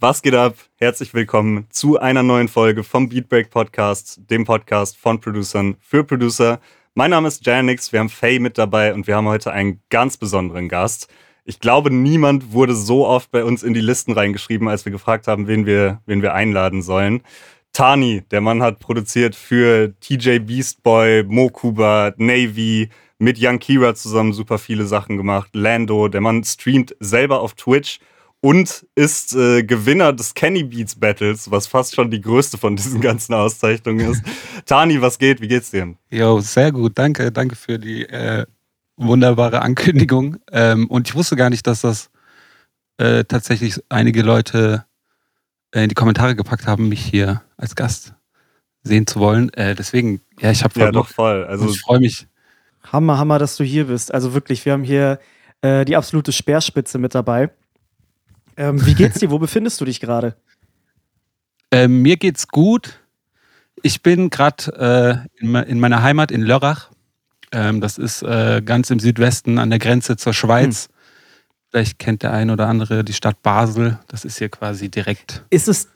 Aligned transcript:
Was 0.00 0.22
geht 0.22 0.34
ab? 0.34 0.56
Herzlich 0.74 1.14
willkommen 1.14 1.68
zu 1.70 2.00
einer 2.00 2.24
neuen 2.24 2.48
Folge 2.48 2.82
vom 2.82 3.08
Beatbreak 3.08 3.50
Podcast, 3.50 4.20
dem 4.28 4.44
Podcast 4.44 4.96
von 4.96 5.20
Producern 5.20 5.76
für 5.78 6.02
Producer. 6.02 6.58
Mein 6.94 7.12
Name 7.12 7.28
ist 7.28 7.46
Janix, 7.46 7.92
wir 7.92 8.00
haben 8.00 8.08
Faye 8.08 8.40
mit 8.40 8.58
dabei 8.58 8.92
und 8.92 9.06
wir 9.06 9.14
haben 9.14 9.28
heute 9.28 9.52
einen 9.52 9.80
ganz 9.90 10.16
besonderen 10.16 10.68
Gast. 10.68 11.06
Ich 11.44 11.60
glaube, 11.60 11.92
niemand 11.92 12.52
wurde 12.52 12.74
so 12.74 13.06
oft 13.06 13.30
bei 13.30 13.44
uns 13.44 13.62
in 13.62 13.72
die 13.72 13.80
Listen 13.80 14.10
reingeschrieben, 14.10 14.66
als 14.66 14.84
wir 14.84 14.90
gefragt 14.90 15.28
haben, 15.28 15.46
wen 15.46 15.64
wir, 15.64 16.02
wen 16.06 16.22
wir 16.22 16.34
einladen 16.34 16.82
sollen. 16.82 17.22
Tani, 17.72 18.24
der 18.32 18.40
Mann 18.40 18.62
hat 18.62 18.80
produziert 18.80 19.36
für 19.36 19.94
TJ 20.00 20.40
Beastboy, 20.40 21.22
Mokuba, 21.22 22.14
Navy, 22.16 22.88
mit 23.18 23.38
Young 23.40 23.60
Kira 23.60 23.94
zusammen 23.94 24.32
super 24.32 24.58
viele 24.58 24.86
Sachen 24.86 25.16
gemacht. 25.16 25.50
Lando, 25.52 26.08
der 26.08 26.20
Mann 26.20 26.42
streamt 26.42 26.96
selber 26.98 27.40
auf 27.40 27.54
Twitch 27.54 28.00
und 28.44 28.86
ist 28.94 29.34
äh, 29.34 29.62
Gewinner 29.62 30.12
des 30.12 30.34
Kenny 30.34 30.64
Beats 30.64 30.94
Battles, 30.94 31.50
was 31.50 31.66
fast 31.66 31.94
schon 31.94 32.10
die 32.10 32.20
größte 32.20 32.58
von 32.58 32.76
diesen 32.76 33.00
ganzen 33.00 33.32
Auszeichnungen 33.32 34.12
ist. 34.12 34.22
Tani, 34.66 35.00
was 35.00 35.18
geht? 35.18 35.40
Wie 35.40 35.48
geht's 35.48 35.70
dir? 35.70 35.94
Jo, 36.10 36.40
sehr 36.40 36.70
gut. 36.70 36.92
Danke, 36.98 37.32
danke 37.32 37.56
für 37.56 37.78
die 37.78 38.04
äh, 38.04 38.44
wunderbare 38.98 39.62
Ankündigung. 39.62 40.36
Ähm, 40.52 40.90
und 40.90 41.08
ich 41.08 41.14
wusste 41.14 41.36
gar 41.36 41.48
nicht, 41.48 41.66
dass 41.66 41.80
das 41.80 42.10
äh, 42.98 43.24
tatsächlich 43.24 43.82
einige 43.88 44.20
Leute 44.20 44.84
äh, 45.74 45.84
in 45.84 45.88
die 45.88 45.94
Kommentare 45.94 46.36
gepackt 46.36 46.66
haben, 46.66 46.90
mich 46.90 47.02
hier 47.02 47.40
als 47.56 47.74
Gast 47.74 48.12
sehen 48.82 49.06
zu 49.06 49.20
wollen. 49.20 49.54
Äh, 49.54 49.74
deswegen, 49.74 50.20
ja, 50.38 50.50
ich 50.50 50.62
habe 50.64 50.74
voll 50.74 50.82
Ja, 50.82 50.92
doch 50.92 51.08
voll. 51.08 51.46
Also 51.46 51.66
ich 51.70 51.80
freue 51.80 52.00
mich. 52.00 52.26
Hammer, 52.92 53.16
Hammer, 53.16 53.38
dass 53.38 53.56
du 53.56 53.64
hier 53.64 53.86
bist. 53.86 54.12
Also 54.12 54.34
wirklich, 54.34 54.66
wir 54.66 54.74
haben 54.74 54.84
hier 54.84 55.18
äh, 55.62 55.86
die 55.86 55.96
absolute 55.96 56.30
Speerspitze 56.30 56.98
mit 56.98 57.14
dabei. 57.14 57.48
Ähm, 58.56 58.84
wie 58.86 58.94
geht's 58.94 59.18
dir? 59.18 59.30
Wo 59.30 59.38
befindest 59.38 59.80
du 59.80 59.84
dich 59.84 60.00
gerade? 60.00 60.36
Ähm, 61.70 62.02
mir 62.02 62.16
geht's 62.16 62.48
gut. 62.48 63.00
Ich 63.82 64.02
bin 64.02 64.30
gerade 64.30 65.26
äh, 65.38 65.42
in, 65.42 65.54
in, 65.54 65.80
meiner 65.80 66.02
Heimat 66.02 66.30
in 66.30 66.42
Lörrach. 66.42 66.90
Ähm, 67.52 67.80
das 67.80 67.98
ist 67.98 68.22
äh, 68.22 68.62
ganz 68.64 68.90
im 68.90 69.00
Südwesten 69.00 69.58
an 69.58 69.70
der 69.70 69.78
Grenze 69.78 70.16
zur 70.16 70.32
Schweiz. 70.32 70.86
Hm. 70.86 70.94
Vielleicht 71.70 71.98
kennt 71.98 72.22
der 72.22 72.32
ein 72.32 72.50
oder 72.50 72.68
andere 72.68 73.02
die 73.04 73.12
Stadt 73.12 73.42
Basel. 73.42 73.98
Das 74.06 74.24
ist 74.24 74.38
hier 74.38 74.48
quasi 74.48 74.88
direkt. 74.88 75.44
Ist 75.50 75.66
es, 75.66 75.88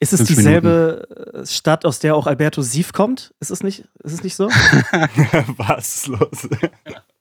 ist 0.00 0.14
es 0.14 0.24
dieselbe 0.24 1.06
Minuten. 1.08 1.46
Stadt, 1.46 1.84
aus 1.84 1.98
der 1.98 2.16
auch 2.16 2.26
Alberto 2.26 2.62
Sief 2.62 2.94
kommt? 2.94 3.34
Ist 3.38 3.50
es 3.50 3.62
nicht, 3.62 3.84
ist 4.02 4.14
es 4.14 4.22
nicht 4.22 4.34
so? 4.34 4.48
Was 5.58 5.96
ist 5.96 6.06
los? 6.06 6.48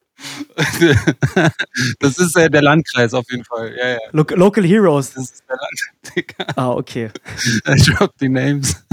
das 1.99 2.17
ist 2.17 2.35
äh, 2.35 2.49
der 2.49 2.61
Landkreis 2.61 3.13
auf 3.13 3.25
jeden 3.29 3.43
Fall. 3.43 3.75
Ja, 3.77 3.89
ja. 3.89 3.97
Lo 4.11 4.23
Local 4.29 4.63
Heroes. 4.63 5.13
Das 5.13 5.23
ist 5.23 5.43
der 5.49 5.57
Land. 5.57 6.35
ah, 6.57 6.71
okay. 6.71 7.11
Drop 7.65 8.17
die 8.17 8.29
Names. 8.29 8.83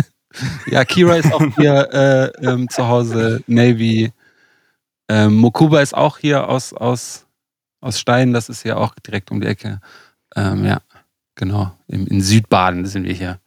ja, 0.66 0.84
Kira 0.84 1.16
ist 1.16 1.32
auch 1.32 1.44
hier 1.56 1.88
äh, 1.92 2.46
ähm, 2.46 2.68
zu 2.68 2.86
Hause. 2.86 3.42
Navy. 3.46 4.12
Ähm, 5.08 5.36
Mokuba 5.36 5.80
ist 5.80 5.94
auch 5.94 6.18
hier 6.18 6.48
aus, 6.48 6.72
aus, 6.72 7.26
aus 7.80 7.98
Stein. 7.98 8.32
Das 8.32 8.48
ist 8.48 8.64
ja 8.64 8.76
auch 8.76 8.94
direkt 8.94 9.30
um 9.30 9.40
die 9.40 9.46
Ecke. 9.46 9.80
Ähm, 10.36 10.64
ja, 10.64 10.80
genau. 11.34 11.76
Im, 11.88 12.06
in 12.06 12.20
Südbaden 12.20 12.86
sind 12.86 13.04
wir 13.04 13.14
hier. 13.14 13.40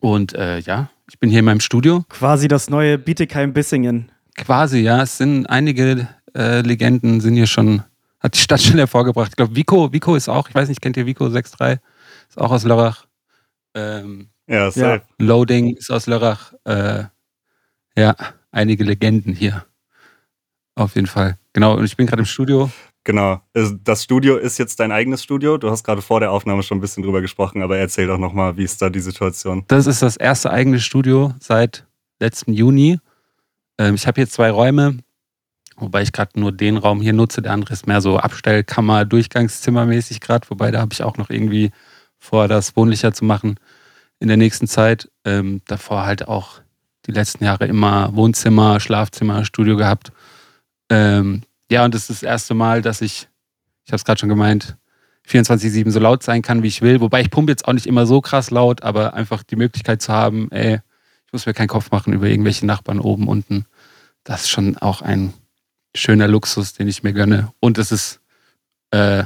Und 0.00 0.32
äh, 0.34 0.58
ja, 0.60 0.90
ich 1.08 1.18
bin 1.18 1.30
hier 1.30 1.40
in 1.40 1.44
meinem 1.44 1.60
Studio. 1.60 2.04
Quasi 2.08 2.48
das 2.48 2.70
neue 2.70 2.98
Bietigheim-Bissingen. 2.98 4.10
Quasi, 4.36 4.78
ja. 4.78 5.02
Es 5.02 5.18
sind 5.18 5.46
einige 5.46 6.08
Legenden 6.34 7.20
sind 7.20 7.34
hier 7.34 7.46
schon, 7.46 7.82
hat 8.18 8.34
die 8.34 8.40
Stadt 8.40 8.60
schon 8.60 8.78
hervorgebracht. 8.78 9.30
Ich 9.30 9.36
glaube, 9.36 9.56
Vico, 9.56 9.92
Vico 9.92 10.14
ist 10.14 10.28
auch, 10.28 10.48
ich 10.48 10.54
weiß 10.54 10.68
nicht, 10.68 10.80
kennt 10.80 10.96
ihr 10.96 11.06
Vico 11.06 11.26
6.3? 11.26 11.78
Ist 12.28 12.38
auch 12.38 12.50
aus 12.50 12.64
Lörrach. 12.64 13.06
Ähm, 13.74 14.30
ja, 14.46 14.70
safe. 14.70 15.02
Ja. 15.18 15.26
Loading 15.26 15.76
ist 15.76 15.90
aus 15.90 16.06
Lörrach. 16.06 16.52
Äh, 16.64 17.04
ja, 17.96 18.16
einige 18.50 18.84
Legenden 18.84 19.34
hier. 19.34 19.66
Auf 20.74 20.94
jeden 20.94 21.06
Fall. 21.06 21.38
Genau, 21.52 21.76
und 21.76 21.84
ich 21.84 21.96
bin 21.96 22.06
gerade 22.06 22.22
im 22.22 22.26
Studio. 22.26 22.70
Genau. 23.04 23.40
Das 23.52 24.04
Studio 24.04 24.36
ist 24.36 24.58
jetzt 24.58 24.78
dein 24.78 24.92
eigenes 24.92 25.22
Studio. 25.22 25.56
Du 25.56 25.70
hast 25.70 25.84
gerade 25.84 26.02
vor 26.02 26.20
der 26.20 26.30
Aufnahme 26.30 26.62
schon 26.62 26.78
ein 26.78 26.80
bisschen 26.80 27.02
drüber 27.02 27.20
gesprochen, 27.20 27.62
aber 27.62 27.78
erzähl 27.78 28.06
doch 28.06 28.18
nochmal, 28.18 28.56
wie 28.56 28.64
ist 28.64 28.80
da 28.82 28.90
die 28.90 29.00
Situation? 29.00 29.64
Das 29.68 29.86
ist 29.86 30.02
das 30.02 30.16
erste 30.16 30.50
eigene 30.50 30.80
Studio 30.80 31.34
seit 31.40 31.86
letztem 32.18 32.52
Juni. 32.54 32.98
Ähm, 33.78 33.94
ich 33.94 34.06
habe 34.06 34.20
hier 34.20 34.28
zwei 34.28 34.50
Räume. 34.50 34.98
Wobei 35.80 36.02
ich 36.02 36.12
gerade 36.12 36.38
nur 36.38 36.52
den 36.52 36.76
Raum 36.76 37.00
hier 37.00 37.12
nutze. 37.12 37.42
Der 37.42 37.52
andere 37.52 37.72
ist 37.72 37.86
mehr 37.86 38.00
so 38.00 38.18
Abstellkammer, 38.18 39.04
Durchgangszimmermäßig 39.04 40.20
gerade. 40.20 40.48
Wobei 40.50 40.70
da 40.70 40.80
habe 40.80 40.92
ich 40.92 41.02
auch 41.02 41.16
noch 41.16 41.30
irgendwie 41.30 41.70
vor, 42.18 42.48
das 42.48 42.76
wohnlicher 42.76 43.12
zu 43.12 43.24
machen 43.24 43.56
in 44.18 44.28
der 44.28 44.36
nächsten 44.36 44.66
Zeit. 44.66 45.10
Ähm, 45.24 45.62
davor 45.66 46.04
halt 46.04 46.28
auch 46.28 46.60
die 47.06 47.12
letzten 47.12 47.44
Jahre 47.44 47.66
immer 47.66 48.14
Wohnzimmer, 48.14 48.78
Schlafzimmer, 48.80 49.44
Studio 49.44 49.76
gehabt. 49.76 50.12
Ähm, 50.90 51.42
ja, 51.70 51.84
und 51.84 51.94
das 51.94 52.02
ist 52.02 52.10
das 52.10 52.22
erste 52.22 52.54
Mal, 52.54 52.82
dass 52.82 53.00
ich, 53.00 53.28
ich 53.84 53.92
habe 53.92 53.96
es 53.96 54.04
gerade 54.04 54.20
schon 54.20 54.28
gemeint, 54.28 54.76
24-7 55.28 55.90
so 55.90 56.00
laut 56.00 56.22
sein 56.22 56.42
kann, 56.42 56.62
wie 56.62 56.68
ich 56.68 56.82
will. 56.82 57.00
Wobei 57.00 57.20
ich 57.20 57.30
pumpe 57.30 57.52
jetzt 57.52 57.66
auch 57.66 57.72
nicht 57.72 57.86
immer 57.86 58.06
so 58.06 58.20
krass 58.20 58.50
laut, 58.50 58.82
aber 58.82 59.14
einfach 59.14 59.42
die 59.42 59.56
Möglichkeit 59.56 60.02
zu 60.02 60.12
haben, 60.12 60.50
ey, 60.50 60.80
ich 61.26 61.32
muss 61.32 61.46
mir 61.46 61.54
keinen 61.54 61.68
Kopf 61.68 61.90
machen 61.90 62.12
über 62.12 62.26
irgendwelche 62.26 62.66
Nachbarn 62.66 63.00
oben, 63.00 63.28
unten. 63.28 63.66
Das 64.24 64.42
ist 64.42 64.50
schon 64.50 64.76
auch 64.76 65.00
ein 65.00 65.32
schöner 65.94 66.28
Luxus, 66.28 66.72
den 66.72 66.88
ich 66.88 67.02
mir 67.02 67.12
gönne. 67.12 67.52
Und 67.60 67.78
es 67.78 67.92
ist 67.92 68.20
äh, 68.90 69.24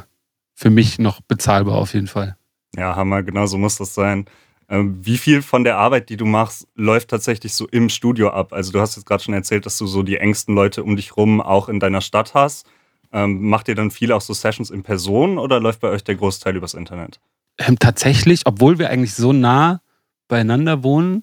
für 0.55 0.71
mich 0.71 0.99
noch 0.99 1.21
bezahlbar 1.21 1.77
auf 1.77 1.95
jeden 1.95 2.07
Fall. 2.07 2.37
Ja, 2.77 2.97
Hammer, 2.97 3.23
genau 3.23 3.47
so 3.47 3.59
muss 3.59 3.77
das 3.77 3.95
sein. 3.95 4.27
Ähm, 4.69 4.99
wie 5.05 5.19
viel 5.19 5.43
von 5.43 5.65
der 5.65 5.77
Arbeit, 5.77 6.09
die 6.09 6.17
du 6.17 6.25
machst, 6.25 6.67
läuft 6.75 7.11
tatsächlich 7.11 7.55
so 7.55 7.69
im 7.69 7.89
Studio 7.89 8.31
ab? 8.31 8.53
Also 8.53 8.73
du 8.73 8.81
hast 8.81 8.97
jetzt 8.97 9.05
gerade 9.07 9.23
schon 9.23 9.35
erzählt, 9.35 9.67
dass 9.67 9.77
du 9.79 9.87
so 9.87 10.03
die 10.03 10.17
engsten 10.17 10.55
Leute 10.55 10.83
um 10.83 10.97
dich 10.97 11.17
rum 11.17 11.41
auch 11.41 11.69
in 11.69 11.81
deiner 11.81 12.01
Stadt 12.01 12.35
hast. 12.35 12.67
Ähm, 13.13 13.49
macht 13.49 13.69
ihr 13.69 13.75
dann 13.75 13.91
viel 13.91 14.11
auch 14.11 14.23
so 14.23 14.33
Sessions 14.33 14.71
in 14.71 14.83
Person 14.83 15.39
oder 15.39 15.61
läuft 15.61 15.81
bei 15.81 15.89
euch 15.89 16.03
der 16.03 16.17
Großteil 16.17 16.57
übers 16.57 16.75
Internet? 16.75 17.21
Ähm, 17.59 17.79
tatsächlich, 17.79 18.43
obwohl 18.47 18.79
wir 18.79 18.91
eigentlich 18.91 19.15
so 19.15 19.33
nah 19.33 19.81
beieinander 20.27 20.83
wohnen, 20.83 21.23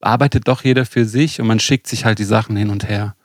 arbeitet 0.00 0.46
doch 0.46 0.62
jeder 0.62 0.86
für 0.86 1.04
sich 1.04 1.40
und 1.40 1.46
man 1.46 1.58
schickt 1.58 1.86
sich 1.86 2.04
halt 2.04 2.18
die 2.18 2.24
Sachen 2.24 2.56
hin 2.56 2.70
und 2.70 2.88
her. 2.88 3.16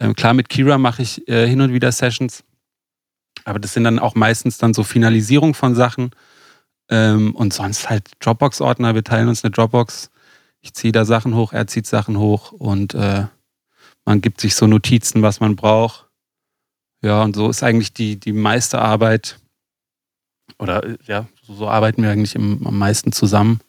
Ähm, 0.00 0.14
klar, 0.14 0.34
mit 0.34 0.48
Kira 0.48 0.78
mache 0.78 1.02
ich 1.02 1.28
äh, 1.28 1.46
hin 1.46 1.60
und 1.60 1.72
wieder 1.72 1.92
Sessions, 1.92 2.42
aber 3.44 3.58
das 3.58 3.74
sind 3.74 3.84
dann 3.84 3.98
auch 3.98 4.14
meistens 4.14 4.58
dann 4.58 4.74
so 4.74 4.82
Finalisierung 4.82 5.54
von 5.54 5.74
Sachen 5.74 6.10
ähm, 6.88 7.34
und 7.34 7.52
sonst 7.52 7.90
halt 7.90 8.10
Dropbox-Ordner. 8.20 8.94
Wir 8.94 9.04
teilen 9.04 9.28
uns 9.28 9.44
eine 9.44 9.50
Dropbox. 9.50 10.10
Ich 10.62 10.74
ziehe 10.74 10.92
da 10.92 11.04
Sachen 11.04 11.34
hoch, 11.34 11.52
er 11.52 11.66
zieht 11.66 11.86
Sachen 11.86 12.18
hoch 12.18 12.52
und 12.52 12.94
äh, 12.94 13.26
man 14.04 14.20
gibt 14.20 14.40
sich 14.40 14.54
so 14.54 14.66
Notizen, 14.66 15.22
was 15.22 15.40
man 15.40 15.56
braucht. 15.56 16.08
Ja, 17.02 17.22
und 17.22 17.36
so 17.36 17.48
ist 17.48 17.62
eigentlich 17.62 17.92
die, 17.94 18.18
die 18.18 18.32
meiste 18.32 18.78
Arbeit, 18.80 19.38
oder 20.58 20.84
äh, 20.84 20.98
ja, 21.06 21.26
so 21.42 21.68
arbeiten 21.68 22.02
wir 22.02 22.10
eigentlich 22.10 22.34
im, 22.34 22.66
am 22.66 22.78
meisten 22.78 23.12
zusammen. 23.12 23.60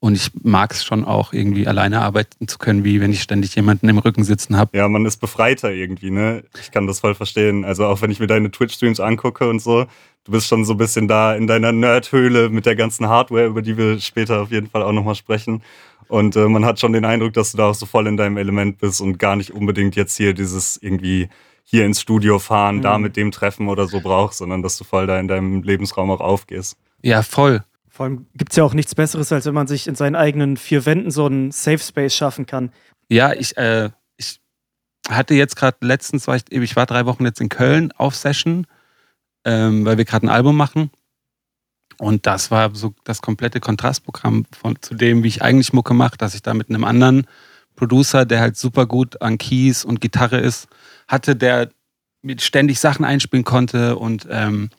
Und 0.00 0.14
ich 0.14 0.30
mag 0.42 0.72
es 0.72 0.84
schon 0.84 1.04
auch, 1.04 1.32
irgendwie 1.32 1.66
alleine 1.66 2.02
arbeiten 2.02 2.46
zu 2.46 2.58
können, 2.58 2.84
wie 2.84 3.00
wenn 3.00 3.12
ich 3.12 3.20
ständig 3.20 3.56
jemanden 3.56 3.88
im 3.88 3.98
Rücken 3.98 4.22
sitzen 4.22 4.56
habe. 4.56 4.76
Ja, 4.76 4.88
man 4.88 5.04
ist 5.04 5.16
befreiter 5.16 5.72
irgendwie, 5.72 6.10
ne? 6.10 6.44
Ich 6.60 6.70
kann 6.70 6.86
das 6.86 7.00
voll 7.00 7.16
verstehen. 7.16 7.64
Also 7.64 7.84
auch 7.84 8.00
wenn 8.00 8.10
ich 8.12 8.20
mir 8.20 8.28
deine 8.28 8.50
Twitch-Streams 8.52 9.00
angucke 9.00 9.48
und 9.48 9.60
so, 9.60 9.86
du 10.24 10.32
bist 10.32 10.46
schon 10.46 10.64
so 10.64 10.74
ein 10.74 10.78
bisschen 10.78 11.08
da 11.08 11.34
in 11.34 11.48
deiner 11.48 11.72
Nerdhöhle 11.72 12.48
mit 12.48 12.64
der 12.64 12.76
ganzen 12.76 13.08
Hardware, 13.08 13.46
über 13.46 13.60
die 13.60 13.76
wir 13.76 13.98
später 13.98 14.42
auf 14.42 14.52
jeden 14.52 14.68
Fall 14.68 14.82
auch 14.82 14.92
nochmal 14.92 15.16
sprechen. 15.16 15.62
Und 16.06 16.36
äh, 16.36 16.48
man 16.48 16.64
hat 16.64 16.78
schon 16.78 16.92
den 16.92 17.04
Eindruck, 17.04 17.32
dass 17.32 17.50
du 17.52 17.58
da 17.58 17.70
auch 17.70 17.74
so 17.74 17.84
voll 17.84 18.06
in 18.06 18.16
deinem 18.16 18.36
Element 18.36 18.78
bist 18.78 19.00
und 19.00 19.18
gar 19.18 19.34
nicht 19.34 19.52
unbedingt 19.52 19.96
jetzt 19.96 20.16
hier 20.16 20.32
dieses 20.32 20.76
irgendwie 20.80 21.28
hier 21.64 21.84
ins 21.84 22.00
Studio 22.00 22.38
fahren, 22.38 22.76
mhm. 22.76 22.82
da 22.82 22.98
mit 22.98 23.16
dem 23.16 23.30
treffen 23.30 23.68
oder 23.68 23.88
so 23.88 24.00
brauchst, 24.00 24.38
sondern 24.38 24.62
dass 24.62 24.78
du 24.78 24.84
voll 24.84 25.06
da 25.06 25.18
in 25.18 25.28
deinem 25.28 25.62
Lebensraum 25.62 26.10
auch 26.10 26.20
aufgehst. 26.20 26.76
Ja, 27.02 27.22
voll. 27.22 27.62
Vor 27.98 28.06
allem 28.06 28.26
gibt 28.36 28.52
es 28.52 28.56
ja 28.56 28.62
auch 28.62 28.74
nichts 28.74 28.94
Besseres, 28.94 29.32
als 29.32 29.44
wenn 29.44 29.54
man 29.54 29.66
sich 29.66 29.88
in 29.88 29.96
seinen 29.96 30.14
eigenen 30.14 30.56
vier 30.56 30.86
Wänden 30.86 31.10
so 31.10 31.26
einen 31.26 31.50
Safe 31.50 31.80
Space 31.80 32.14
schaffen 32.14 32.46
kann. 32.46 32.70
Ja, 33.08 33.32
ich, 33.32 33.56
äh, 33.56 33.90
ich 34.16 34.38
hatte 35.08 35.34
jetzt 35.34 35.56
gerade 35.56 35.78
letztens, 35.80 36.28
war 36.28 36.36
ich, 36.36 36.44
ich 36.48 36.76
war 36.76 36.86
drei 36.86 37.06
Wochen 37.06 37.24
jetzt 37.24 37.40
in 37.40 37.48
Köln 37.48 37.90
auf 37.90 38.14
Session, 38.14 38.68
ähm, 39.44 39.84
weil 39.84 39.98
wir 39.98 40.04
gerade 40.04 40.28
ein 40.28 40.30
Album 40.30 40.56
machen. 40.56 40.92
Und 41.98 42.24
das 42.28 42.52
war 42.52 42.72
so 42.72 42.94
das 43.02 43.20
komplette 43.20 43.58
Kontrastprogramm 43.58 44.46
von, 44.56 44.80
zu 44.80 44.94
dem, 44.94 45.24
wie 45.24 45.28
ich 45.28 45.42
eigentlich 45.42 45.72
Mucke 45.72 45.92
mache, 45.92 46.16
dass 46.16 46.36
ich 46.36 46.42
da 46.42 46.54
mit 46.54 46.68
einem 46.68 46.84
anderen 46.84 47.26
Producer, 47.74 48.24
der 48.24 48.38
halt 48.38 48.56
super 48.56 48.86
gut 48.86 49.20
an 49.22 49.38
Keys 49.38 49.84
und 49.84 50.00
Gitarre 50.00 50.38
ist, 50.38 50.68
hatte, 51.08 51.34
der 51.34 51.70
mit 52.22 52.42
ständig 52.42 52.78
Sachen 52.78 53.04
einspielen 53.04 53.44
konnte 53.44 53.96
und 53.96 54.28
ähm, 54.30 54.70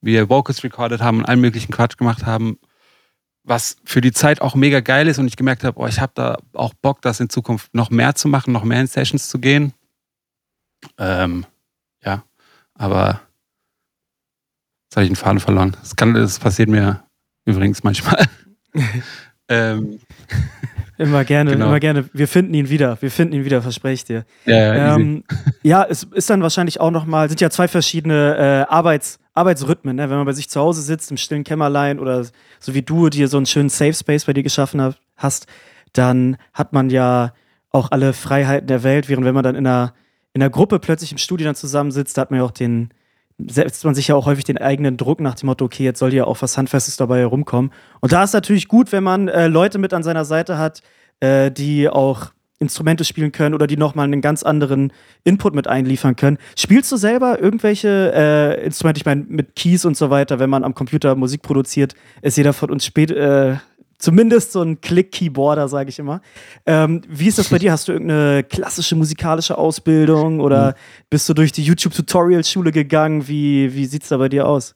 wir 0.00 0.28
Vocals 0.28 0.62
recorded 0.64 1.00
haben 1.00 1.18
und 1.18 1.24
allen 1.24 1.40
möglichen 1.40 1.72
Quatsch 1.72 1.96
gemacht 1.96 2.26
haben, 2.26 2.58
was 3.42 3.76
für 3.84 4.00
die 4.00 4.12
Zeit 4.12 4.40
auch 4.40 4.54
mega 4.54 4.80
geil 4.80 5.08
ist 5.08 5.18
und 5.18 5.26
ich 5.26 5.36
gemerkt 5.36 5.64
habe, 5.64 5.78
oh, 5.78 5.86
ich 5.86 6.00
habe 6.00 6.12
da 6.14 6.38
auch 6.52 6.74
Bock, 6.74 7.02
das 7.02 7.20
in 7.20 7.28
Zukunft 7.28 7.74
noch 7.74 7.90
mehr 7.90 8.14
zu 8.14 8.28
machen, 8.28 8.52
noch 8.52 8.64
mehr 8.64 8.80
in 8.80 8.86
Sessions 8.86 9.28
zu 9.28 9.38
gehen. 9.38 9.72
Ähm, 10.98 11.46
ja, 12.04 12.24
aber 12.74 13.20
Jetzt 14.96 14.96
habe 14.96 15.04
ich 15.04 15.10
den 15.10 15.16
Faden 15.16 15.40
verloren. 15.40 15.76
Das, 15.80 15.96
kann, 15.96 16.14
das 16.14 16.38
passiert 16.38 16.68
mir 16.68 17.02
übrigens 17.44 17.82
manchmal. 17.82 18.24
ähm. 19.48 20.00
Immer 20.98 21.26
gerne, 21.26 21.50
genau. 21.50 21.66
immer 21.66 21.78
gerne. 21.78 22.08
Wir 22.14 22.26
finden 22.26 22.54
ihn 22.54 22.70
wieder. 22.70 22.96
Wir 23.02 23.10
finden 23.10 23.34
ihn 23.34 23.44
wieder, 23.44 23.60
verspreche 23.60 23.92
ich 23.92 24.04
dir. 24.06 24.24
Ja, 24.46 24.94
ähm, 24.96 25.24
ja, 25.62 25.84
es 25.86 26.04
ist 26.04 26.30
dann 26.30 26.40
wahrscheinlich 26.40 26.80
auch 26.80 26.90
nochmal, 26.90 27.28
sind 27.28 27.42
ja 27.42 27.50
zwei 27.50 27.68
verschiedene 27.68 28.66
äh, 28.70 28.72
Arbeits, 28.72 29.18
Arbeitsrhythmen, 29.36 29.96
ne? 29.96 30.08
wenn 30.08 30.16
man 30.16 30.26
bei 30.26 30.32
sich 30.32 30.48
zu 30.48 30.60
Hause 30.60 30.82
sitzt, 30.82 31.10
im 31.10 31.16
stillen 31.16 31.44
Kämmerlein 31.44 31.98
oder 31.98 32.24
so 32.58 32.74
wie 32.74 32.82
du 32.82 33.08
dir 33.08 33.28
so 33.28 33.36
einen 33.36 33.46
schönen 33.46 33.68
Safe 33.68 33.92
Space 33.92 34.24
bei 34.24 34.32
dir 34.32 34.42
geschaffen 34.42 34.94
hast, 35.16 35.46
dann 35.92 36.36
hat 36.52 36.72
man 36.72 36.90
ja 36.90 37.32
auch 37.70 37.90
alle 37.90 38.12
Freiheiten 38.12 38.66
der 38.66 38.82
Welt, 38.82 39.08
während 39.08 39.26
wenn 39.26 39.34
man 39.34 39.44
dann 39.44 39.54
in 39.54 39.66
einer, 39.66 39.92
in 40.32 40.42
einer 40.42 40.50
Gruppe 40.50 40.78
plötzlich 40.78 41.12
im 41.12 41.18
Studio 41.18 41.44
dann 41.44 41.54
zusammensitzt, 41.54 42.16
da 42.16 42.22
hat 42.22 42.30
man 42.30 42.40
ja 42.40 42.46
auch 42.46 42.50
den, 42.50 42.90
setzt 43.38 43.84
man 43.84 43.94
sich 43.94 44.08
ja 44.08 44.14
auch 44.14 44.26
häufig 44.26 44.44
den 44.44 44.58
eigenen 44.58 44.96
Druck 44.96 45.20
nach 45.20 45.34
dem 45.34 45.46
Motto, 45.46 45.66
okay, 45.66 45.84
jetzt 45.84 45.98
soll 45.98 46.14
ja 46.14 46.24
auch 46.24 46.40
was 46.40 46.56
Handfestes 46.56 46.96
dabei 46.96 47.18
herumkommen. 47.18 47.72
Und 48.00 48.12
da 48.12 48.24
ist 48.24 48.32
natürlich 48.32 48.68
gut, 48.68 48.92
wenn 48.92 49.04
man 49.04 49.28
äh, 49.28 49.48
Leute 49.48 49.78
mit 49.78 49.92
an 49.92 50.02
seiner 50.02 50.24
Seite 50.24 50.56
hat, 50.58 50.82
äh, 51.20 51.50
die 51.50 51.88
auch 51.88 52.30
Instrumente 52.58 53.04
spielen 53.04 53.32
können 53.32 53.54
oder 53.54 53.66
die 53.66 53.76
nochmal 53.76 54.04
einen 54.04 54.20
ganz 54.20 54.42
anderen 54.42 54.92
Input 55.24 55.54
mit 55.54 55.66
einliefern 55.66 56.16
können. 56.16 56.38
Spielst 56.56 56.90
du 56.90 56.96
selber 56.96 57.40
irgendwelche 57.40 58.12
äh, 58.14 58.64
Instrumente? 58.64 58.98
Ich 58.98 59.04
meine, 59.04 59.24
mit 59.28 59.54
Keys 59.56 59.84
und 59.84 59.96
so 59.96 60.08
weiter, 60.10 60.38
wenn 60.38 60.48
man 60.48 60.64
am 60.64 60.74
Computer 60.74 61.14
Musik 61.14 61.42
produziert, 61.42 61.94
ist 62.22 62.36
jeder 62.36 62.54
von 62.54 62.70
uns 62.70 62.86
spät, 62.86 63.10
äh, 63.10 63.56
zumindest 63.98 64.52
so 64.52 64.62
ein 64.62 64.80
Click-Keyboarder, 64.80 65.68
sage 65.68 65.90
ich 65.90 65.98
immer. 65.98 66.20
Ähm, 66.64 67.02
wie 67.08 67.28
ist 67.28 67.38
das 67.38 67.48
bei 67.48 67.58
dir? 67.58 67.72
Hast 67.72 67.88
du 67.88 67.92
irgendeine 67.92 68.42
klassische 68.44 68.96
musikalische 68.96 69.58
Ausbildung 69.58 70.40
oder 70.40 70.70
mhm. 70.70 70.74
bist 71.10 71.28
du 71.28 71.34
durch 71.34 71.52
die 71.52 71.62
YouTube-Tutorial-Schule 71.62 72.72
gegangen? 72.72 73.28
Wie, 73.28 73.74
wie 73.74 73.86
sieht 73.86 74.02
es 74.02 74.08
da 74.08 74.16
bei 74.16 74.28
dir 74.28 74.46
aus? 74.46 74.74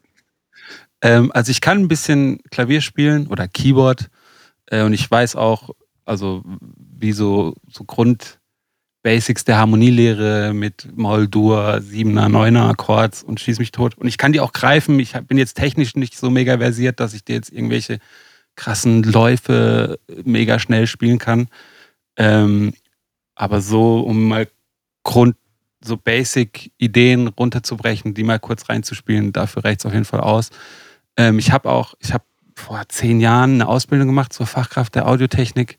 Ähm, 1.03 1.31
also 1.33 1.51
ich 1.51 1.61
kann 1.61 1.79
ein 1.79 1.89
bisschen 1.89 2.41
Klavier 2.51 2.81
spielen 2.81 3.27
oder 3.27 3.49
Keyboard 3.49 4.11
äh, 4.67 4.83
und 4.83 4.93
ich 4.93 5.11
weiß 5.11 5.37
auch, 5.37 5.71
also 6.11 6.43
wie 6.67 7.13
so, 7.13 7.55
so 7.71 7.85
Grundbasics 7.85 9.45
der 9.45 9.59
Harmonielehre 9.59 10.53
mit 10.53 10.89
Moll-Dur, 10.97 11.81
Siebener, 11.81 12.29
Neuner 12.29 12.69
Akkords 12.69 13.23
und 13.23 13.39
schieß 13.39 13.61
mich 13.61 13.71
tot. 13.71 13.97
Und 13.97 14.09
ich 14.09 14.19
kann 14.19 14.33
die 14.33 14.41
auch 14.41 14.53
greifen. 14.53 14.99
Ich 14.99 15.13
bin 15.13 15.39
jetzt 15.39 15.55
technisch 15.55 15.95
nicht 15.95 16.17
so 16.17 16.29
mega 16.29 16.59
versiert, 16.59 16.99
dass 16.99 17.15
ich 17.15 17.25
dir 17.25 17.37
jetzt 17.37 17.53
irgendwelche 17.53 18.01
krassen 18.57 19.05
Läufe 19.05 20.01
mega 20.25 20.59
schnell 20.59 20.89
spielen 20.89 21.19
kann. 21.19 21.47
Ähm, 22.17 22.75
aber 23.37 23.61
so, 23.61 24.01
um 24.01 24.27
mal 24.27 24.49
Grund, 25.05 25.37
so 25.83 25.97
Basic-Ideen 25.97 27.29
runterzubrechen, 27.29 28.15
die 28.15 28.25
mal 28.25 28.41
kurz 28.41 28.69
reinzuspielen, 28.69 29.33
dafür 29.33 29.65
reicht 29.65 29.81
es 29.81 29.87
auf 29.87 29.93
jeden 29.93 30.05
Fall 30.05 30.21
aus. 30.21 30.51
Ähm, 31.17 31.39
ich 31.39 31.53
habe 31.53 31.71
auch, 31.71 31.95
ich 32.01 32.13
habe 32.13 32.25
vor 32.57 32.83
zehn 32.89 33.21
Jahren 33.21 33.55
eine 33.55 33.69
Ausbildung 33.69 34.09
gemacht 34.09 34.33
zur 34.33 34.47
Fachkraft 34.47 34.97
der 34.97 35.09
Audiotechnik, 35.09 35.79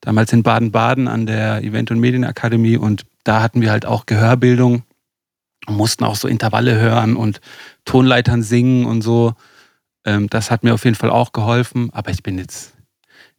damals 0.00 0.32
in 0.32 0.42
Baden-Baden 0.42 1.08
an 1.08 1.26
der 1.26 1.62
Event- 1.62 1.90
und 1.90 2.00
Medienakademie 2.00 2.76
und 2.76 3.04
da 3.24 3.42
hatten 3.42 3.60
wir 3.60 3.70
halt 3.70 3.86
auch 3.86 4.06
Gehörbildung 4.06 4.84
mussten 5.66 6.04
auch 6.04 6.16
so 6.16 6.28
Intervalle 6.28 6.78
hören 6.78 7.16
und 7.16 7.40
Tonleitern 7.84 8.42
singen 8.42 8.86
und 8.86 9.02
so. 9.02 9.34
Ähm, 10.04 10.28
das 10.28 10.50
hat 10.50 10.64
mir 10.64 10.74
auf 10.74 10.84
jeden 10.84 10.96
Fall 10.96 11.10
auch 11.10 11.32
geholfen, 11.32 11.90
aber 11.92 12.10
ich 12.10 12.22
bin 12.22 12.38
jetzt 12.38 12.74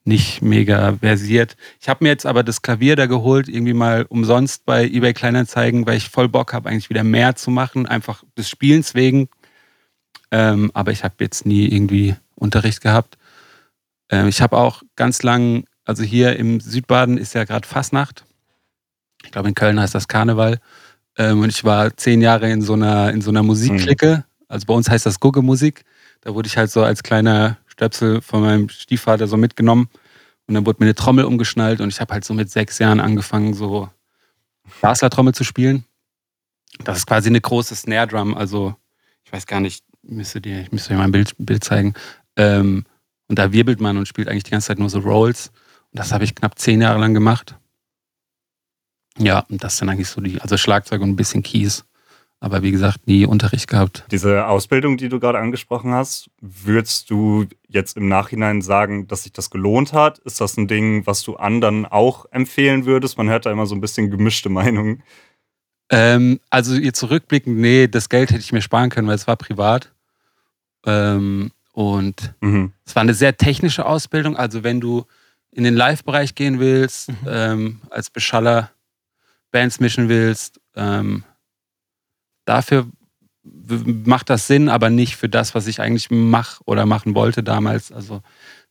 nicht 0.06 0.42
mega 0.42 0.96
versiert. 0.98 1.56
Ich 1.80 1.90
habe 1.90 2.04
mir 2.04 2.10
jetzt 2.10 2.26
aber 2.26 2.44
das 2.44 2.62
Klavier 2.62 2.96
da 2.96 3.06
geholt, 3.06 3.48
irgendwie 3.48 3.74
mal 3.74 4.06
umsonst 4.10 4.66
bei 4.66 4.86
eBay 4.86 5.14
Kleinanzeigen, 5.14 5.86
weil 5.86 5.98
ich 5.98 6.10
voll 6.10 6.30
Bock 6.30 6.54
habe, 6.54 6.70
eigentlich 6.70 6.90
wieder 6.90 7.04
mehr 7.04 7.36
zu 7.36 7.52
machen, 7.52 7.86
einfach 7.86 8.24
des 8.38 8.50
Spielens 8.50 8.96
wegen. 8.96 9.30
Ähm, 10.32 10.72
aber 10.74 10.92
ich 10.92 11.04
habe 11.04 11.16
jetzt 11.20 11.46
nie 11.46 11.68
irgendwie 11.68 12.16
Unterricht 12.36 12.82
gehabt. 12.82 13.18
Ähm, 14.10 14.28
ich 14.28 14.42
habe 14.42 14.58
auch 14.58 14.84
ganz 14.96 15.22
lang, 15.22 15.66
also 15.90 16.04
hier 16.04 16.36
im 16.36 16.60
Südbaden 16.60 17.18
ist 17.18 17.34
ja 17.34 17.46
gerade 17.46 17.68
Fasnacht. 17.68 18.24
Ich 19.24 19.32
glaube, 19.32 19.50
in 19.50 19.56
Köln 19.56 19.80
heißt 19.80 19.96
das 19.96 20.08
Karneval. 20.08 20.60
Ähm, 21.18 21.42
und 21.42 21.50
ich 21.50 21.64
war 21.64 21.98
zehn 21.98 22.22
Jahre 22.22 22.48
in 22.52 22.62
so 22.62 22.74
einer, 22.74 23.12
in 23.12 23.22
so 23.22 23.32
einer 23.32 23.42
Musikklicke. 23.42 24.18
Mhm. 24.18 24.24
Also 24.48 24.68
bei 24.68 24.76
uns 24.76 24.88
heißt 24.88 25.08
das 25.08 25.20
Gugge-Musik. 25.20 25.86
Da 26.22 26.36
wurde 26.36 26.46
ich 26.46 26.58
halt 26.58 26.70
so 26.70 26.84
als 26.84 27.02
kleiner 27.02 27.58
Stöpsel 27.66 28.22
von 28.22 28.42
meinem 28.42 28.70
Stiefvater 28.70 29.28
so 29.28 29.36
mitgenommen. 29.36 29.90
Und 30.46 30.54
dann 30.54 30.68
wurde 30.68 30.78
mir 30.80 30.86
eine 30.86 30.94
Trommel 30.94 31.26
umgeschnallt 31.26 31.82
und 31.82 31.90
ich 31.90 32.00
habe 32.00 32.14
halt 32.14 32.24
so 32.24 32.36
mit 32.36 32.52
sechs 32.52 32.78
Jahren 32.78 33.00
angefangen, 33.00 33.56
so 33.56 33.90
Basler-Trommel 34.82 35.34
zu 35.34 35.44
spielen. 35.44 35.86
Das 36.84 37.00
ist 37.00 37.08
quasi 37.08 37.30
eine 37.30 37.42
große 37.42 37.76
Snare 37.76 38.06
Drum. 38.06 38.38
Also, 38.38 38.76
ich 39.24 39.34
weiß 39.34 39.48
gar 39.48 39.60
nicht, 39.60 39.84
müsste 40.04 40.40
dir, 40.40 40.62
ich 40.62 40.72
müsste 40.72 40.90
dir 40.90 40.98
mal 40.98 41.06
ein 41.06 41.12
Bild, 41.12 41.34
Bild 41.40 41.64
zeigen. 41.64 41.96
Ähm, 42.36 42.86
und 43.28 43.40
da 43.40 43.52
wirbelt 43.52 43.82
man 43.82 43.98
und 43.98 44.08
spielt 44.08 44.28
eigentlich 44.28 44.44
die 44.44 44.52
ganze 44.52 44.68
Zeit 44.68 44.78
nur 44.78 44.92
so 44.92 45.00
Rolls. 45.00 45.52
Das 45.92 46.12
habe 46.12 46.24
ich 46.24 46.36
knapp 46.36 46.58
zehn 46.60 46.82
Jahre 46.82 47.00
lang 47.00 47.14
gemacht. 47.14 47.56
Ja, 49.18 49.46
und 49.50 49.64
das 49.64 49.78
sind 49.78 49.90
eigentlich 49.90 50.10
so 50.10 50.22
die, 50.22 50.40
also 50.40 50.56
Schlagzeug 50.58 51.02
und 51.02 51.10
ein 51.10 51.16
bisschen 51.16 51.44
Keys 51.44 51.86
aber 52.42 52.64
wie 52.64 52.72
gesagt, 52.72 53.06
nie 53.06 53.26
Unterricht 53.26 53.68
gehabt. 53.68 54.06
Diese 54.12 54.48
Ausbildung, 54.48 54.98
die 54.98 55.10
du 55.10 55.20
gerade 55.20 55.40
angesprochen 55.40 55.92
hast, 55.92 56.30
würdest 56.40 57.10
du 57.10 57.46
jetzt 57.68 57.98
im 57.98 58.08
Nachhinein 58.08 58.62
sagen, 58.62 59.08
dass 59.08 59.24
sich 59.24 59.34
das 59.34 59.50
gelohnt 59.50 59.92
hat? 59.92 60.20
Ist 60.20 60.40
das 60.40 60.56
ein 60.58 60.68
Ding, 60.68 61.06
was 61.06 61.22
du 61.24 61.36
anderen 61.36 61.86
auch 61.86 62.26
empfehlen 62.32 62.86
würdest? 62.86 63.18
Man 63.18 63.30
hört 63.30 63.46
da 63.46 63.52
immer 63.52 63.66
so 63.66 63.76
ein 63.76 63.82
bisschen 63.82 64.10
gemischte 64.10 64.50
Meinungen. 64.50 65.04
Ähm, 65.90 66.40
also 66.50 66.76
jetzt 66.76 67.00
zurückblickend, 67.00 67.58
nee, 67.58 67.88
das 67.88 68.10
Geld 68.10 68.30
hätte 68.30 68.42
ich 68.42 68.54
mir 68.54 68.62
sparen 68.62 68.90
können, 68.90 69.08
weil 69.08 69.16
es 69.16 69.28
war 69.28 69.36
privat. 69.36 69.92
Ähm, 70.86 71.52
und 71.74 72.34
mhm. 72.40 72.72
es 72.86 72.96
war 72.96 73.02
eine 73.02 73.14
sehr 73.14 73.36
technische 73.36 73.86
Ausbildung. 73.86 74.38
Also 74.38 74.64
wenn 74.64 74.80
du 74.80 75.06
in 75.52 75.64
den 75.64 75.76
Live-Bereich 75.76 76.36
gehen 76.36 76.60
willst, 76.60 77.10
mhm. 77.10 77.18
ähm, 77.28 77.82
als 77.90 78.10
Beschaller 78.10 78.72
Bands 79.52 79.80
mischen 79.80 80.10
willst, 80.10 80.60
ähm, 80.76 81.24
dafür 82.46 82.88
macht 83.44 84.30
das 84.30 84.48
Sinn, 84.48 84.70
aber 84.70 84.90
nicht 84.90 85.16
für 85.16 85.30
das, 85.30 85.56
was 85.56 85.68
ich 85.68 85.82
eigentlich 85.82 86.12
mache 86.12 86.62
oder 86.66 86.86
machen 86.86 87.16
wollte 87.16 87.44
damals. 87.44 87.92
Also 87.92 88.22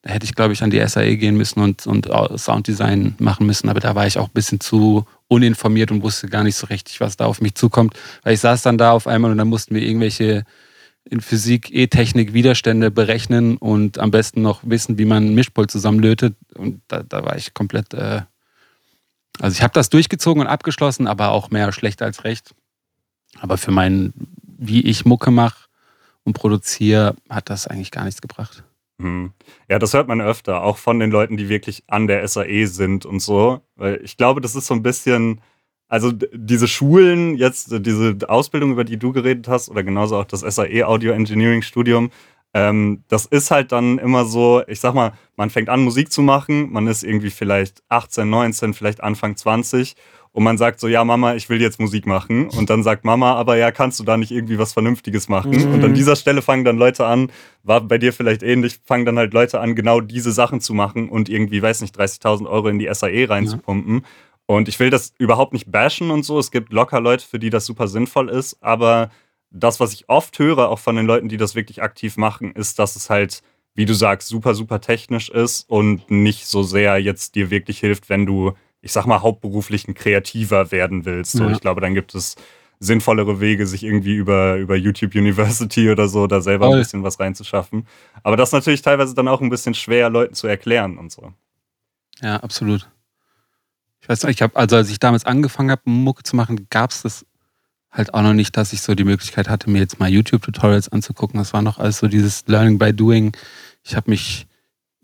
da 0.03 0.11
hätte 0.11 0.25
ich, 0.25 0.35
glaube 0.35 0.53
ich, 0.53 0.63
an 0.63 0.71
die 0.71 0.87
SAE 0.87 1.17
gehen 1.17 1.37
müssen 1.37 1.61
und, 1.61 1.87
und 1.87 2.09
Sounddesign 2.37 3.17
machen 3.19 3.47
müssen. 3.47 3.69
Aber 3.69 3.81
da 3.81 3.95
war 3.95 4.07
ich 4.07 4.19
auch 4.19 4.29
ein 4.29 4.35
bisschen 4.35 4.61
zu 4.61 5.05
uninformiert 5.27 5.91
und 5.91 6.03
wusste 6.03 6.29
gar 6.29 6.45
nicht 6.45 6.57
so 6.57 6.67
richtig, 6.67 7.01
was 7.01 7.17
da 7.17 7.27
auf 7.27 7.41
mich 7.41 7.55
zukommt. 7.55 7.95
Weil 8.23 8.35
ich 8.35 8.41
saß 8.41 8.63
dann 8.63 8.79
da 8.79 8.93
auf 8.93 9.07
einmal 9.07 9.31
und 9.31 9.39
dann 9.39 9.49
mussten 9.49 9.75
wir 9.75 9.83
irgendwelche 9.83 10.45
in 11.11 11.21
Physik, 11.21 11.73
E-Technik 11.73 12.33
Widerstände 12.33 12.91
berechnen 12.91 13.57
und 13.57 13.99
am 13.99 14.11
besten 14.11 14.43
noch 14.43 14.61
wissen, 14.65 14.99
wie 14.99 15.05
man 15.05 15.25
einen 15.25 15.35
Mischpult 15.35 15.71
zusammenlötet. 15.71 16.37
Und 16.55 16.83
da, 16.89 17.03
da 17.03 17.25
war 17.25 17.37
ich 17.37 17.55
komplett. 17.55 17.95
Äh 17.95 18.23
also 19.41 19.55
ich 19.55 19.63
habe 19.63 19.73
das 19.73 19.89
durchgezogen 19.89 20.43
und 20.43 20.49
abgeschlossen, 20.49 21.07
aber 21.07 21.31
auch 21.31 21.51
mehr 21.51 21.71
schlecht 21.73 22.03
als 22.03 22.25
recht. 22.25 22.55
Aber 23.41 23.57
für 23.57 23.71
mein, 23.71 24.13
wie 24.43 24.83
ich 24.83 25.05
Mucke 25.05 25.31
mache 25.31 25.69
und 26.25 26.33
produziere, 26.33 27.15
hat 27.31 27.51
das 27.51 27.67
eigentlich 27.67 27.91
gar 27.91 28.05
nichts 28.05 28.21
gebracht. 28.21 28.65
Hm. 29.01 29.33
Ja, 29.69 29.79
das 29.79 29.95
hört 29.95 30.09
man 30.09 30.21
öfter, 30.21 30.63
auch 30.63 30.77
von 30.77 30.99
den 30.99 31.11
Leuten, 31.11 31.37
die 31.37 31.49
wirklich 31.49 31.85
an 31.87 32.09
der 32.09 32.27
SAE 32.27 32.67
sind 32.67 33.07
und 33.07 33.21
so. 33.21 33.63
Weil 33.77 34.01
ich 34.03 34.17
glaube, 34.17 34.41
das 34.41 34.57
ist 34.57 34.67
so 34.67 34.75
ein 34.75 34.83
bisschen, 34.83 35.41
also 35.89 36.13
diese 36.13 36.69
Schulen, 36.69 37.37
jetzt 37.37 37.73
diese 37.81 38.17
Ausbildung, 38.29 38.73
über 38.73 38.85
die 38.85 38.99
du 38.99 39.13
geredet 39.13 39.49
hast, 39.49 39.69
oder 39.69 39.83
genauso 39.83 40.17
auch 40.17 40.25
das 40.25 40.41
SAE 40.41 40.87
Audio 40.87 41.13
Engineering 41.13 41.63
Studium, 41.63 42.11
ähm, 42.55 43.05
das 43.09 43.27
ist 43.27 43.51
halt 43.51 43.73
dann 43.73 43.99
immer 43.99 44.25
so, 44.25 44.63
ich 44.67 44.81
sag 44.81 44.95
mal, 44.95 45.13
man 45.37 45.51
fängt 45.51 45.69
an, 45.69 45.83
Musik 45.83 46.11
zu 46.11 46.23
machen, 46.23 46.73
man 46.73 46.87
ist 46.87 47.05
irgendwie 47.05 47.31
vielleicht 47.31 47.83
18, 47.89 48.29
19, 48.29 48.75
vielleicht 48.75 49.03
Anfang 49.03 49.37
20 49.37 49.97
und 50.33 50.45
man 50.45 50.59
sagt 50.59 50.79
so, 50.79 50.89
ja, 50.89 51.05
Mama, 51.05 51.35
ich 51.35 51.49
will 51.49 51.61
jetzt 51.61 51.81
Musik 51.81 52.07
machen. 52.07 52.49
Und 52.51 52.71
dann 52.71 52.83
sagt 52.83 53.05
Mama, 53.05 53.35
aber 53.35 53.57
ja, 53.57 53.71
kannst 53.71 53.99
du 53.99 54.05
da 54.05 54.17
nicht 54.17 54.31
irgendwie 54.31 54.59
was 54.59 54.73
Vernünftiges 54.73 55.29
machen? 55.29 55.51
Mhm. 55.51 55.75
Und 55.75 55.85
an 55.85 55.95
dieser 55.95 56.17
Stelle 56.17 56.43
fangen 56.43 56.65
dann 56.65 56.79
Leute 56.79 57.07
an, 57.07 57.33
war 57.65 57.81
bei 57.81 57.99
dir 57.99 58.13
vielleicht 58.13 58.43
ähnlich, 58.43 58.79
fangen 58.85 59.05
dann 59.05 59.19
halt 59.19 59.33
Leute 59.33 59.61
an, 59.61 59.75
genau 59.75 60.01
diese 60.01 60.33
Sachen 60.33 60.61
zu 60.61 60.75
machen 60.75 61.09
und 61.09 61.29
irgendwie, 61.29 61.61
weiß 61.61 61.81
nicht, 61.81 61.99
30.000 61.99 62.49
Euro 62.49 62.69
in 62.69 62.79
die 62.79 62.89
SAE 62.93 63.29
reinzupumpen. 63.29 63.97
Ja. 63.97 64.03
Und 64.49 64.67
ich 64.67 64.81
will 64.81 64.91
das 64.91 65.13
überhaupt 65.19 65.53
nicht 65.53 65.71
bashen 65.71 66.11
und 66.11 66.25
so. 66.25 66.39
Es 66.39 66.51
gibt 66.51 66.73
locker 66.73 67.01
Leute, 67.01 67.25
für 67.25 67.39
die 67.39 67.51
das 67.51 67.67
super 67.67 67.87
sinnvoll 67.87 68.29
ist. 68.29 68.57
Aber 68.61 69.11
das, 69.51 69.79
was 69.79 69.93
ich 69.93 70.09
oft 70.09 70.39
höre, 70.39 70.69
auch 70.69 70.81
von 70.81 70.97
den 70.97 71.07
Leuten, 71.07 71.29
die 71.29 71.37
das 71.37 71.55
wirklich 71.55 71.83
aktiv 71.83 72.17
machen, 72.17 72.53
ist, 72.53 72.79
dass 72.79 72.97
es 72.97 73.11
halt, 73.11 73.43
wie 73.75 73.85
du 73.85 73.95
sagst, 73.95 74.27
super, 74.27 74.55
super 74.55 74.81
technisch 74.81 75.29
ist 75.29 75.69
und 75.69 76.11
nicht 76.11 76.47
so 76.47 76.63
sehr 76.63 76.99
jetzt 76.99 77.37
dir 77.37 77.51
wirklich 77.51 77.79
hilft, 77.79 78.09
wenn 78.09 78.27
du 78.27 78.55
ich 78.81 78.93
sag 78.93 79.07
mal, 79.07 79.23
hauptberuflich 79.23 79.89
ein 79.89 79.95
Kreativer 79.95 80.71
werden 80.71 81.05
willst. 81.05 81.33
So, 81.33 81.45
ja. 81.45 81.51
Ich 81.51 81.61
glaube, 81.61 81.81
dann 81.81 81.95
gibt 81.95 82.15
es 82.15 82.37
sinnvollere 82.81 83.41
Wege, 83.41 83.67
sich 83.67 83.83
irgendwie 83.83 84.15
über, 84.15 84.57
über 84.57 84.77
YouTube 84.77 85.15
University 85.15 85.91
oder 85.91 86.07
so 86.07 86.29
da 86.29 86.41
selber 86.41 86.67
Voll. 86.67 86.77
ein 86.77 86.83
bisschen 86.83 87.03
was 87.03 87.19
reinzuschaffen. 87.19 87.87
Aber 88.23 88.37
das 88.37 88.51
ist 88.51 88.53
natürlich 88.53 88.83
teilweise 88.83 89.15
dann 89.15 89.27
auch 89.27 89.41
ein 89.41 89.51
bisschen 89.51 89.75
schwer, 89.75 90.11
Leuten 90.11 90.35
zu 90.35 90.47
erklären 90.47 90.97
und 90.97 91.11
so. 91.11 91.33
Ja, 92.21 92.37
absolut. 92.37 92.89
Ich 94.09 94.11
weiß 94.11 94.23
nicht, 94.23 94.37
ich 94.37 94.43
habe, 94.43 94.57
also 94.57 94.77
als 94.77 94.89
ich 94.89 94.99
damals 94.99 95.27
angefangen 95.27 95.71
habe, 95.71 95.83
Mucke 95.85 96.23
zu 96.23 96.35
machen, 96.35 96.67
gab 96.71 96.93
es 96.93 97.03
das 97.03 97.27
halt 97.91 98.15
auch 98.15 98.23
noch 98.23 98.33
nicht, 98.33 98.57
dass 98.57 98.73
ich 98.73 98.81
so 98.81 98.95
die 98.95 99.05
Möglichkeit 99.05 99.51
hatte, 99.51 99.69
mir 99.69 99.81
jetzt 99.81 100.01
mal 100.01 100.09
YouTube-Tutorials 100.09 100.89
anzugucken. 100.89 101.37
Das 101.39 101.53
war 101.53 101.61
noch 101.61 101.79
alles 101.79 101.99
so 101.99 102.09
dieses 102.09 102.47
Learning 102.47 102.79
by 102.79 102.95
Doing. 102.95 103.37
Ich 103.85 103.97
habe 103.97 104.11
mich 104.11 104.47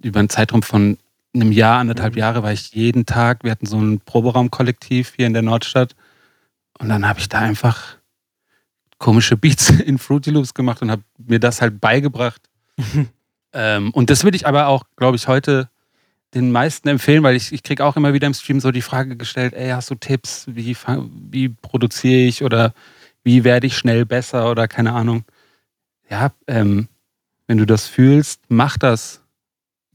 über 0.03 0.21
einen 0.21 0.31
Zeitraum 0.31 0.63
von 0.63 0.97
einem 1.35 1.53
Jahr, 1.53 1.81
anderthalb 1.81 2.15
mhm. 2.15 2.21
Jahre, 2.21 2.43
war 2.43 2.53
ich 2.55 2.73
jeden 2.73 3.05
Tag, 3.05 3.45
wir 3.45 3.51
hatten 3.51 3.67
so 3.67 3.79
ein 3.79 4.01
Proberaumkollektiv 4.01 5.13
hier 5.17 5.27
in 5.27 5.35
der 5.35 5.43
Nordstadt. 5.43 5.95
Und 6.79 6.89
dann 6.89 7.07
habe 7.07 7.21
ich 7.21 7.29
da 7.29 7.41
einfach 7.41 7.99
komische 8.97 9.37
Beats 9.37 9.69
in 9.81 9.99
Fruity 9.99 10.31
Loops 10.31 10.55
gemacht 10.55 10.81
und 10.81 10.91
habe 10.91 11.03
mir 11.19 11.41
das 11.41 11.61
halt 11.61 11.79
beigebracht. 11.79 12.41
ähm, 13.53 13.91
und 13.91 14.09
das 14.09 14.25
würde 14.25 14.39
ich 14.39 14.47
aber 14.47 14.69
auch, 14.69 14.85
glaube 14.97 15.17
ich, 15.19 15.29
heute 15.29 15.69
den 16.35 16.51
meisten 16.51 16.89
empfehlen, 16.89 17.23
weil 17.23 17.37
ich, 17.37 17.53
ich 17.53 17.63
kriege 17.63 17.85
auch 17.85 17.97
immer 17.97 18.13
wieder 18.13 18.27
im 18.27 18.35
Stream 18.35 18.61
so 18.61 18.71
die 18.71 18.83
Frage 18.83 19.17
gestellt, 19.17 19.55
ey, 19.55 19.71
hast 19.71 19.91
du 19.91 19.95
Tipps, 19.95 20.47
wie, 20.49 20.77
wie 21.31 21.49
produziere 21.49 22.21
ich 22.21 22.43
oder 22.43 22.75
wie 23.23 23.45
werde 23.45 23.67
ich 23.67 23.77
schnell 23.77 24.05
besser 24.05 24.51
oder 24.51 24.69
keine 24.69 24.93
Ahnung. 24.93 25.25
Ja, 26.11 26.33
ähm, 26.47 26.89
wenn 27.47 27.59
du 27.59 27.67
das 27.67 27.87
fühlst, 27.87 28.43
mach 28.49 28.77
das. 28.77 29.23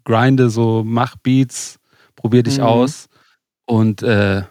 Grinde 0.06 0.50
so, 0.50 0.84
mach 0.84 1.18
Beats, 1.18 1.80
probier 2.16 2.42
dich 2.42 2.58
mhm. 2.58 2.64
aus. 2.64 3.10
Und 3.66 4.02
äh, 4.02 4.44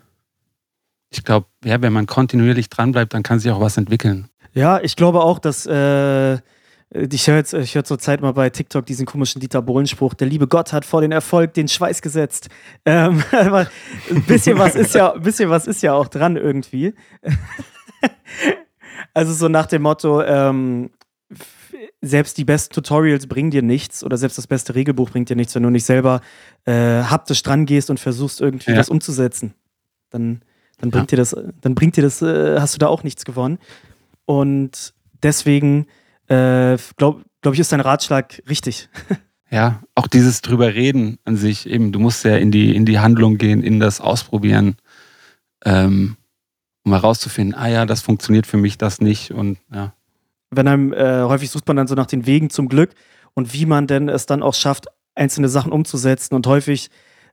ich 1.10 1.24
glaube, 1.24 1.46
ja, 1.64 1.82
wenn 1.82 1.92
man 1.92 2.06
kontinuierlich 2.06 2.68
dranbleibt, 2.68 3.14
dann 3.14 3.22
kann 3.22 3.40
sich 3.40 3.50
auch 3.50 3.60
was 3.60 3.76
entwickeln. 3.76 4.28
Ja, 4.54 4.80
ich 4.80 4.94
glaube 4.94 5.20
auch, 5.20 5.38
dass 5.38 5.66
äh, 5.66 6.38
ich 6.90 7.26
höre 7.26 7.36
jetzt, 7.36 7.52
ich 7.52 7.74
höre 7.74 7.84
zur 7.84 7.98
Zeit 7.98 8.22
mal 8.22 8.32
bei 8.32 8.48
TikTok 8.48 8.86
diesen 8.86 9.04
komischen 9.04 9.40
Dieter 9.40 9.60
Bohlen-Spruch, 9.60 10.14
der 10.14 10.26
liebe 10.26 10.48
Gott 10.48 10.72
hat 10.72 10.86
vor 10.86 11.02
den 11.02 11.12
Erfolg 11.12 11.52
den 11.52 11.68
Schweiß 11.68 12.00
gesetzt. 12.00 12.48
Ähm, 12.86 13.22
aber 13.32 13.68
ein 14.10 14.22
bisschen 14.22 14.58
was 14.58 14.74
ist 14.74 14.94
ja, 14.94 15.12
ein 15.12 15.22
bisschen 15.22 15.50
was 15.50 15.66
ist 15.66 15.82
ja 15.82 15.92
auch 15.92 16.08
dran 16.08 16.36
irgendwie. 16.36 16.94
also 19.14 19.34
so 19.34 19.48
nach 19.48 19.66
dem 19.66 19.82
Motto, 19.82 20.22
ähm, 20.22 20.90
selbst 22.00 22.38
die 22.38 22.44
besten 22.44 22.74
Tutorials 22.74 23.26
bringen 23.26 23.50
dir 23.50 23.62
nichts 23.62 24.02
oder 24.02 24.16
selbst 24.16 24.38
das 24.38 24.46
beste 24.46 24.74
Regelbuch 24.74 25.10
bringt 25.10 25.28
dir 25.28 25.36
nichts, 25.36 25.54
wenn 25.54 25.64
du 25.64 25.70
nicht 25.70 25.84
selber 25.84 26.22
äh, 26.64 27.02
haptisch 27.02 27.42
dran 27.42 27.66
gehst 27.66 27.90
und 27.90 28.00
versuchst 28.00 28.40
irgendwie 28.40 28.70
ja. 28.70 28.76
das 28.76 28.88
umzusetzen. 28.88 29.52
Dann, 30.08 30.40
dann 30.78 30.90
bringt 30.90 31.12
ja. 31.12 31.16
dir 31.16 31.22
das, 31.22 31.36
dann 31.60 31.74
bringt 31.74 31.96
dir 31.96 32.02
das, 32.02 32.22
äh, 32.22 32.58
hast 32.58 32.74
du 32.74 32.78
da 32.78 32.86
auch 32.86 33.02
nichts 33.02 33.26
gewonnen. 33.26 33.58
Und 34.24 34.94
deswegen 35.22 35.86
äh, 36.28 36.76
glaube 36.96 37.24
glaub 37.40 37.54
ich, 37.54 37.60
ist 37.60 37.72
dein 37.72 37.80
Ratschlag 37.80 38.42
richtig. 38.48 38.88
Ja, 39.50 39.80
auch 39.94 40.06
dieses 40.06 40.42
drüber 40.42 40.74
reden 40.74 41.18
an 41.24 41.36
sich, 41.36 41.66
eben, 41.66 41.90
du 41.90 41.98
musst 41.98 42.22
ja 42.22 42.36
in 42.36 42.50
die, 42.50 42.76
in 42.76 42.84
die 42.84 42.98
Handlung 42.98 43.38
gehen, 43.38 43.62
in 43.62 43.80
das 43.80 43.98
Ausprobieren, 43.98 44.76
ähm, 45.64 46.18
um 46.84 46.92
herauszufinden, 46.92 47.58
ah 47.58 47.66
ja, 47.66 47.86
das 47.86 48.02
funktioniert 48.02 48.46
für 48.46 48.58
mich, 48.58 48.76
das 48.76 49.00
nicht 49.00 49.30
und 49.30 49.56
ja. 49.72 49.94
Wenn 50.50 50.68
einem, 50.68 50.92
äh, 50.92 51.22
häufig 51.22 51.50
sucht 51.50 51.66
man 51.66 51.78
dann 51.78 51.86
so 51.86 51.94
nach 51.94 52.04
den 52.04 52.26
Wegen 52.26 52.50
zum 52.50 52.68
Glück 52.68 52.90
und 53.32 53.54
wie 53.54 53.64
man 53.64 53.86
denn 53.86 54.10
es 54.10 54.26
dann 54.26 54.42
auch 54.42 54.52
schafft, 54.52 54.88
einzelne 55.14 55.48
Sachen 55.48 55.72
umzusetzen 55.72 56.34
und 56.34 56.46
häufig, 56.46 56.90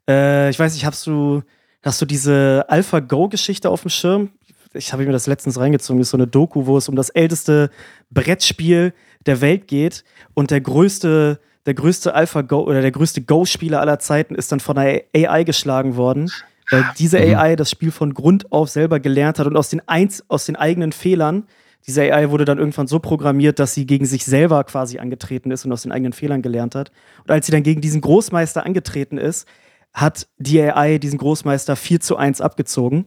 äh, 0.09 0.49
ich 0.49 0.57
weiß 0.57 0.73
nicht, 0.73 0.85
hast 0.85 1.05
du, 1.07 1.43
hast 1.83 2.01
du 2.01 2.05
diese 2.05 2.65
AlphaGo-Geschichte 2.69 3.69
auf 3.69 3.81
dem 3.81 3.89
Schirm? 3.89 4.31
Ich 4.75 4.93
habe 4.93 5.05
mir 5.05 5.11
das 5.11 5.27
letztens 5.27 5.59
reingezogen, 5.59 6.01
ist 6.01 6.09
so 6.09 6.17
eine 6.17 6.27
Doku, 6.27 6.65
wo 6.65 6.77
es 6.77 6.89
um 6.89 6.95
das 6.95 7.09
älteste 7.09 7.69
Brettspiel 8.11 8.93
der 9.25 9.41
Welt 9.41 9.67
geht 9.67 10.03
und 10.33 10.51
der 10.51 10.61
größte, 10.61 11.39
der 11.65 11.73
größte 11.73 12.13
Alpha-Go 12.13 12.61
oder 12.61 12.81
der 12.81 12.91
größte 12.91 13.21
Go-Spieler 13.21 13.81
aller 13.81 13.99
Zeiten 13.99 14.35
ist 14.35 14.51
dann 14.51 14.59
von 14.59 14.77
einer 14.77 15.01
AI 15.15 15.43
geschlagen 15.43 15.95
worden, 15.95 16.31
weil 16.69 16.85
diese 16.99 17.19
mhm. 17.19 17.35
AI 17.35 17.55
das 17.55 17.71
Spiel 17.71 17.91
von 17.91 18.13
Grund 18.13 18.51
auf 18.51 18.69
selber 18.69 18.99
gelernt 18.99 19.39
hat 19.39 19.47
und 19.47 19.57
aus 19.57 19.69
den, 19.69 19.81
Einz 19.87 20.23
aus 20.27 20.45
den 20.45 20.55
eigenen 20.55 20.91
Fehlern 20.91 21.45
diese 21.87 22.01
AI 22.01 22.31
wurde 22.31 22.45
dann 22.45 22.57
irgendwann 22.57 22.87
so 22.87 22.99
programmiert, 22.99 23.59
dass 23.59 23.75
sie 23.75 23.85
gegen 23.85 24.05
sich 24.05 24.25
selber 24.25 24.63
quasi 24.63 24.97
angetreten 24.97 25.51
ist 25.51 25.65
und 25.65 25.71
aus 25.71 25.83
den 25.83 25.91
eigenen 25.91 26.13
Fehlern 26.13 26.41
gelernt 26.41 26.73
hat. 26.73 26.91
Und 27.23 27.31
als 27.31 27.45
sie 27.45 27.51
dann 27.51 27.61
gegen 27.61 27.81
diesen 27.81 28.01
Großmeister 28.01 28.65
angetreten 28.65 29.19
ist, 29.19 29.47
hat 29.93 30.27
die 30.37 30.59
AI 30.61 30.97
diesen 30.97 31.19
Großmeister 31.19 31.75
4 31.75 31.99
zu 31.99 32.17
1 32.17 32.41
abgezogen 32.41 33.05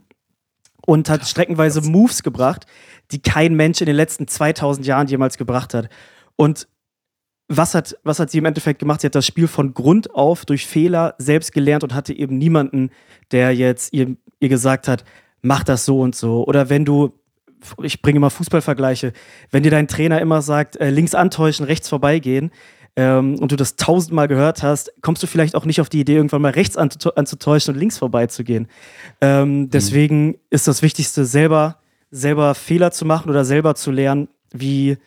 und 0.89 1.11
hat 1.11 1.29
streckenweise 1.29 1.83
Moves 1.83 2.23
gebracht, 2.23 2.65
die 3.11 3.21
kein 3.21 3.55
Mensch 3.55 3.83
in 3.83 3.87
den 3.87 3.95
letzten 3.95 4.27
2000 4.27 4.87
Jahren 4.87 5.07
jemals 5.07 5.37
gebracht 5.37 5.75
hat. 5.75 5.91
Und 6.35 6.67
was 7.47 7.75
hat, 7.75 7.99
was 8.05 8.19
hat 8.19 8.31
sie 8.31 8.39
im 8.39 8.47
Endeffekt 8.47 8.79
gemacht? 8.79 9.03
Sie 9.03 9.07
hat 9.07 9.15
das 9.15 9.27
Spiel 9.27 9.49
von 9.49 9.75
Grund 9.75 10.15
auf 10.15 10.47
durch 10.47 10.67
Fehler 10.67 11.15
selbst 11.19 11.53
gelernt 11.53 11.85
und 11.85 11.93
hatte 11.93 12.15
eben 12.15 12.39
niemanden, 12.39 12.89
der 13.33 13.55
jetzt 13.55 13.93
ihr, 13.93 14.17
ihr 14.41 14.49
gesagt 14.49 14.89
hat, 14.89 15.05
mach 15.43 15.63
das 15.63 15.85
so 15.85 16.01
und 16.01 16.17
so. 16.17 16.47
Oder 16.47 16.71
wenn 16.71 16.87
du, 16.87 17.13
ich 17.83 18.01
bringe 18.01 18.21
mal 18.21 18.31
Fußballvergleiche, 18.31 19.13
wenn 19.51 19.65
dir 19.65 19.71
dein 19.71 19.89
Trainer 19.89 20.23
immer 20.23 20.41
sagt, 20.41 20.77
äh, 20.77 20.89
links 20.89 21.15
antäuschen, 21.15 21.67
rechts 21.67 21.91
vorbeigehen, 21.91 22.51
ähm, 22.97 23.39
und 23.39 23.53
du 23.53 23.57
das 23.57 23.77
tausendmal 23.77 24.29
gehört 24.29 24.63
hast, 24.63 24.93
kommst 25.03 25.23
du 25.23 25.27
vielleicht 25.27 25.55
auch 25.55 25.65
nicht 25.65 25.81
auf 25.81 25.89
die 25.89 26.01
Idee, 26.01 26.17
irgendwann 26.17 26.43
mal 26.43 26.53
rechts 26.53 26.77
anzutäuschen 26.77 27.75
und 27.75 27.81
links 27.81 27.99
vorbeizugehen. 27.99 28.69
Ähm, 29.21 29.61
mhm. 29.61 29.71
deswegen 29.71 30.27
mhm. 30.27 30.39
ist 30.51 30.69
das 30.69 30.83
Wichtigste, 30.83 31.25
selber, 31.25 31.79
selber 32.11 32.55
Fehler 32.55 32.91
zu 32.91 33.05
machen 33.05 33.31
oder 33.31 33.45
selber 33.45 33.75
zu 33.75 33.91
lernen, 33.91 34.29
wie 34.53 34.99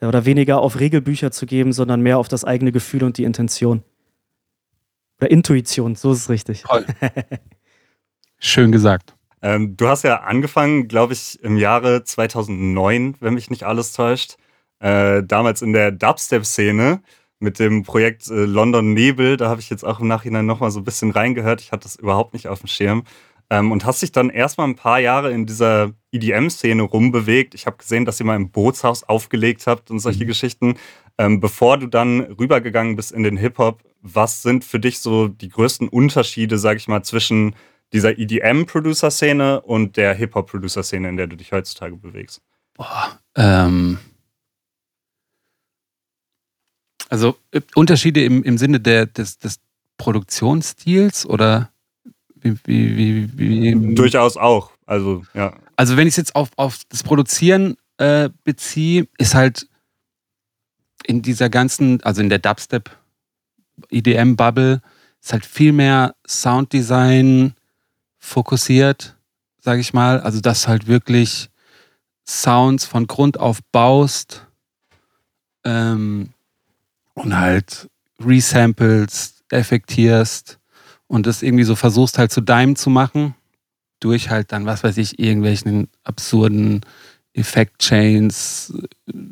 äh, 0.00 0.06
oder 0.06 0.24
weniger 0.24 0.60
auf 0.60 0.78
Regelbücher 0.78 1.30
zu 1.30 1.46
geben, 1.46 1.72
sondern 1.72 2.00
mehr 2.00 2.18
auf 2.18 2.28
das 2.28 2.44
eigene 2.44 2.72
Gefühl 2.72 3.04
und 3.04 3.18
die 3.18 3.24
Intention. 3.24 3.82
Oder 5.20 5.30
Intuition, 5.30 5.96
so 5.96 6.12
ist 6.12 6.18
es 6.18 6.30
richtig. 6.30 6.62
Toll. 6.62 6.86
Schön 8.38 8.72
gesagt. 8.72 9.14
Ähm, 9.42 9.76
du 9.76 9.88
hast 9.88 10.04
ja 10.04 10.20
angefangen, 10.20 10.88
glaube 10.88 11.12
ich, 11.12 11.42
im 11.42 11.56
Jahre 11.56 12.04
2009, 12.04 13.16
wenn 13.20 13.34
mich 13.34 13.50
nicht 13.50 13.64
alles 13.64 13.92
täuscht. 13.92 14.36
Äh, 14.80 15.22
damals 15.24 15.60
in 15.62 15.72
der 15.72 15.92
Dubstep-Szene 15.92 17.02
mit 17.40 17.58
dem 17.58 17.82
Projekt 17.82 18.28
äh, 18.28 18.44
London 18.44 18.92
Nebel. 18.92 19.36
Da 19.36 19.48
habe 19.48 19.60
ich 19.60 19.70
jetzt 19.70 19.84
auch 19.84 20.00
im 20.00 20.08
Nachhinein 20.08 20.46
nochmal 20.46 20.70
so 20.70 20.80
ein 20.80 20.84
bisschen 20.84 21.10
reingehört. 21.10 21.60
Ich 21.60 21.72
hatte 21.72 21.84
das 21.84 21.96
überhaupt 21.96 22.34
nicht 22.34 22.46
auf 22.46 22.60
dem 22.60 22.68
Schirm. 22.68 23.04
Ähm, 23.52 23.72
und 23.72 23.84
hast 23.84 24.02
dich 24.02 24.12
dann 24.12 24.30
erstmal 24.30 24.68
ein 24.68 24.76
paar 24.76 25.00
Jahre 25.00 25.32
in 25.32 25.44
dieser 25.44 25.92
EDM-Szene 26.12 26.82
rumbewegt. 26.82 27.54
Ich 27.54 27.66
habe 27.66 27.78
gesehen, 27.78 28.04
dass 28.04 28.20
ihr 28.20 28.26
mal 28.26 28.36
im 28.36 28.50
Bootshaus 28.50 29.02
aufgelegt 29.02 29.66
habt 29.66 29.90
und 29.90 29.98
solche 29.98 30.24
mhm. 30.24 30.28
Geschichten. 30.28 30.74
Ähm, 31.18 31.40
bevor 31.40 31.76
du 31.76 31.88
dann 31.88 32.20
rübergegangen 32.20 32.94
bist 32.94 33.10
in 33.10 33.24
den 33.24 33.36
Hip-Hop, 33.36 33.82
was 34.02 34.42
sind 34.42 34.64
für 34.64 34.78
dich 34.78 35.00
so 35.00 35.26
die 35.26 35.48
größten 35.48 35.88
Unterschiede, 35.88 36.58
sag 36.58 36.76
ich 36.76 36.86
mal, 36.86 37.02
zwischen 37.02 37.56
dieser 37.92 38.18
EDM-Producer-Szene 38.18 39.60
und 39.62 39.96
der 39.96 40.14
Hip-Hop-Producer-Szene, 40.14 41.08
in 41.08 41.16
der 41.16 41.26
du 41.26 41.36
dich 41.36 41.50
heutzutage 41.50 41.96
bewegst? 41.96 42.40
Boah, 42.74 43.18
ähm, 43.36 43.98
Also 47.10 47.36
äh, 47.50 47.60
Unterschiede 47.74 48.24
im, 48.24 48.42
im 48.44 48.56
Sinne 48.56 48.80
der, 48.80 49.06
des, 49.06 49.38
des 49.38 49.60
Produktionsstils 49.98 51.26
oder 51.26 51.70
wie, 52.36 52.56
wie, 52.64 52.96
wie, 52.96 53.38
wie, 53.38 53.94
Durchaus 53.94 54.36
auch. 54.36 54.70
Also, 54.86 55.24
ja. 55.34 55.54
Also, 55.76 55.96
wenn 55.96 56.06
ich 56.06 56.12
es 56.12 56.16
jetzt 56.16 56.34
auf, 56.34 56.50
auf 56.56 56.78
das 56.88 57.02
Produzieren 57.02 57.76
äh, 57.98 58.30
beziehe, 58.44 59.08
ist 59.18 59.34
halt 59.34 59.68
in 61.04 61.20
dieser 61.20 61.50
ganzen, 61.50 62.02
also 62.02 62.22
in 62.22 62.28
der 62.28 62.38
Dubstep 62.38 62.90
EDM-Bubble, 63.90 64.80
ist 65.20 65.32
halt 65.32 65.44
viel 65.44 65.72
mehr 65.72 66.14
Sounddesign 66.26 67.54
fokussiert, 68.18 69.16
sage 69.58 69.80
ich 69.80 69.92
mal. 69.92 70.20
Also, 70.20 70.40
dass 70.40 70.68
halt 70.68 70.86
wirklich 70.86 71.50
Sounds 72.26 72.84
von 72.84 73.06
Grund 73.06 73.40
auf 73.40 73.58
baust. 73.72 74.46
Ähm, 75.64 76.32
und 77.14 77.38
halt 77.38 77.88
resamples, 78.20 79.42
effektierst 79.50 80.58
und 81.06 81.26
das 81.26 81.42
irgendwie 81.42 81.64
so 81.64 81.74
versuchst 81.74 82.18
halt 82.18 82.32
zu 82.32 82.40
deinem 82.40 82.76
zu 82.76 82.90
machen, 82.90 83.34
durch 84.00 84.30
halt 84.30 84.52
dann, 84.52 84.66
was 84.66 84.84
weiß 84.84 84.96
ich, 84.96 85.18
irgendwelchen 85.18 85.88
absurden 86.04 86.80
Effekt-Chains 87.34 88.74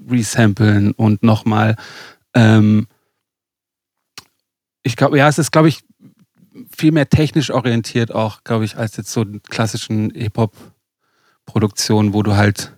resamplen 0.09 0.93
und 0.93 1.23
nochmal. 1.23 1.77
Ähm, 2.35 2.87
ich 4.83 4.97
glaube, 4.97 5.19
ja, 5.19 5.29
es 5.29 5.39
ist, 5.39 5.51
glaube 5.51 5.69
ich, 5.69 5.81
viel 6.77 6.93
mehr 6.93 7.09
technisch 7.09 7.51
orientiert 7.51 8.15
auch, 8.15 8.45
glaube 8.45 8.65
ich, 8.65 8.77
als 8.77 8.97
jetzt 8.97 9.13
so 9.13 9.25
klassischen 9.49 10.11
Hip-Hop-Produktionen, 10.11 12.13
wo 12.13 12.23
du 12.23 12.37
halt 12.37 12.75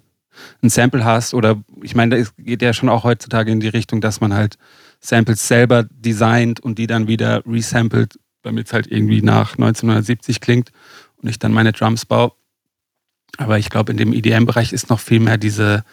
ein 0.62 0.70
Sample 0.70 1.04
hast 1.04 1.34
oder 1.34 1.62
ich 1.82 1.94
meine, 1.94 2.16
es 2.16 2.34
geht 2.36 2.62
ja 2.62 2.72
schon 2.72 2.88
auch 2.88 3.04
heutzutage 3.04 3.52
in 3.52 3.60
die 3.60 3.68
Richtung, 3.68 4.00
dass 4.00 4.20
man 4.20 4.34
halt 4.34 4.56
Samples 5.00 5.48
selber 5.48 5.84
designt 5.84 6.60
und 6.60 6.78
die 6.78 6.86
dann 6.86 7.08
wieder 7.08 7.42
resampelt, 7.46 8.18
damit 8.42 8.66
es 8.66 8.72
halt 8.72 8.86
irgendwie 8.86 9.22
nach 9.22 9.52
1970 9.52 10.40
klingt 10.40 10.70
und 11.16 11.28
ich 11.28 11.38
dann 11.38 11.52
meine 11.52 11.72
Drums 11.72 12.04
baue. 12.04 12.32
Aber 13.38 13.58
ich 13.58 13.70
glaube, 13.70 13.92
in 13.92 13.98
dem 13.98 14.12
EDM-Bereich 14.12 14.72
ist 14.72 14.90
noch 14.90 15.00
viel 15.00 15.20
mehr 15.20 15.38
diese, 15.38 15.84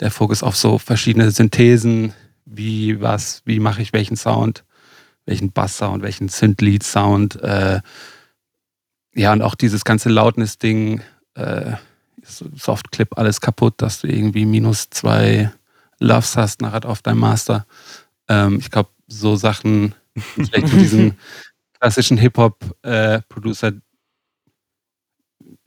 der 0.00 0.10
Fokus 0.10 0.42
auf 0.42 0.56
so 0.56 0.78
verschiedene 0.78 1.30
Synthesen, 1.30 2.14
wie 2.44 3.00
was, 3.00 3.42
wie 3.44 3.60
mache 3.60 3.82
ich 3.82 3.92
welchen 3.92 4.16
Sound, 4.16 4.64
welchen 5.26 5.52
Bass-Sound, 5.52 6.02
welchen 6.02 6.28
Synth-Lead-Sound. 6.28 7.40
Äh, 7.42 7.80
ja, 9.14 9.32
und 9.32 9.42
auch 9.42 9.54
dieses 9.54 9.84
ganze 9.84 10.08
Loudness-Ding 10.08 11.02
äh, 11.34 11.72
Softclip 12.22 13.16
alles 13.18 13.40
kaputt, 13.40 13.74
dass 13.78 14.00
du 14.00 14.08
irgendwie 14.08 14.46
minus 14.46 14.90
zwei 14.90 15.52
Loves 15.98 16.36
hast 16.36 16.62
nachher 16.62 16.84
auf 16.86 17.02
deinem 17.02 17.20
Master. 17.20 17.66
Ähm, 18.30 18.58
ich 18.60 18.70
glaube, 18.70 18.90
so 19.08 19.34
Sachen, 19.34 19.94
vielleicht 20.16 20.72
mit 20.72 20.80
diesen 20.80 21.18
klassischen 21.80 22.16
Hip-Hop-Producer 22.16 23.68
äh, 23.68 23.72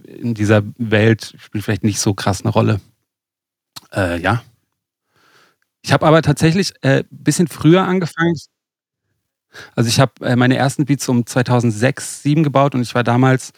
in 0.06 0.34
dieser 0.34 0.64
Welt 0.78 1.36
spielt 1.38 1.66
vielleicht 1.66 1.84
nicht 1.84 2.00
so 2.00 2.14
krass 2.14 2.42
eine 2.42 2.52
Rolle. 2.52 2.80
Äh, 3.94 4.20
ja. 4.22 4.44
Ich 5.82 5.92
habe 5.92 6.06
aber 6.06 6.22
tatsächlich 6.22 6.74
ein 6.82 7.00
äh, 7.00 7.04
bisschen 7.10 7.48
früher 7.48 7.84
angefangen. 7.84 8.36
Also 9.76 9.90
ich 9.90 10.00
habe 10.00 10.14
äh, 10.26 10.36
meine 10.38 10.56
ersten 10.56 10.86
Beats 10.86 11.08
um 11.10 11.26
2006, 11.26 12.22
2007 12.22 12.44
gebaut 12.44 12.76
und 12.76 12.82
ich 12.82 12.96
war 12.96 13.04
damals 13.04 13.52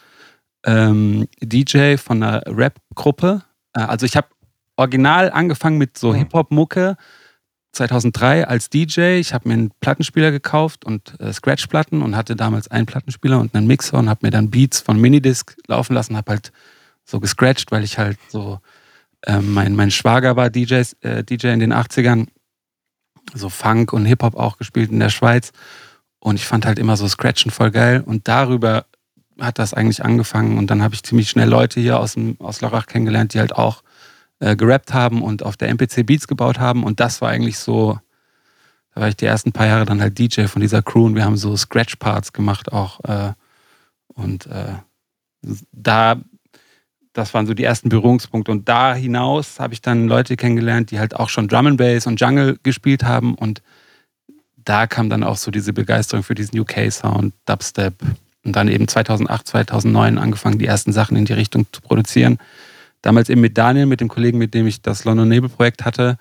ähm, 0.64 1.28
DJ 1.40 1.96
von 1.96 2.22
einer 2.22 2.42
Rap-Gruppe. 2.46 3.44
Äh, 3.72 3.80
also 3.80 4.04
ich 4.04 4.16
habe 4.16 4.28
original 4.76 5.30
angefangen 5.30 5.78
mit 5.78 5.96
so 5.96 6.12
Hip-Hop-Mucke 6.12 6.96
2003 7.76 8.46
als 8.48 8.70
DJ. 8.70 9.18
Ich 9.18 9.32
habe 9.32 9.48
mir 9.48 9.54
einen 9.54 9.70
Plattenspieler 9.80 10.30
gekauft 10.30 10.84
und 10.84 11.18
äh, 11.20 11.32
Scratch-Platten 11.32 12.02
und 12.02 12.16
hatte 12.16 12.36
damals 12.36 12.68
einen 12.68 12.86
Plattenspieler 12.86 13.38
und 13.38 13.54
einen 13.54 13.66
Mixer 13.66 13.98
und 13.98 14.08
habe 14.08 14.26
mir 14.26 14.30
dann 14.30 14.50
Beats 14.50 14.80
von 14.80 15.00
Minidisc 15.00 15.56
laufen 15.66 15.94
lassen, 15.94 16.16
habe 16.16 16.32
halt 16.32 16.52
so 17.04 17.20
gescratcht, 17.20 17.70
weil 17.70 17.84
ich 17.84 17.98
halt 17.98 18.18
so, 18.28 18.60
äh, 19.22 19.40
mein, 19.40 19.76
mein 19.76 19.90
Schwager 19.90 20.36
war 20.36 20.50
DJ, 20.50 20.82
äh, 21.02 21.22
DJ 21.22 21.48
in 21.48 21.60
den 21.60 21.72
80ern, 21.72 22.26
so 23.34 23.48
Funk 23.48 23.92
und 23.92 24.06
Hip-Hop 24.06 24.34
auch 24.34 24.58
gespielt 24.58 24.90
in 24.90 25.00
der 25.00 25.10
Schweiz 25.10 25.52
und 26.18 26.36
ich 26.36 26.46
fand 26.46 26.66
halt 26.66 26.78
immer 26.78 26.96
so 26.96 27.06
Scratchen 27.08 27.50
voll 27.50 27.70
geil 27.70 28.02
und 28.04 28.28
darüber 28.28 28.86
hat 29.38 29.58
das 29.58 29.74
eigentlich 29.74 30.04
angefangen 30.04 30.58
und 30.58 30.70
dann 30.70 30.82
habe 30.82 30.94
ich 30.94 31.02
ziemlich 31.02 31.28
schnell 31.28 31.48
Leute 31.48 31.80
hier 31.80 32.00
aus, 32.00 32.14
dem, 32.14 32.36
aus 32.40 32.60
Lörrach 32.62 32.86
kennengelernt, 32.86 33.34
die 33.34 33.38
halt 33.38 33.54
auch 33.54 33.82
äh, 34.40 34.56
gerappt 34.56 34.92
haben 34.92 35.22
und 35.22 35.42
auf 35.42 35.56
der 35.56 35.68
MPC 35.68 36.04
Beats 36.04 36.28
gebaut 36.28 36.58
haben. 36.58 36.84
Und 36.84 37.00
das 37.00 37.20
war 37.20 37.30
eigentlich 37.30 37.58
so, 37.58 37.98
da 38.94 39.00
war 39.00 39.08
ich 39.08 39.16
die 39.16 39.26
ersten 39.26 39.52
paar 39.52 39.66
Jahre 39.66 39.84
dann 39.84 40.00
halt 40.00 40.18
DJ 40.18 40.46
von 40.46 40.60
dieser 40.60 40.82
Crew 40.82 41.06
und 41.06 41.14
wir 41.14 41.24
haben 41.24 41.36
so 41.36 41.56
Scratch-Parts 41.56 42.32
gemacht 42.32 42.72
auch. 42.72 43.00
Äh, 43.04 43.32
und 44.08 44.46
äh, 44.46 44.74
da, 45.72 46.20
das 47.12 47.34
waren 47.34 47.46
so 47.46 47.54
die 47.54 47.64
ersten 47.64 47.88
Berührungspunkte. 47.88 48.50
Und 48.50 48.68
da 48.68 48.94
hinaus 48.94 49.60
habe 49.60 49.74
ich 49.74 49.80
dann 49.80 50.08
Leute 50.08 50.36
kennengelernt, 50.36 50.90
die 50.90 50.98
halt 50.98 51.14
auch 51.14 51.28
schon 51.28 51.48
Drum 51.48 51.66
and 51.66 51.78
Bass 51.78 52.06
und 52.06 52.20
Jungle 52.20 52.58
gespielt 52.62 53.04
haben. 53.04 53.34
Und 53.34 53.62
da 54.56 54.86
kam 54.86 55.08
dann 55.08 55.22
auch 55.22 55.36
so 55.36 55.50
diese 55.50 55.72
Begeisterung 55.72 56.22
für 56.24 56.34
diesen 56.34 56.58
UK-Sound, 56.58 57.32
Dubstep. 57.46 57.94
Und 58.44 58.54
dann 58.54 58.68
eben 58.68 58.86
2008, 58.86 59.46
2009 59.48 60.18
angefangen, 60.18 60.58
die 60.58 60.66
ersten 60.66 60.92
Sachen 60.92 61.16
in 61.16 61.24
die 61.24 61.32
Richtung 61.32 61.66
zu 61.72 61.80
produzieren. 61.80 62.38
Damals 63.06 63.28
eben 63.28 63.40
mit 63.40 63.56
Daniel, 63.56 63.86
mit 63.86 64.00
dem 64.00 64.08
Kollegen, 64.08 64.36
mit 64.36 64.52
dem 64.52 64.66
ich 64.66 64.82
das 64.82 65.04
London 65.04 65.28
Nebel 65.28 65.48
Projekt 65.48 65.84
hatte, 65.84 66.18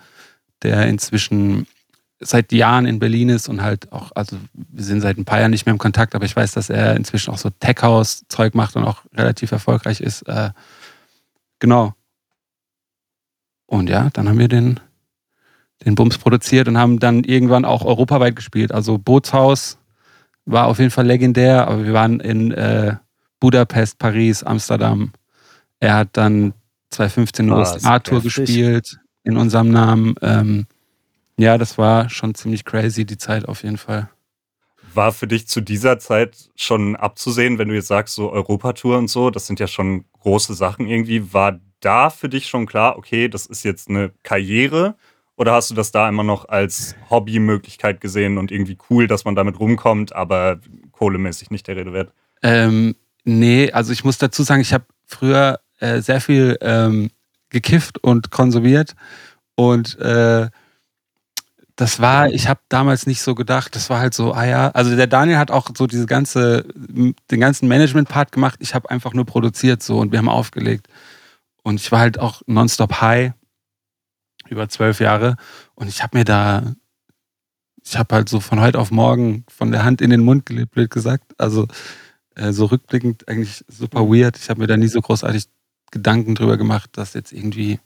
der 0.62 0.86
inzwischen 0.86 1.66
seit 2.20 2.52
Jahren 2.52 2.86
in 2.86 3.00
Berlin 3.00 3.30
ist 3.30 3.50
und 3.50 3.64
halt 3.64 3.92
auch, 3.92 4.12
also 4.14 4.38
wir 4.54 4.84
sind 4.84 5.02
seit 5.02 5.18
ein 5.18 5.26
paar 5.26 5.40
Jahren 5.40 5.50
nicht 5.50 5.66
mehr 5.66 5.74
im 5.74 5.80
Kontakt, 5.80 6.14
aber 6.14 6.26
ich 6.26 6.36
weiß, 6.36 6.52
dass 6.52 6.70
er 6.70 6.96
inzwischen 6.96 7.34
auch 7.34 7.40
so 7.40 7.50
Tech-House-Zeug 7.50 8.54
macht 8.54 8.76
und 8.76 8.84
auch 8.84 9.00
relativ 9.16 9.52
erfolgreich 9.52 10.00
ist. 10.00 10.28
Äh, 10.28 10.52
genau. 11.58 11.96
Und 13.66 13.90
ja, 13.90 14.12
dann 14.14 14.30
haben 14.30 14.38
wir 14.38 14.48
den, 14.48 14.80
den 15.84 15.96
Bums 15.96 16.20
produziert 16.20 16.68
und 16.68 16.78
haben 16.78 17.00
dann 17.00 17.24
irgendwann 17.24 17.66
auch 17.66 17.84
europaweit 17.84 18.36
gespielt. 18.36 18.72
Also 18.72 19.00
Bootshaus 19.00 19.80
war 20.46 20.68
auf 20.68 20.78
jeden 20.78 20.92
Fall 20.92 21.08
legendär, 21.08 21.68
aber 21.68 21.84
wir 21.84 21.94
waren 21.94 22.20
in 22.20 22.52
äh, 22.52 22.98
Budapest, 23.40 23.98
Paris, 23.98 24.44
Amsterdam. 24.44 25.14
Er 25.80 25.96
hat 25.96 26.10
dann 26.12 26.54
2015 26.96 27.52
oh, 27.52 27.58
USA-Tour 27.58 28.22
gespielt 28.22 29.00
in 29.24 29.38
unserem 29.38 29.70
Namen. 29.70 30.16
Ähm, 30.22 30.68
ja, 31.38 31.58
das 31.58 31.78
war 31.78 32.10
schon 32.10 32.36
ziemlich 32.36 32.66
crazy, 32.66 33.06
die 33.06 33.18
Zeit 33.18 33.48
auf 33.48 33.64
jeden 33.64 33.78
Fall. 33.78 34.10
War 34.94 35.12
für 35.12 35.28
dich 35.28 35.48
zu 35.48 35.60
dieser 35.60 36.00
Zeit 36.00 36.50
schon 36.56 36.96
abzusehen, 36.96 37.58
wenn 37.58 37.68
du 37.68 37.76
jetzt 37.76 37.88
sagst, 37.88 38.16
so 38.16 38.32
Europatour 38.32 38.98
und 38.98 39.10
so, 39.10 39.30
das 39.30 39.46
sind 39.46 39.60
ja 39.60 39.68
schon 39.68 40.06
große 40.22 40.54
Sachen 40.54 40.88
irgendwie. 40.88 41.34
War 41.34 41.60
da 41.82 42.10
für 42.10 42.30
dich 42.30 42.48
schon 42.48 42.66
klar, 42.66 42.98
okay, 42.98 43.28
das 43.28 43.46
ist 43.46 43.64
jetzt 43.64 43.90
eine 43.90 44.12
Karriere? 44.24 44.96
Oder 45.38 45.54
hast 45.54 45.70
du 45.70 45.76
das 45.76 45.92
da 45.92 46.08
immer 46.08 46.24
noch 46.24 46.48
als 46.48 46.96
Hobbymöglichkeit 47.10 48.00
gesehen 48.00 48.38
und 48.38 48.52
irgendwie 48.52 48.78
cool, 48.90 49.08
dass 49.08 49.26
man 49.26 49.36
damit 49.36 49.60
rumkommt, 49.60 50.16
aber 50.16 50.60
kohlemäßig 50.94 51.52
nicht 51.52 51.68
der 51.68 51.76
Rede 51.76 51.92
wert? 51.92 52.14
Ähm, 52.42 52.96
nee, 53.26 53.70
also 53.72 53.92
ich 53.92 54.06
muss 54.06 54.18
dazu 54.18 54.44
sagen, 54.44 54.62
ich 54.62 54.74
habe 54.74 54.86
früher 55.06 55.60
äh, 55.80 56.02
sehr 56.02 56.22
viel 56.22 56.58
ähm, 56.62 57.12
gekifft 57.50 58.04
und 58.04 58.32
konsumiert. 58.32 58.96
Und 59.56 59.98
äh, 60.00 60.50
das 61.76 62.00
war, 62.00 62.30
ich 62.30 62.48
habe 62.48 62.62
damals 62.70 63.06
nicht 63.06 63.22
so 63.22 63.36
gedacht, 63.36 63.76
das 63.76 63.90
war 63.90 64.00
halt 64.00 64.14
so, 64.14 64.34
ah 64.34 64.46
ja, 64.46 64.70
also 64.72 64.96
der 64.96 65.08
Daniel 65.08 65.38
hat 65.38 65.52
auch 65.52 65.70
so 65.78 65.88
diese 65.88 66.06
ganze, 66.06 66.66
den 66.76 67.40
ganzen 67.40 67.68
Management-Part 67.68 68.32
gemacht. 68.32 68.60
Ich 68.62 68.74
habe 68.74 68.90
einfach 68.90 69.14
nur 69.14 69.26
produziert 69.26 69.84
so 69.84 70.00
und 70.00 70.12
wir 70.12 70.20
haben 70.20 70.30
aufgelegt. 70.30 70.88
Und 71.64 71.80
ich 71.82 71.92
war 71.92 72.00
halt 72.00 72.20
auch 72.20 72.42
nonstop 72.46 73.02
high 73.02 73.34
über 74.48 74.70
zwölf 74.70 75.00
Jahre. 75.00 75.36
Und 75.74 75.88
ich 75.88 76.02
habe 76.02 76.18
mir 76.18 76.24
da, 76.24 76.76
ich 77.84 77.98
habe 77.98 78.16
halt 78.16 78.30
so 78.30 78.40
von 78.40 78.62
heute 78.62 78.80
auf 78.80 78.92
morgen 78.92 79.46
von 79.50 79.72
der 79.72 79.84
Hand 79.84 80.02
in 80.02 80.12
den 80.12 80.24
Mund 80.24 80.46
gelebt, 80.46 80.72
blöd 80.72 80.92
gesagt. 80.92 81.34
Also 81.38 81.68
äh, 82.36 82.54
so 82.54 82.66
rückblickend 82.66 83.28
eigentlich 83.28 83.66
super 83.68 84.02
weird. 84.08 84.38
Ich 84.38 84.50
habe 84.50 84.62
mir 84.62 84.68
da 84.68 84.78
nie 84.78 84.88
so 84.88 85.02
großartig 85.02 85.46
Gedanken 85.92 86.36
drüber 86.36 86.58
gemacht, 86.58 86.92
das 86.94 87.14
jetzt 87.14 87.32
irgendwie 87.32 87.80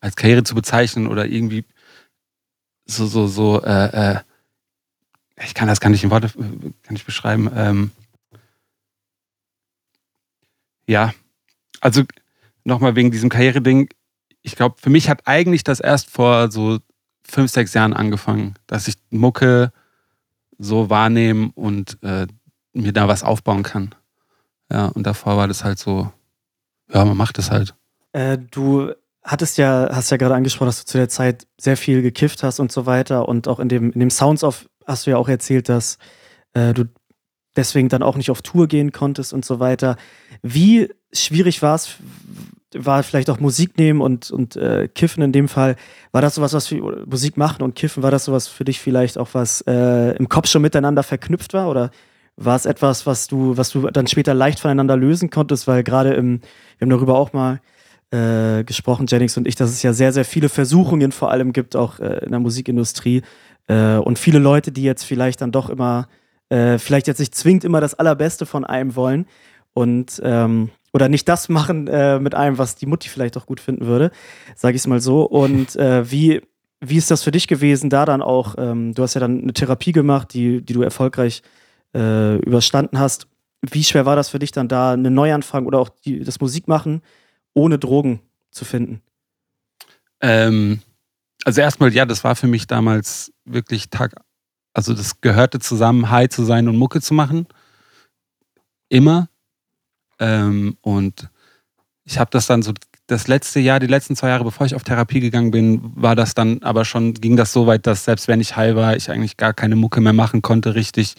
als 0.00 0.16
Karriere 0.16 0.42
zu 0.44 0.54
bezeichnen 0.54 1.06
oder 1.06 1.26
irgendwie 1.26 1.64
so, 2.86 3.06
so, 3.06 3.26
so, 3.26 3.62
äh, 3.62 4.14
äh, 4.14 4.20
ich 5.42 5.54
kann 5.54 5.68
das 5.68 5.80
gar 5.80 5.90
nicht 5.90 6.04
in 6.04 6.10
Worte 6.10 6.30
kann 6.82 6.96
ich 6.96 7.04
beschreiben. 7.04 7.50
Ähm, 7.54 7.90
ja, 10.86 11.14
also 11.80 12.02
nochmal 12.64 12.96
wegen 12.96 13.10
diesem 13.10 13.30
Karriereding. 13.30 13.88
Ich 14.42 14.56
glaube, 14.56 14.76
für 14.80 14.90
mich 14.90 15.08
hat 15.08 15.26
eigentlich 15.26 15.64
das 15.64 15.80
erst 15.80 16.10
vor 16.10 16.50
so 16.50 16.80
fünf, 17.22 17.50
sechs 17.50 17.74
Jahren 17.74 17.94
angefangen, 17.94 18.54
dass 18.66 18.88
ich 18.88 18.96
Mucke 19.10 19.72
so 20.58 20.90
wahrnehmen 20.90 21.50
und 21.54 22.02
äh, 22.02 22.26
mir 22.72 22.92
da 22.92 23.08
was 23.08 23.22
aufbauen 23.22 23.62
kann. 23.62 23.94
Ja, 24.70 24.86
und 24.86 25.04
davor 25.04 25.36
war 25.36 25.48
das 25.48 25.64
halt 25.64 25.78
so, 25.78 26.12
ja, 26.92 27.04
man 27.04 27.16
macht 27.16 27.38
es 27.38 27.50
halt. 27.50 27.74
Äh, 28.12 28.38
du 28.38 28.92
hattest 29.22 29.58
ja, 29.58 29.88
hast 29.92 30.10
ja 30.10 30.16
gerade 30.16 30.34
angesprochen, 30.34 30.68
dass 30.68 30.84
du 30.84 30.90
zu 30.90 30.98
der 30.98 31.08
Zeit 31.08 31.46
sehr 31.60 31.76
viel 31.76 32.02
gekifft 32.02 32.42
hast 32.42 32.60
und 32.60 32.72
so 32.72 32.86
weiter. 32.86 33.28
Und 33.28 33.48
auch 33.48 33.60
in 33.60 33.68
dem, 33.68 33.92
in 33.92 34.00
dem 34.00 34.10
Sounds 34.10 34.44
of 34.44 34.68
hast 34.86 35.06
du 35.06 35.10
ja 35.10 35.16
auch 35.16 35.28
erzählt, 35.28 35.68
dass 35.68 35.98
äh, 36.54 36.72
du 36.74 36.84
deswegen 37.56 37.88
dann 37.88 38.02
auch 38.02 38.16
nicht 38.16 38.30
auf 38.30 38.42
Tour 38.42 38.66
gehen 38.68 38.92
konntest 38.92 39.32
und 39.32 39.44
so 39.44 39.60
weiter. 39.60 39.96
Wie 40.42 40.90
schwierig 41.12 41.62
war 41.62 41.74
es, 41.74 41.96
war 42.74 43.02
vielleicht 43.02 43.30
auch 43.30 43.40
Musik 43.40 43.76
nehmen 43.78 44.00
und, 44.00 44.30
und 44.30 44.56
äh, 44.56 44.88
Kiffen 44.88 45.22
in 45.22 45.32
dem 45.32 45.48
Fall. 45.48 45.76
War 46.12 46.22
das 46.22 46.36
sowas, 46.36 46.52
was 46.52 46.68
für 46.68 47.04
Musik 47.06 47.36
machen 47.36 47.62
und 47.62 47.74
Kiffen, 47.74 48.02
war 48.02 48.12
das 48.12 48.24
sowas 48.24 48.46
für 48.46 48.64
dich 48.64 48.80
vielleicht 48.80 49.18
auch 49.18 49.30
was 49.32 49.62
äh, 49.62 50.16
im 50.16 50.28
Kopf 50.28 50.48
schon 50.48 50.62
miteinander 50.62 51.02
verknüpft 51.02 51.52
war? 51.52 51.68
Oder 51.68 51.90
war 52.40 52.56
es 52.56 52.64
etwas, 52.64 53.06
was 53.06 53.26
du, 53.28 53.56
was 53.56 53.70
du 53.70 53.82
dann 53.90 54.06
später 54.06 54.34
leicht 54.34 54.60
voneinander 54.60 54.96
lösen 54.96 55.30
konntest? 55.30 55.66
Weil 55.66 55.84
gerade 55.84 56.14
im, 56.14 56.40
wir 56.78 56.86
haben 56.86 56.90
darüber 56.90 57.18
auch 57.18 57.32
mal 57.32 57.60
äh, 58.10 58.64
gesprochen, 58.64 59.06
Jennings 59.06 59.36
und 59.36 59.46
ich, 59.46 59.54
dass 59.54 59.70
es 59.70 59.82
ja 59.82 59.92
sehr, 59.92 60.12
sehr 60.12 60.24
viele 60.24 60.48
Versuchungen 60.48 61.12
vor 61.12 61.30
allem 61.30 61.52
gibt, 61.52 61.76
auch 61.76 62.00
äh, 62.00 62.24
in 62.24 62.30
der 62.30 62.40
Musikindustrie. 62.40 63.22
Äh, 63.68 63.96
und 63.96 64.18
viele 64.18 64.38
Leute, 64.38 64.72
die 64.72 64.82
jetzt 64.82 65.04
vielleicht 65.04 65.42
dann 65.42 65.52
doch 65.52 65.68
immer, 65.68 66.08
äh, 66.48 66.78
vielleicht 66.78 67.06
jetzt 67.06 67.20
nicht 67.20 67.34
zwingend 67.34 67.62
immer 67.62 67.80
das 67.80 67.94
Allerbeste 67.94 68.46
von 68.46 68.64
einem 68.64 68.96
wollen 68.96 69.26
und 69.74 70.20
ähm, 70.24 70.70
oder 70.92 71.08
nicht 71.08 71.28
das 71.28 71.48
machen 71.48 71.86
äh, 71.86 72.18
mit 72.18 72.34
einem, 72.34 72.58
was 72.58 72.74
die 72.74 72.86
Mutti 72.86 73.08
vielleicht 73.08 73.36
auch 73.36 73.46
gut 73.46 73.60
finden 73.60 73.86
würde, 73.86 74.10
sage 74.56 74.74
ich 74.74 74.82
es 74.82 74.86
mal 74.88 75.00
so. 75.00 75.22
Und 75.22 75.76
äh, 75.76 76.10
wie, 76.10 76.40
wie 76.80 76.96
ist 76.96 77.12
das 77.12 77.22
für 77.22 77.30
dich 77.30 77.46
gewesen, 77.46 77.90
da 77.90 78.06
dann 78.06 78.22
auch, 78.22 78.56
ähm, 78.58 78.94
du 78.94 79.02
hast 79.02 79.14
ja 79.14 79.20
dann 79.20 79.42
eine 79.42 79.52
Therapie 79.52 79.92
gemacht, 79.92 80.34
die, 80.34 80.62
die 80.62 80.72
du 80.72 80.82
erfolgreich 80.82 81.42
äh, 81.44 81.59
überstanden 81.92 82.98
hast. 82.98 83.26
Wie 83.62 83.84
schwer 83.84 84.06
war 84.06 84.16
das 84.16 84.28
für 84.28 84.38
dich 84.38 84.52
dann 84.52 84.68
da, 84.68 84.92
einen 84.92 85.12
Neuanfang 85.12 85.66
oder 85.66 85.80
auch 85.80 85.88
die, 85.88 86.20
das 86.20 86.40
Musikmachen 86.40 87.02
ohne 87.52 87.78
Drogen 87.78 88.20
zu 88.50 88.64
finden? 88.64 89.02
Ähm, 90.20 90.80
also 91.44 91.60
erstmal, 91.60 91.92
ja, 91.92 92.04
das 92.04 92.24
war 92.24 92.36
für 92.36 92.46
mich 92.46 92.66
damals 92.66 93.32
wirklich 93.44 93.90
Tag, 93.90 94.14
also 94.74 94.94
das 94.94 95.20
gehörte 95.20 95.58
zusammen, 95.58 96.10
high 96.10 96.28
zu 96.28 96.44
sein 96.44 96.68
und 96.68 96.76
Mucke 96.76 97.00
zu 97.00 97.14
machen. 97.14 97.46
Immer. 98.88 99.28
Ähm, 100.18 100.76
und 100.82 101.30
ich 102.04 102.18
habe 102.18 102.30
das 102.30 102.46
dann 102.46 102.62
so 102.62 102.72
das 103.06 103.26
letzte 103.26 103.58
Jahr, 103.58 103.80
die 103.80 103.86
letzten 103.86 104.14
zwei 104.14 104.28
Jahre, 104.28 104.44
bevor 104.44 104.66
ich 104.66 104.74
auf 104.74 104.84
Therapie 104.84 105.20
gegangen 105.20 105.50
bin, 105.50 105.80
war 105.96 106.14
das 106.14 106.34
dann 106.34 106.62
aber 106.62 106.84
schon, 106.84 107.14
ging 107.14 107.36
das 107.36 107.52
so 107.52 107.66
weit, 107.66 107.86
dass 107.86 108.04
selbst 108.04 108.28
wenn 108.28 108.40
ich 108.40 108.56
high 108.56 108.76
war, 108.76 108.96
ich 108.96 109.10
eigentlich 109.10 109.36
gar 109.36 109.52
keine 109.52 109.76
Mucke 109.76 110.00
mehr 110.00 110.12
machen 110.12 110.42
konnte, 110.42 110.74
richtig 110.74 111.14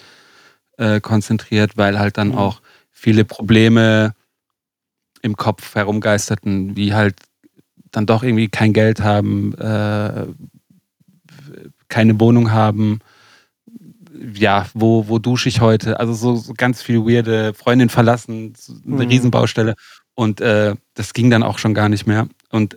äh, 0.81 0.99
konzentriert, 0.99 1.77
weil 1.77 1.99
halt 1.99 2.17
dann 2.17 2.29
mhm. 2.29 2.37
auch 2.37 2.61
viele 2.89 3.23
Probleme 3.23 4.13
im 5.21 5.37
Kopf 5.37 5.75
herumgeisterten, 5.75 6.75
wie 6.75 6.93
halt 6.93 7.15
dann 7.91 8.05
doch 8.05 8.23
irgendwie 8.23 8.47
kein 8.47 8.73
Geld 8.73 9.01
haben, 9.01 9.53
äh, 9.55 10.25
keine 11.87 12.19
Wohnung 12.19 12.51
haben. 12.51 12.99
Ja, 14.33 14.67
wo, 14.73 15.07
wo 15.07 15.19
dusche 15.19 15.49
ich 15.49 15.61
heute? 15.61 15.99
Also 15.99 16.13
so, 16.13 16.35
so 16.35 16.53
ganz 16.53 16.81
viel 16.81 17.05
weirde 17.05 17.53
Freundin 17.53 17.89
verlassen, 17.89 18.53
eine 18.85 18.95
mhm. 18.95 19.09
Riesenbaustelle. 19.09 19.75
Und 20.15 20.41
äh, 20.41 20.75
das 20.95 21.13
ging 21.13 21.29
dann 21.29 21.43
auch 21.43 21.59
schon 21.59 21.73
gar 21.73 21.89
nicht 21.89 22.07
mehr. 22.07 22.27
Und 22.49 22.75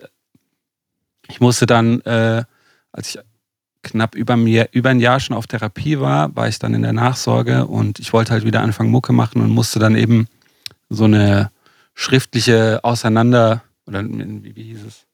ich 1.27 1.39
musste 1.39 1.65
dann, 1.65 2.01
äh, 2.01 2.43
als 2.91 3.09
ich 3.09 3.19
knapp 3.85 4.15
über, 4.15 4.35
mir, 4.35 4.67
über 4.73 4.89
ein 4.89 4.99
Jahr 4.99 5.19
schon 5.19 5.37
auf 5.37 5.47
Therapie 5.47 5.99
war, 5.99 6.35
war 6.35 6.47
ich 6.47 6.59
dann 6.59 6.73
in 6.73 6.81
der 6.81 6.93
Nachsorge 6.93 7.65
und 7.65 7.99
ich 7.99 8.11
wollte 8.11 8.33
halt 8.33 8.43
wieder 8.43 8.61
anfangen, 8.61 8.91
Mucke 8.91 9.13
machen 9.13 9.41
und 9.41 9.49
musste 9.49 9.79
dann 9.79 9.95
eben 9.95 10.27
so 10.89 11.05
eine 11.05 11.51
schriftliche 11.93 12.81
Auseinander, 12.83 13.63
oder 13.87 14.03
wie, 14.03 14.55
wie 14.55 14.63
hieß 14.63 14.83
es? 14.85 15.05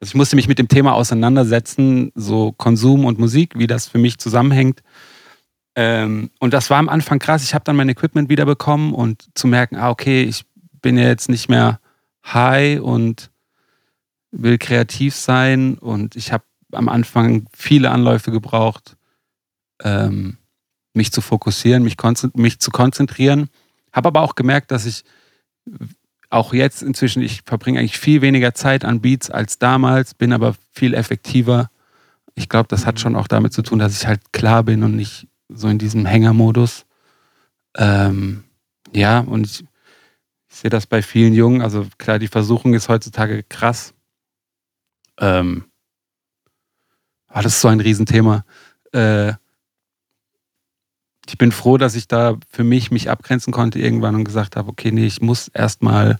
Also 0.00 0.12
ich 0.12 0.14
musste 0.14 0.36
mich 0.36 0.46
mit 0.46 0.60
dem 0.60 0.68
Thema 0.68 0.92
auseinandersetzen, 0.94 2.12
so 2.14 2.52
Konsum 2.52 3.04
und 3.04 3.18
Musik, 3.18 3.58
wie 3.58 3.66
das 3.66 3.88
für 3.88 3.98
mich 3.98 4.18
zusammenhängt. 4.18 4.82
Ähm, 5.74 6.30
und 6.38 6.54
das 6.54 6.70
war 6.70 6.78
am 6.78 6.88
Anfang 6.88 7.18
krass. 7.18 7.42
Ich 7.42 7.54
habe 7.54 7.64
dann 7.64 7.76
mein 7.76 7.88
Equipment 7.88 8.28
wiederbekommen 8.28 8.94
und 8.94 9.26
zu 9.34 9.48
merken, 9.48 9.76
ah, 9.76 9.90
okay, 9.90 10.22
ich 10.22 10.44
bin 10.80 10.96
ja 10.96 11.08
jetzt 11.08 11.28
nicht 11.28 11.48
mehr 11.48 11.80
high 12.24 12.80
und 12.80 13.30
will 14.30 14.58
kreativ 14.58 15.16
sein 15.16 15.78
und 15.78 16.14
ich 16.14 16.32
habe 16.32 16.44
am 16.72 16.88
Anfang 16.88 17.46
viele 17.54 17.90
Anläufe 17.90 18.30
gebraucht, 18.30 18.96
ähm, 19.82 20.38
mich 20.94 21.12
zu 21.12 21.20
fokussieren, 21.20 21.82
mich, 21.82 21.96
mich 22.34 22.58
zu 22.58 22.70
konzentrieren. 22.70 23.48
Habe 23.92 24.08
aber 24.08 24.22
auch 24.22 24.34
gemerkt, 24.34 24.70
dass 24.70 24.84
ich 24.86 25.04
auch 26.30 26.52
jetzt 26.52 26.82
inzwischen, 26.82 27.22
ich 27.22 27.42
verbringe 27.44 27.78
eigentlich 27.78 27.98
viel 27.98 28.20
weniger 28.20 28.54
Zeit 28.54 28.84
an 28.84 29.00
Beats 29.00 29.30
als 29.30 29.58
damals, 29.58 30.14
bin 30.14 30.32
aber 30.32 30.54
viel 30.72 30.94
effektiver. 30.94 31.70
Ich 32.34 32.48
glaube, 32.48 32.68
das 32.68 32.86
hat 32.86 32.96
mhm. 32.96 32.98
schon 32.98 33.16
auch 33.16 33.28
damit 33.28 33.52
zu 33.52 33.62
tun, 33.62 33.78
dass 33.78 34.00
ich 34.00 34.06
halt 34.06 34.32
klar 34.32 34.62
bin 34.62 34.82
und 34.82 34.94
nicht 34.94 35.28
so 35.48 35.68
in 35.68 35.78
diesem 35.78 36.04
Hängermodus. 36.04 36.84
Ähm, 37.76 38.44
ja, 38.92 39.20
und 39.20 39.46
ich, 39.46 39.64
ich 40.50 40.56
sehe 40.56 40.70
das 40.70 40.86
bei 40.86 41.02
vielen 41.02 41.34
Jungen. 41.34 41.62
Also 41.62 41.86
klar, 41.96 42.18
die 42.18 42.28
Versuchung 42.28 42.74
ist 42.74 42.88
heutzutage 42.88 43.42
krass. 43.42 43.94
Ähm, 45.18 45.64
ah, 47.28 47.42
das 47.42 47.54
ist 47.54 47.60
so 47.60 47.68
ein 47.68 47.80
Riesenthema. 47.80 48.44
Äh, 48.92 49.34
ich 51.26 51.36
bin 51.36 51.52
froh, 51.52 51.76
dass 51.76 51.94
ich 51.94 52.08
da 52.08 52.36
für 52.50 52.64
mich 52.64 52.90
mich 52.90 53.10
abgrenzen 53.10 53.52
konnte 53.52 53.78
irgendwann 53.78 54.14
und 54.14 54.24
gesagt 54.24 54.56
habe, 54.56 54.70
okay, 54.70 54.90
nee, 54.90 55.06
ich 55.06 55.20
muss 55.20 55.48
erstmal 55.48 56.18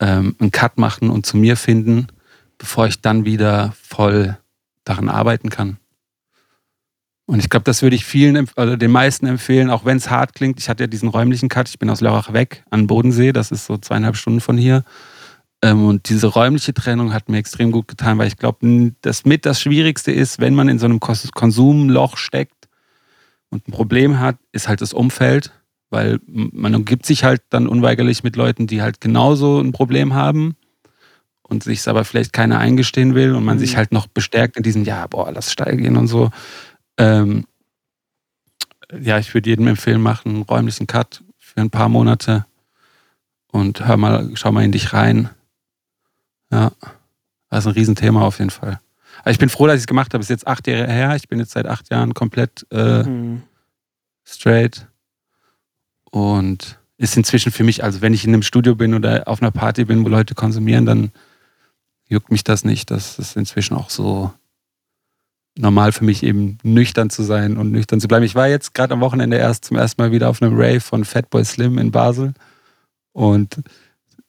ähm, 0.00 0.36
einen 0.38 0.52
Cut 0.52 0.78
machen 0.78 1.10
und 1.10 1.26
zu 1.26 1.36
mir 1.36 1.56
finden, 1.56 2.06
bevor 2.56 2.86
ich 2.86 3.00
dann 3.00 3.24
wieder 3.24 3.74
voll 3.82 4.38
daran 4.84 5.08
arbeiten 5.08 5.50
kann. 5.50 5.78
Und 7.26 7.40
ich 7.40 7.50
glaube, 7.50 7.64
das 7.64 7.82
würde 7.82 7.94
ich 7.94 8.06
vielen, 8.06 8.48
also 8.56 8.76
den 8.76 8.90
meisten 8.90 9.26
empfehlen, 9.26 9.68
auch 9.68 9.84
wenn 9.84 9.98
es 9.98 10.08
hart 10.08 10.34
klingt. 10.34 10.58
Ich 10.58 10.70
hatte 10.70 10.84
ja 10.84 10.86
diesen 10.86 11.10
räumlichen 11.10 11.50
Cut, 11.50 11.68
ich 11.68 11.78
bin 11.78 11.90
aus 11.90 12.00
Lörrach 12.00 12.32
weg 12.32 12.64
an 12.70 12.86
Bodensee, 12.86 13.32
das 13.32 13.50
ist 13.50 13.66
so 13.66 13.76
zweieinhalb 13.76 14.16
Stunden 14.16 14.40
von 14.40 14.56
hier. 14.56 14.82
Ähm, 15.62 15.86
und 15.86 16.08
diese 16.08 16.28
räumliche 16.28 16.72
Trennung 16.72 17.12
hat 17.12 17.28
mir 17.28 17.38
extrem 17.38 17.72
gut 17.72 17.88
getan, 17.88 18.18
weil 18.18 18.28
ich 18.28 18.36
glaube, 18.36 18.92
das 19.02 19.24
mit 19.24 19.44
das 19.44 19.60
Schwierigste 19.60 20.12
ist, 20.12 20.40
wenn 20.40 20.54
man 20.54 20.68
in 20.68 20.78
so 20.78 20.86
einem 20.86 21.00
Konsumloch 21.00 22.16
steckt 22.16 22.68
und 23.50 23.66
ein 23.66 23.72
Problem 23.72 24.20
hat, 24.20 24.36
ist 24.52 24.68
halt 24.68 24.80
das 24.80 24.92
Umfeld, 24.92 25.52
weil 25.90 26.20
man 26.26 26.74
umgibt 26.74 27.06
sich 27.06 27.24
halt 27.24 27.42
dann 27.50 27.66
unweigerlich 27.66 28.22
mit 28.22 28.36
Leuten, 28.36 28.66
die 28.66 28.82
halt 28.82 29.00
genauso 29.00 29.58
ein 29.60 29.72
Problem 29.72 30.14
haben 30.14 30.56
und 31.42 31.64
sich 31.64 31.80
es 31.80 31.88
aber 31.88 32.04
vielleicht 32.04 32.32
keiner 32.32 32.58
eingestehen 32.58 33.14
will 33.14 33.34
und 33.34 33.44
man 33.44 33.56
mhm. 33.56 33.60
sich 33.60 33.76
halt 33.76 33.90
noch 33.90 34.06
bestärkt 34.06 34.56
in 34.56 34.62
diesem, 34.62 34.84
ja, 34.84 35.06
boah, 35.06 35.32
lass 35.32 35.50
steigen 35.50 35.96
und 35.96 36.06
so. 36.06 36.30
Ähm, 36.98 37.46
ja, 39.00 39.18
ich 39.18 39.34
würde 39.34 39.50
jedem 39.50 39.66
empfehlen, 39.66 40.00
mach 40.00 40.24
einen 40.24 40.42
räumlichen 40.42 40.86
Cut 40.86 41.24
für 41.38 41.60
ein 41.60 41.70
paar 41.70 41.88
Monate 41.88 42.46
und 43.50 43.86
hör 43.86 43.96
mal, 43.96 44.30
schau 44.34 44.52
mal 44.52 44.64
in 44.64 44.72
dich 44.72 44.92
rein. 44.92 45.30
Ja, 46.50 46.72
das 47.50 47.64
ist 47.64 47.66
ein 47.66 47.72
Riesenthema 47.72 48.22
auf 48.22 48.38
jeden 48.38 48.50
Fall. 48.50 48.80
Aber 49.20 49.30
ich 49.30 49.38
bin 49.38 49.48
froh, 49.48 49.66
dass 49.66 49.76
ich 49.76 49.82
es 49.82 49.86
gemacht 49.86 50.14
habe. 50.14 50.22
Ist 50.22 50.30
jetzt 50.30 50.46
acht 50.46 50.66
Jahre 50.66 50.86
her. 50.86 51.16
Ich 51.16 51.28
bin 51.28 51.38
jetzt 51.38 51.52
seit 51.52 51.66
acht 51.66 51.90
Jahren 51.90 52.14
komplett 52.14 52.66
äh, 52.70 53.02
mhm. 53.02 53.42
straight. 54.24 54.86
Und 56.10 56.78
ist 56.96 57.16
inzwischen 57.16 57.52
für 57.52 57.64
mich, 57.64 57.84
also 57.84 58.00
wenn 58.00 58.14
ich 58.14 58.24
in 58.24 58.32
einem 58.32 58.42
Studio 58.42 58.74
bin 58.74 58.94
oder 58.94 59.28
auf 59.28 59.40
einer 59.40 59.50
Party 59.50 59.84
bin, 59.84 60.04
wo 60.04 60.08
Leute 60.08 60.34
konsumieren, 60.34 60.86
dann 60.86 61.12
juckt 62.08 62.30
mich 62.30 62.44
das 62.44 62.64
nicht. 62.64 62.90
Das 62.90 63.18
ist 63.18 63.36
inzwischen 63.36 63.76
auch 63.76 63.90
so 63.90 64.32
normal 65.56 65.92
für 65.92 66.04
mich 66.04 66.22
eben 66.22 66.58
nüchtern 66.62 67.10
zu 67.10 67.22
sein 67.22 67.56
und 67.56 67.70
nüchtern 67.70 68.00
zu 68.00 68.08
bleiben. 68.08 68.24
Ich 68.24 68.34
war 68.34 68.48
jetzt 68.48 68.74
gerade 68.74 68.94
am 68.94 69.00
Wochenende 69.00 69.36
erst 69.36 69.64
zum 69.64 69.76
ersten 69.76 70.00
Mal 70.00 70.12
wieder 70.12 70.28
auf 70.28 70.40
einem 70.40 70.54
Rave 70.56 70.80
von 70.80 71.04
Fatboy 71.04 71.44
Slim 71.44 71.78
in 71.78 71.90
Basel 71.90 72.32
und 73.12 73.58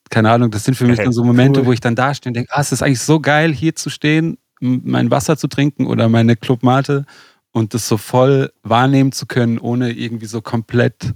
keine 0.10 0.32
Ahnung, 0.32 0.52
das 0.52 0.64
sind 0.64 0.76
für 0.76 0.86
mich 0.86 0.98
dann 0.98 1.12
so 1.12 1.24
Momente, 1.24 1.62
cool. 1.62 1.68
wo 1.68 1.74
ich 1.74 1.80
dann 1.80 1.96
da 1.96 2.14
stehe 2.14 2.30
und 2.30 2.36
denke, 2.36 2.52
ah, 2.54 2.62
es 2.62 2.72
ist 2.72 2.82
eigentlich 2.82 3.02
so 3.02 3.20
geil, 3.20 3.54
hier 3.54 3.76
zu 3.76 3.90
stehen, 3.90 4.38
mein 4.60 5.12
Wasser 5.12 5.38
zu 5.38 5.48
trinken 5.48 5.88
oder 5.88 6.10
meine 6.10 6.36
Clubmate 6.36 7.06
und 7.52 7.74
das 7.74 7.88
so 7.88 7.98
voll 7.98 8.52
wahrnehmen 8.64 9.12
zu 9.12 9.26
können, 9.26 9.58
ohne 9.58 9.92
irgendwie 9.92 10.26
so 10.26 10.42
komplett 10.42 11.14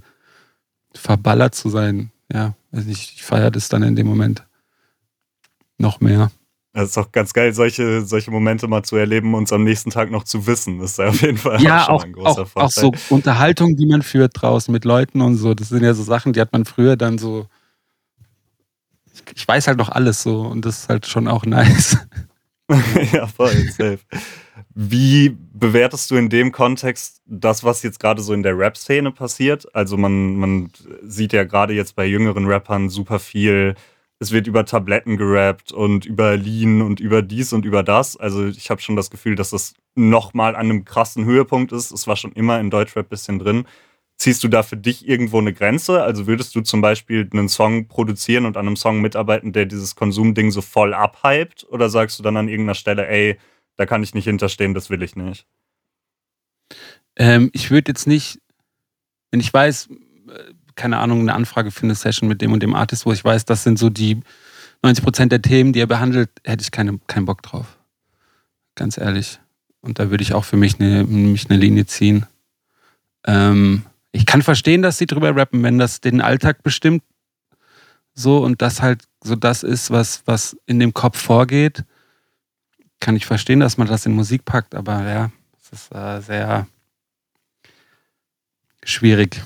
verballert 0.94 1.54
zu 1.54 1.68
sein. 1.68 2.10
Ja, 2.32 2.54
also 2.72 2.88
ich, 2.90 3.14
ich 3.16 3.22
feiere 3.22 3.50
das 3.50 3.68
dann 3.68 3.82
in 3.82 3.96
dem 3.96 4.06
Moment 4.06 4.44
noch 5.78 6.00
mehr. 6.00 6.30
Das 6.72 6.88
ist 6.88 6.98
auch 6.98 7.12
ganz 7.12 7.32
geil, 7.32 7.54
solche, 7.54 8.02
solche 8.02 8.32
Momente 8.32 8.66
mal 8.66 8.82
zu 8.82 8.96
erleben 8.96 9.32
und 9.34 9.42
uns 9.42 9.52
am 9.52 9.62
nächsten 9.62 9.90
Tag 9.90 10.10
noch 10.10 10.24
zu 10.24 10.44
wissen. 10.48 10.80
Das 10.80 10.92
ist 10.92 10.98
ja 10.98 11.06
auf 11.06 11.22
jeden 11.22 11.38
Fall 11.38 11.62
ja, 11.62 11.84
auch, 11.84 11.88
auch, 11.88 12.04
ein 12.04 12.12
großer 12.12 12.42
auch, 12.42 12.48
Vorteil. 12.48 12.64
Auch 12.66 12.96
so 12.96 13.14
Unterhaltung, 13.14 13.76
die 13.76 13.86
man 13.86 14.02
führt 14.02 14.32
draußen 14.34 14.72
mit 14.72 14.84
Leuten 14.84 15.20
und 15.20 15.36
so. 15.36 15.54
Das 15.54 15.68
sind 15.68 15.84
ja 15.84 15.94
so 15.94 16.02
Sachen, 16.02 16.32
die 16.32 16.40
hat 16.40 16.52
man 16.52 16.64
früher 16.64 16.96
dann 16.96 17.18
so. 17.18 17.46
Ich 19.34 19.46
weiß 19.46 19.66
halt 19.66 19.78
noch 19.78 19.88
alles 19.88 20.22
so 20.22 20.42
und 20.42 20.64
das 20.64 20.80
ist 20.80 20.88
halt 20.88 21.06
schon 21.06 21.28
auch 21.28 21.44
nice. 21.44 21.98
ja, 23.12 23.26
voll, 23.26 23.54
safe. 23.70 23.98
Wie 24.74 25.36
bewertest 25.52 26.10
du 26.10 26.16
in 26.16 26.28
dem 26.30 26.50
Kontext 26.50 27.22
das, 27.26 27.62
was 27.62 27.82
jetzt 27.82 28.00
gerade 28.00 28.22
so 28.22 28.32
in 28.32 28.42
der 28.42 28.58
Rap-Szene 28.58 29.12
passiert? 29.12 29.72
Also 29.74 29.96
man, 29.96 30.36
man 30.36 30.70
sieht 31.02 31.32
ja 31.32 31.44
gerade 31.44 31.74
jetzt 31.74 31.94
bei 31.94 32.06
jüngeren 32.06 32.46
Rappern 32.46 32.88
super 32.88 33.18
viel 33.18 33.74
es 34.24 34.32
wird 34.32 34.46
über 34.46 34.64
Tabletten 34.64 35.16
gerappt 35.16 35.72
und 35.72 36.06
über 36.06 36.36
Lean 36.36 36.82
und 36.82 37.00
über 37.00 37.22
dies 37.22 37.52
und 37.52 37.64
über 37.64 37.82
das. 37.82 38.16
Also 38.16 38.46
ich 38.46 38.70
habe 38.70 38.80
schon 38.80 38.96
das 38.96 39.10
Gefühl, 39.10 39.34
dass 39.34 39.50
das 39.50 39.74
nochmal 39.94 40.54
an 40.54 40.70
einem 40.70 40.84
krassen 40.84 41.24
Höhepunkt 41.24 41.72
ist. 41.72 41.90
Es 41.90 42.06
war 42.06 42.16
schon 42.16 42.32
immer 42.32 42.60
in 42.60 42.70
Deutschrap 42.70 43.06
ein 43.06 43.10
bisschen 43.10 43.38
drin. 43.38 43.66
Ziehst 44.16 44.44
du 44.44 44.48
da 44.48 44.62
für 44.62 44.76
dich 44.76 45.08
irgendwo 45.08 45.38
eine 45.38 45.52
Grenze? 45.52 46.02
Also 46.02 46.26
würdest 46.26 46.54
du 46.54 46.60
zum 46.60 46.80
Beispiel 46.80 47.28
einen 47.32 47.48
Song 47.48 47.88
produzieren 47.88 48.46
und 48.46 48.56
an 48.56 48.66
einem 48.66 48.76
Song 48.76 49.00
mitarbeiten, 49.00 49.52
der 49.52 49.66
dieses 49.66 49.96
Konsumding 49.96 50.50
so 50.50 50.62
voll 50.62 50.94
abhypt? 50.94 51.66
Oder 51.68 51.88
sagst 51.88 52.18
du 52.18 52.22
dann 52.22 52.36
an 52.36 52.48
irgendeiner 52.48 52.74
Stelle, 52.74 53.08
ey, 53.08 53.38
da 53.76 53.86
kann 53.86 54.02
ich 54.02 54.14
nicht 54.14 54.24
hinterstehen, 54.24 54.72
das 54.72 54.88
will 54.88 55.02
ich 55.02 55.16
nicht? 55.16 55.46
Ähm, 57.16 57.50
ich 57.52 57.70
würde 57.70 57.90
jetzt 57.90 58.06
nicht, 58.06 58.40
wenn 59.30 59.40
ich 59.40 59.52
weiß, 59.52 59.88
keine 60.74 60.98
Ahnung, 60.98 61.20
eine 61.20 61.34
Anfrage 61.34 61.70
für 61.70 61.84
eine 61.84 61.94
Session 61.94 62.28
mit 62.28 62.40
dem 62.40 62.52
und 62.52 62.62
dem 62.62 62.74
Artist, 62.74 63.06
wo 63.06 63.12
ich 63.12 63.24
weiß, 63.24 63.44
das 63.44 63.62
sind 63.62 63.78
so 63.78 63.90
die 63.90 64.20
90 64.82 65.04
Prozent 65.04 65.32
der 65.32 65.42
Themen, 65.42 65.72
die 65.72 65.80
er 65.80 65.86
behandelt, 65.86 66.30
hätte 66.44 66.62
ich 66.62 66.70
keine, 66.70 66.98
keinen 67.06 67.26
Bock 67.26 67.42
drauf. 67.42 67.78
Ganz 68.74 68.98
ehrlich. 68.98 69.40
Und 69.80 69.98
da 69.98 70.10
würde 70.10 70.22
ich 70.22 70.34
auch 70.34 70.44
für 70.44 70.56
mich 70.56 70.80
eine, 70.80 71.04
mich 71.04 71.48
eine 71.48 71.58
Linie 71.58 71.86
ziehen. 71.86 72.26
Ähm, 73.26 73.84
ich 74.14 74.26
kann 74.26 74.42
verstehen, 74.42 74.80
dass 74.80 74.96
sie 74.96 75.06
drüber 75.06 75.34
rappen, 75.34 75.64
wenn 75.64 75.76
das 75.76 76.00
den 76.00 76.20
Alltag 76.20 76.62
bestimmt. 76.62 77.02
So 78.14 78.38
und 78.38 78.62
das 78.62 78.80
halt 78.80 79.02
so 79.20 79.34
das 79.34 79.64
ist, 79.64 79.90
was, 79.90 80.22
was 80.24 80.56
in 80.66 80.78
dem 80.78 80.94
Kopf 80.94 81.20
vorgeht. 81.20 81.84
Kann 83.00 83.16
ich 83.16 83.26
verstehen, 83.26 83.58
dass 83.58 83.76
man 83.76 83.88
das 83.88 84.06
in 84.06 84.12
Musik 84.12 84.44
packt, 84.44 84.76
aber 84.76 85.02
ja, 85.02 85.30
es 85.60 85.72
ist 85.72 85.92
äh, 85.92 86.20
sehr 86.20 86.68
schwierig. 88.84 89.42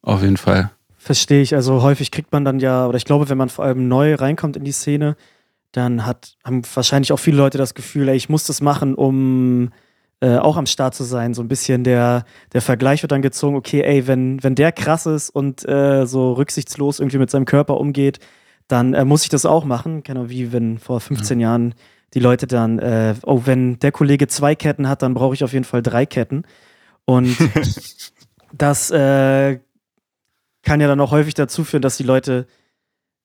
Auf 0.00 0.22
jeden 0.22 0.38
Fall. 0.38 0.70
Verstehe 0.96 1.42
ich. 1.42 1.54
Also 1.54 1.82
häufig 1.82 2.10
kriegt 2.10 2.32
man 2.32 2.46
dann 2.46 2.60
ja, 2.60 2.86
oder 2.86 2.96
ich 2.96 3.04
glaube, 3.04 3.28
wenn 3.28 3.38
man 3.38 3.50
vor 3.50 3.66
allem 3.66 3.88
neu 3.88 4.14
reinkommt 4.14 4.56
in 4.56 4.64
die 4.64 4.72
Szene, 4.72 5.16
dann 5.72 6.06
hat, 6.06 6.38
haben 6.44 6.62
wahrscheinlich 6.74 7.12
auch 7.12 7.18
viele 7.18 7.36
Leute 7.36 7.58
das 7.58 7.74
Gefühl, 7.74 8.08
ey, 8.08 8.16
ich 8.16 8.30
muss 8.30 8.44
das 8.44 8.62
machen, 8.62 8.94
um 8.94 9.70
äh, 10.20 10.36
auch 10.36 10.56
am 10.56 10.66
Start 10.66 10.94
zu 10.94 11.04
sein. 11.04 11.34
So 11.34 11.42
ein 11.42 11.48
bisschen 11.48 11.84
der, 11.84 12.24
der 12.52 12.62
Vergleich 12.62 13.02
wird 13.02 13.12
dann 13.12 13.22
gezogen, 13.22 13.56
okay, 13.56 13.82
ey, 13.82 14.06
wenn, 14.06 14.42
wenn 14.42 14.54
der 14.54 14.72
krass 14.72 15.06
ist 15.06 15.30
und 15.30 15.66
äh, 15.68 16.06
so 16.06 16.32
rücksichtslos 16.32 17.00
irgendwie 17.00 17.18
mit 17.18 17.30
seinem 17.30 17.44
Körper 17.44 17.78
umgeht, 17.78 18.18
dann 18.66 18.94
äh, 18.94 19.04
muss 19.04 19.22
ich 19.22 19.28
das 19.28 19.46
auch 19.46 19.64
machen. 19.64 20.02
Genau 20.02 20.28
wie 20.28 20.52
wenn 20.52 20.78
vor 20.78 21.00
15 21.00 21.40
ja. 21.40 21.48
Jahren 21.48 21.74
die 22.14 22.20
Leute 22.20 22.46
dann, 22.46 22.78
äh, 22.78 23.14
oh, 23.22 23.42
wenn 23.44 23.78
der 23.78 23.92
Kollege 23.92 24.28
zwei 24.28 24.54
Ketten 24.54 24.88
hat, 24.88 25.02
dann 25.02 25.14
brauche 25.14 25.34
ich 25.34 25.44
auf 25.44 25.52
jeden 25.52 25.64
Fall 25.64 25.82
drei 25.82 26.06
Ketten. 26.06 26.44
Und 27.04 27.36
das 28.52 28.90
äh, 28.90 29.60
kann 30.62 30.80
ja 30.80 30.88
dann 30.88 31.00
auch 31.00 31.10
häufig 31.10 31.34
dazu 31.34 31.64
führen, 31.64 31.82
dass 31.82 31.96
die 31.96 32.02
Leute 32.02 32.46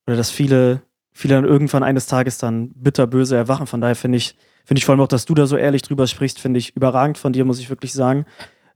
oder 0.06 0.18
dass 0.18 0.30
viele 0.30 0.82
viele 1.14 1.36
dann 1.36 1.46
irgendwann 1.46 1.84
eines 1.84 2.08
Tages 2.08 2.38
dann 2.38 2.70
bitterböse 2.76 3.36
erwachen. 3.36 3.68
Von 3.68 3.82
daher 3.82 3.96
finde 3.96 4.18
ich, 4.18 4.36
finde 4.66 4.80
ich 4.80 4.86
vor 4.86 4.94
allem 4.94 5.02
auch, 5.02 5.08
dass 5.08 5.26
du 5.26 5.34
da 5.34 5.46
so 5.46 5.56
ehrlich 5.56 5.84
drüber 5.84 6.08
sprichst, 6.08 6.40
finde 6.40 6.58
ich 6.58 6.76
überragend 6.76 7.18
von 7.18 7.34
dir, 7.34 7.46
muss 7.46 7.60
ich 7.60 7.70
wirklich 7.70 7.94
sagen. 7.94 8.26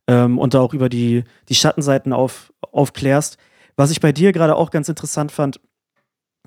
Ähm, 0.08 0.38
und 0.38 0.54
da 0.54 0.60
auch 0.60 0.74
über 0.74 0.90
die, 0.90 1.24
die 1.50 1.56
Schattenseiten 1.56 2.14
auf, 2.14 2.54
aufklärst. 2.72 3.38
Was 3.76 3.92
ich 3.92 4.00
bei 4.00 4.12
dir 4.12 4.32
gerade 4.32 4.56
auch 4.56 4.72
ganz 4.72 4.88
interessant 4.88 5.32
fand, 5.32 5.60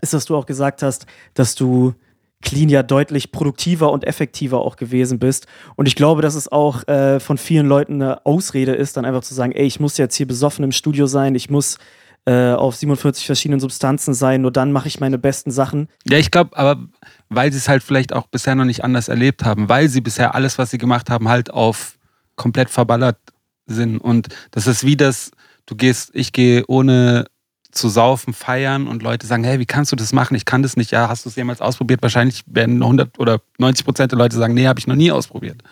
ist, 0.00 0.14
dass 0.14 0.24
du 0.24 0.37
auch 0.37 0.46
gesagt 0.46 0.83
hast, 0.83 1.07
dass 1.35 1.55
du 1.55 1.94
clean 2.42 2.70
ja 2.70 2.83
deutlich 2.83 3.33
produktiver 3.33 3.92
und 3.92 4.07
effektiver 4.07 4.61
auch 4.61 4.76
gewesen 4.76 5.18
bist. 5.18 5.46
Und 5.76 5.87
ich 5.87 5.94
glaube, 5.94 6.22
dass 6.22 6.35
es 6.35 6.50
auch 6.50 6.87
äh, 6.88 7.20
von 7.20 7.37
vielen 7.37 7.66
Leuten 7.66 7.94
eine 7.94 8.24
Ausrede 8.24 8.72
ist, 8.72 8.96
dann 8.96 9.05
einfach 9.05 9.22
zu 9.22 9.35
sagen, 9.35 9.53
ey, 9.53 9.66
ich 9.66 9.79
muss 9.79 9.98
jetzt 9.98 10.16
hier 10.16 10.26
besoffen 10.26 10.64
im 10.64 10.72
Studio 10.72 11.07
sein, 11.07 11.35
ich 11.35 11.50
muss 11.50 11.79
äh, 12.26 12.52
auf 12.52 12.76
47 12.76 13.26
verschiedenen 13.26 13.61
Substanzen 13.61 14.14
sein, 14.14 14.42
nur 14.42 14.52
dann 14.52 14.72
mache 14.72 14.88
ich 14.88 15.00
meine 15.00 15.18
besten 15.18 15.50
Sachen. 15.50 15.88
Ja, 16.06 16.18
ich 16.18 16.30
glaube, 16.30 16.56
aber 16.56 16.80
weil 17.28 17.50
sie 17.52 17.59
es 17.59 17.68
halt 17.68 17.83
vielleicht 17.83 18.12
auch 18.12 18.26
bisher 18.26 18.54
noch 18.54 18.64
nicht 18.64 18.85
anders 18.85 19.09
erlebt 19.09 19.44
haben, 19.44 19.68
weil 19.68 19.88
sie 19.88 20.00
bisher 20.00 20.35
alles, 20.35 20.59
was 20.59 20.70
sie 20.70 20.78
gemacht 20.78 21.11
haben, 21.11 21.28
halt 21.28 21.50
auf 21.50 21.98
komplett 22.37 22.70
verballert 22.70 23.18
sind. 23.66 23.98
Und 23.98 24.28
das 24.50 24.66
ist 24.66 24.85
wie 24.85 24.96
das, 24.96 25.30
du 25.66 25.76
gehst, 25.76 26.11
ich 26.14 26.33
gehe 26.33 26.64
ohne 26.66 27.26
zu 27.70 27.88
saufen, 27.88 28.35
feiern 28.35 28.88
und 28.88 29.02
Leute 29.02 29.26
sagen, 29.26 29.44
hey, 29.44 29.59
wie 29.59 29.66
kannst 29.66 29.92
du 29.92 29.96
das 29.96 30.12
machen? 30.12 30.35
Ich 30.35 30.44
kann 30.44 30.62
das 30.62 30.76
nicht. 30.76 30.90
Ja, 30.90 31.09
hast 31.09 31.24
du 31.24 31.28
es 31.28 31.37
jemals 31.37 31.61
ausprobiert? 31.61 32.02
Wahrscheinlich 32.02 32.42
werden 32.46 32.83
100 32.83 33.18
oder 33.18 33.40
90 33.59 33.85
Prozent 33.85 34.12
der 34.12 34.18
Leute 34.18 34.37
sagen, 34.37 34.54
nee, 34.54 34.66
habe 34.66 34.80
ich 34.80 34.87
noch 34.87 34.96
nie 34.96 35.12
ausprobiert. 35.12 35.62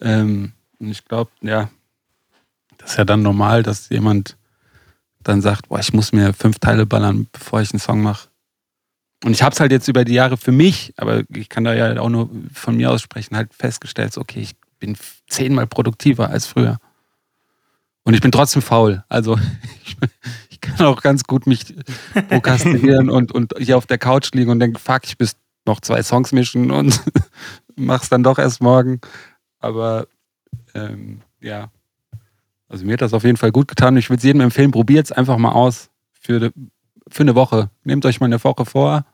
Ähm, 0.00 0.52
und 0.78 0.90
ich 0.90 1.04
glaube, 1.06 1.30
ja, 1.40 1.70
das 2.78 2.90
ist 2.90 2.96
ja 2.98 3.04
dann 3.04 3.22
normal, 3.22 3.62
dass 3.62 3.88
jemand 3.88 4.36
dann 5.26 5.42
sagt, 5.42 5.68
boah, 5.68 5.80
ich 5.80 5.92
muss 5.92 6.12
mir 6.12 6.32
fünf 6.32 6.58
Teile 6.58 6.86
ballern, 6.86 7.26
bevor 7.32 7.60
ich 7.60 7.72
einen 7.72 7.80
Song 7.80 8.00
mache. 8.02 8.28
Und 9.24 9.32
ich 9.32 9.42
habe 9.42 9.54
es 9.54 9.60
halt 9.60 9.72
jetzt 9.72 9.88
über 9.88 10.04
die 10.04 10.14
Jahre 10.14 10.36
für 10.36 10.52
mich, 10.52 10.92
aber 10.96 11.22
ich 11.34 11.48
kann 11.48 11.64
da 11.64 11.74
ja 11.74 12.00
auch 12.00 12.08
nur 12.08 12.30
von 12.52 12.76
mir 12.76 12.90
aus 12.90 13.02
sprechen, 13.02 13.36
halt 13.36 13.52
festgestellt, 13.54 14.12
so, 14.12 14.20
okay, 14.20 14.40
ich 14.40 14.54
bin 14.78 14.96
zehnmal 15.28 15.66
produktiver 15.66 16.30
als 16.30 16.46
früher. 16.46 16.78
Und 18.04 18.14
ich 18.14 18.20
bin 18.20 18.30
trotzdem 18.30 18.62
faul. 18.62 19.04
Also 19.08 19.36
ich, 19.84 19.96
ich 20.50 20.60
kann 20.60 20.86
auch 20.86 21.02
ganz 21.02 21.24
gut 21.24 21.46
mich 21.46 21.74
prokrastinieren 22.28 23.10
und, 23.10 23.32
und 23.32 23.54
hier 23.58 23.76
auf 23.76 23.86
der 23.86 23.98
Couch 23.98 24.30
liegen 24.32 24.50
und 24.50 24.60
denke, 24.60 24.78
fuck, 24.78 25.04
ich 25.04 25.18
muss 25.18 25.32
noch 25.64 25.80
zwei 25.80 26.02
Songs 26.02 26.30
mischen 26.30 26.70
und 26.70 27.02
mach's 27.74 28.08
dann 28.08 28.22
doch 28.22 28.38
erst 28.38 28.62
morgen. 28.62 29.00
Aber 29.58 30.06
ähm, 30.74 31.22
ja, 31.40 31.70
also 32.68 32.84
mir 32.84 32.94
hat 32.94 33.02
das 33.02 33.14
auf 33.14 33.24
jeden 33.24 33.36
Fall 33.36 33.52
gut 33.52 33.68
getan. 33.68 33.96
Ich 33.96 34.10
würde 34.10 34.18
es 34.18 34.24
jedem 34.24 34.40
empfehlen, 34.40 34.70
probiert 34.70 35.06
es 35.06 35.12
einfach 35.12 35.38
mal 35.38 35.52
aus 35.52 35.90
für, 36.12 36.52
für 37.08 37.22
eine 37.22 37.34
Woche. 37.34 37.70
Nehmt 37.84 38.04
euch 38.06 38.20
mal 38.20 38.26
eine 38.26 38.42
Woche 38.42 38.64
vor 38.64 39.04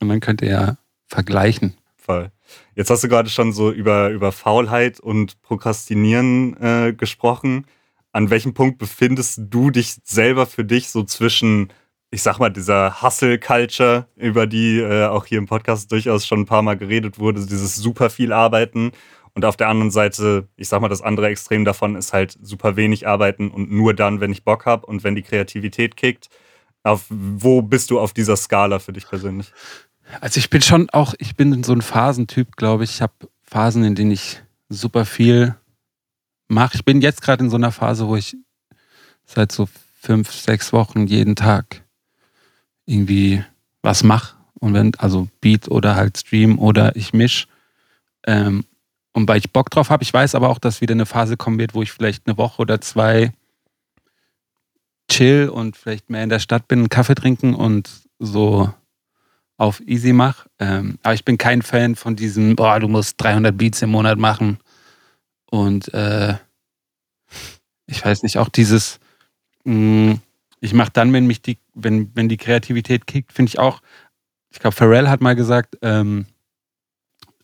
und 0.00 0.08
dann 0.08 0.20
könnt 0.20 0.42
ihr 0.42 0.50
ja 0.50 0.76
vergleichen. 1.06 1.74
Voll. 1.96 2.30
Jetzt 2.74 2.90
hast 2.90 3.04
du 3.04 3.08
gerade 3.08 3.28
schon 3.28 3.52
so 3.52 3.70
über, 3.70 4.08
über 4.10 4.32
Faulheit 4.32 5.00
und 5.00 5.40
Prokrastinieren 5.42 6.56
äh, 6.56 6.92
gesprochen. 6.92 7.66
An 8.12 8.30
welchem 8.30 8.54
Punkt 8.54 8.78
befindest 8.78 9.40
du 9.50 9.70
dich 9.70 9.96
selber 10.04 10.46
für 10.46 10.64
dich 10.64 10.88
so 10.88 11.04
zwischen, 11.04 11.72
ich 12.10 12.22
sag 12.22 12.38
mal, 12.38 12.48
dieser 12.48 13.02
Hustle-Culture, 13.02 14.06
über 14.16 14.46
die 14.46 14.78
äh, 14.78 15.06
auch 15.06 15.26
hier 15.26 15.38
im 15.38 15.46
Podcast 15.46 15.92
durchaus 15.92 16.26
schon 16.26 16.40
ein 16.40 16.46
paar 16.46 16.62
Mal 16.62 16.78
geredet 16.78 17.18
wurde, 17.18 17.44
dieses 17.44 17.76
super 17.76 18.08
viel 18.08 18.32
Arbeiten 18.32 18.92
und 19.38 19.44
auf 19.44 19.56
der 19.56 19.68
anderen 19.68 19.92
Seite, 19.92 20.48
ich 20.56 20.68
sag 20.68 20.80
mal, 20.80 20.88
das 20.88 21.00
andere 21.00 21.28
Extrem 21.28 21.64
davon 21.64 21.94
ist 21.94 22.12
halt 22.12 22.36
super 22.42 22.74
wenig 22.74 23.06
arbeiten 23.06 23.52
und 23.52 23.70
nur 23.70 23.94
dann, 23.94 24.18
wenn 24.18 24.32
ich 24.32 24.42
Bock 24.42 24.66
habe 24.66 24.84
und 24.84 25.04
wenn 25.04 25.14
die 25.14 25.22
Kreativität 25.22 25.96
kickt. 25.96 26.28
Auf 26.82 27.04
wo 27.08 27.62
bist 27.62 27.92
du 27.92 28.00
auf 28.00 28.12
dieser 28.12 28.36
Skala 28.36 28.80
für 28.80 28.92
dich 28.92 29.08
persönlich? 29.08 29.52
Also 30.20 30.38
ich 30.38 30.50
bin 30.50 30.60
schon 30.60 30.90
auch, 30.90 31.14
ich 31.20 31.36
bin 31.36 31.62
so 31.62 31.72
ein 31.72 31.82
Phasentyp, 31.82 32.56
glaube 32.56 32.82
ich. 32.82 32.94
Ich 32.94 33.00
habe 33.00 33.12
Phasen, 33.44 33.84
in 33.84 33.94
denen 33.94 34.10
ich 34.10 34.42
super 34.70 35.04
viel 35.04 35.54
mache. 36.48 36.74
Ich 36.74 36.84
bin 36.84 37.00
jetzt 37.00 37.22
gerade 37.22 37.44
in 37.44 37.50
so 37.50 37.58
einer 37.58 37.70
Phase, 37.70 38.08
wo 38.08 38.16
ich 38.16 38.36
seit 39.24 39.52
so 39.52 39.68
fünf, 40.00 40.32
sechs 40.32 40.72
Wochen 40.72 41.06
jeden 41.06 41.36
Tag 41.36 41.84
irgendwie 42.86 43.44
was 43.82 44.02
mache. 44.02 44.34
Und 44.58 44.74
wenn, 44.74 44.96
also 44.96 45.28
Beat 45.40 45.68
oder 45.68 45.94
halt 45.94 46.18
Stream 46.18 46.58
oder 46.58 46.96
ich 46.96 47.12
misch. 47.12 47.46
Ähm, 48.26 48.64
und 49.18 49.28
weil 49.28 49.38
ich 49.38 49.50
Bock 49.50 49.68
drauf 49.70 49.90
habe, 49.90 50.04
ich 50.04 50.14
weiß 50.14 50.36
aber 50.36 50.48
auch, 50.48 50.60
dass 50.60 50.80
wieder 50.80 50.92
eine 50.92 51.04
Phase 51.04 51.36
kommen 51.36 51.58
wird, 51.58 51.74
wo 51.74 51.82
ich 51.82 51.90
vielleicht 51.90 52.28
eine 52.28 52.38
Woche 52.38 52.62
oder 52.62 52.80
zwei 52.80 53.32
chill 55.10 55.48
und 55.48 55.76
vielleicht 55.76 56.08
mehr 56.08 56.22
in 56.22 56.28
der 56.28 56.38
Stadt 56.38 56.68
bin, 56.68 56.78
einen 56.78 56.88
Kaffee 56.88 57.16
trinken 57.16 57.54
und 57.54 57.90
so 58.20 58.72
auf 59.56 59.80
easy 59.80 60.12
mache. 60.12 60.48
Ähm, 60.60 60.98
aber 61.02 61.14
ich 61.14 61.24
bin 61.24 61.36
kein 61.36 61.62
Fan 61.62 61.96
von 61.96 62.14
diesem, 62.14 62.54
boah, 62.54 62.78
du 62.78 62.86
musst 62.86 63.20
300 63.20 63.58
Beats 63.58 63.82
im 63.82 63.90
Monat 63.90 64.18
machen. 64.18 64.58
Und 65.50 65.92
äh, 65.92 66.34
ich 67.86 68.04
weiß 68.04 68.22
nicht, 68.22 68.38
auch 68.38 68.50
dieses, 68.50 69.00
mh, 69.64 70.12
mm, 70.12 70.20
ich 70.60 70.74
mache 70.74 70.92
dann, 70.92 71.12
wenn 71.12 71.26
mich 71.26 71.42
die, 71.42 71.58
wenn, 71.74 72.14
wenn 72.14 72.28
die 72.28 72.36
Kreativität 72.36 73.08
kickt, 73.08 73.32
finde 73.32 73.50
ich 73.50 73.58
auch, 73.58 73.80
ich 74.50 74.60
glaube, 74.60 74.76
Pharrell 74.76 75.08
hat 75.08 75.20
mal 75.20 75.34
gesagt, 75.34 75.76
ähm, 75.82 76.26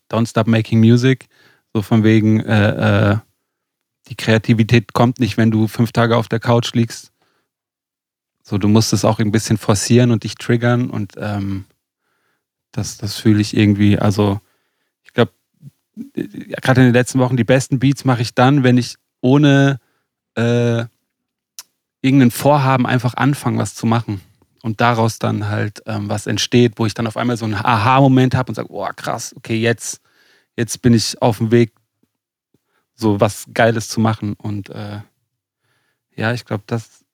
don't 0.08 0.28
stop 0.28 0.46
making 0.46 0.78
music. 0.78 1.26
So 1.74 1.82
von 1.82 2.04
wegen, 2.04 2.38
äh, 2.40 3.10
äh, 3.12 3.16
die 4.08 4.14
Kreativität 4.14 4.92
kommt 4.92 5.18
nicht, 5.18 5.37
wenn 5.37 5.50
du 5.50 5.66
fünf 5.66 5.90
Tage 5.90 6.16
auf 6.16 6.28
der 6.28 6.38
Couch 6.38 6.72
liegst. 6.72 7.10
So, 8.44 8.58
du 8.58 8.68
musst 8.68 8.92
es 8.92 9.04
auch 9.04 9.18
ein 9.18 9.32
bisschen 9.32 9.56
forcieren 9.56 10.12
und 10.12 10.22
dich 10.22 10.37
triggern 10.37 10.88
und 10.88 11.14
ähm, 11.16 11.64
das, 12.70 12.96
das 12.96 13.16
fühle 13.16 13.40
ich 13.40 13.56
irgendwie. 13.56 13.98
Also, 13.98 14.40
ich 15.02 15.12
glaube, 15.12 15.32
gerade 16.62 16.80
in 16.82 16.88
den 16.88 16.92
letzten 16.92 17.18
Wochen, 17.18 17.37
die 17.37 17.44
besten 17.44 17.80
Beats 17.80 18.04
mache 18.04 18.22
ich 18.22 18.34
dann, 18.34 18.62
wenn 18.62 18.78
ich 18.78 18.94
ohne 19.20 19.80
äh, 20.37 20.84
irgendein 22.02 22.30
Vorhaben 22.30 22.87
einfach 22.87 23.14
anfange, 23.14 23.58
was 23.58 23.74
zu 23.74 23.87
machen. 23.87 24.20
Und 24.62 24.80
daraus 24.80 25.18
dann 25.18 25.48
halt 25.48 25.82
ähm, 25.87 26.08
was 26.08 26.26
entsteht, 26.26 26.74
wo 26.76 26.87
ich 26.87 26.94
dann 26.94 27.06
auf 27.06 27.16
einmal 27.16 27.37
so 27.37 27.44
einen 27.44 27.54
Aha-Moment 27.54 28.34
habe 28.34 28.50
und 28.50 28.54
sage, 28.54 28.68
oh 28.70 28.88
krass, 28.94 29.34
okay, 29.37 29.56
jetzt, 29.56 30.00
jetzt 30.56 30.82
bin 30.82 30.94
ich 30.94 31.20
auf 31.20 31.38
dem 31.38 31.50
Weg, 31.50 31.72
so 32.94 33.20
was 33.20 33.46
Geiles 33.52 33.88
zu 33.88 34.00
machen. 34.00 34.34
Und 34.34 34.70
äh, 34.70 35.00
ja, 36.16 36.32
ich 36.32 36.44
glaube, 36.44 36.64
das 36.66 37.04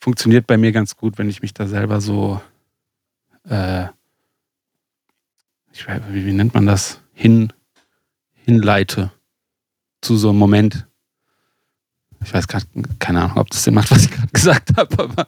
funktioniert 0.00 0.46
bei 0.46 0.56
mir 0.56 0.72
ganz 0.72 0.96
gut, 0.96 1.18
wenn 1.18 1.28
ich 1.28 1.42
mich 1.42 1.54
da 1.54 1.66
selber 1.66 2.00
so 2.00 2.40
äh, 3.48 3.86
ich 5.72 5.86
weiß, 5.86 6.02
wie, 6.10 6.26
wie, 6.26 6.32
nennt 6.32 6.54
man 6.54 6.66
das, 6.66 7.00
hin, 7.14 7.52
hinleite 8.34 9.10
zu 10.00 10.16
so 10.16 10.30
einem 10.30 10.38
Moment. 10.38 10.86
Ich 12.24 12.32
weiß 12.32 12.46
gerade, 12.46 12.66
keine 12.98 13.22
Ahnung, 13.22 13.38
ob 13.38 13.50
das 13.50 13.64
Sinn 13.64 13.74
macht, 13.74 13.90
was 13.90 14.04
ich 14.04 14.10
gerade 14.10 14.28
gesagt 14.32 14.76
habe, 14.76 15.02
aber. 15.02 15.26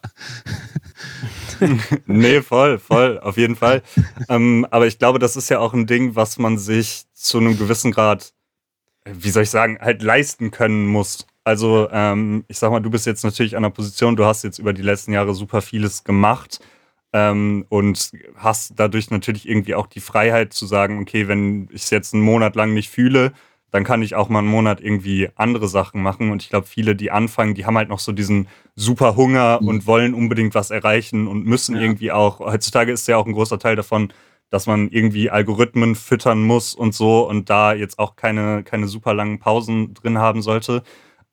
nee, 2.06 2.42
voll, 2.42 2.78
voll, 2.78 3.18
auf 3.20 3.36
jeden 3.36 3.56
Fall. 3.56 3.82
ähm, 4.28 4.66
aber 4.70 4.86
ich 4.86 4.98
glaube, 4.98 5.18
das 5.18 5.36
ist 5.36 5.48
ja 5.48 5.58
auch 5.58 5.74
ein 5.74 5.86
Ding, 5.86 6.16
was 6.16 6.38
man 6.38 6.58
sich 6.58 7.04
zu 7.12 7.38
einem 7.38 7.58
gewissen 7.58 7.92
Grad, 7.92 8.32
wie 9.04 9.30
soll 9.30 9.44
ich 9.44 9.50
sagen, 9.50 9.78
halt 9.80 10.02
leisten 10.02 10.50
können 10.50 10.86
muss. 10.86 11.26
Also, 11.44 11.88
ähm, 11.90 12.44
ich 12.48 12.58
sag 12.58 12.70
mal, 12.70 12.80
du 12.80 12.90
bist 12.90 13.06
jetzt 13.06 13.24
natürlich 13.24 13.56
an 13.56 13.64
einer 13.64 13.72
Position, 13.72 14.16
du 14.16 14.24
hast 14.24 14.44
jetzt 14.44 14.58
über 14.58 14.72
die 14.72 14.82
letzten 14.82 15.12
Jahre 15.12 15.34
super 15.34 15.60
vieles 15.60 16.04
gemacht 16.04 16.60
ähm, 17.12 17.66
und 17.68 18.10
hast 18.36 18.72
dadurch 18.76 19.10
natürlich 19.10 19.48
irgendwie 19.48 19.74
auch 19.74 19.86
die 19.86 20.00
Freiheit 20.00 20.52
zu 20.52 20.66
sagen, 20.66 21.00
okay, 21.00 21.28
wenn 21.28 21.68
ich 21.70 21.82
es 21.82 21.90
jetzt 21.90 22.14
einen 22.14 22.22
Monat 22.22 22.56
lang 22.56 22.72
nicht 22.72 22.90
fühle, 22.90 23.32
dann 23.74 23.82
kann 23.82 24.02
ich 24.02 24.14
auch 24.14 24.28
mal 24.28 24.38
einen 24.38 24.46
Monat 24.46 24.80
irgendwie 24.80 25.30
andere 25.34 25.66
Sachen 25.66 26.00
machen. 26.00 26.30
Und 26.30 26.40
ich 26.44 26.48
glaube, 26.48 26.64
viele, 26.64 26.94
die 26.94 27.10
anfangen, 27.10 27.54
die 27.54 27.66
haben 27.66 27.76
halt 27.76 27.88
noch 27.88 27.98
so 27.98 28.12
diesen 28.12 28.46
super 28.76 29.16
Hunger 29.16 29.58
mhm. 29.60 29.66
und 29.66 29.86
wollen 29.88 30.14
unbedingt 30.14 30.54
was 30.54 30.70
erreichen 30.70 31.26
und 31.26 31.44
müssen 31.44 31.74
ja. 31.74 31.82
irgendwie 31.82 32.12
auch, 32.12 32.38
heutzutage 32.38 32.92
ist 32.92 33.08
ja 33.08 33.16
auch 33.16 33.26
ein 33.26 33.32
großer 33.32 33.58
Teil 33.58 33.74
davon, 33.74 34.12
dass 34.48 34.68
man 34.68 34.90
irgendwie 34.90 35.28
Algorithmen 35.28 35.96
füttern 35.96 36.44
muss 36.44 36.76
und 36.76 36.94
so 36.94 37.28
und 37.28 37.50
da 37.50 37.74
jetzt 37.74 37.98
auch 37.98 38.14
keine, 38.14 38.62
keine 38.62 38.86
super 38.86 39.12
langen 39.12 39.40
Pausen 39.40 39.92
drin 39.92 40.18
haben 40.18 40.40
sollte. 40.40 40.84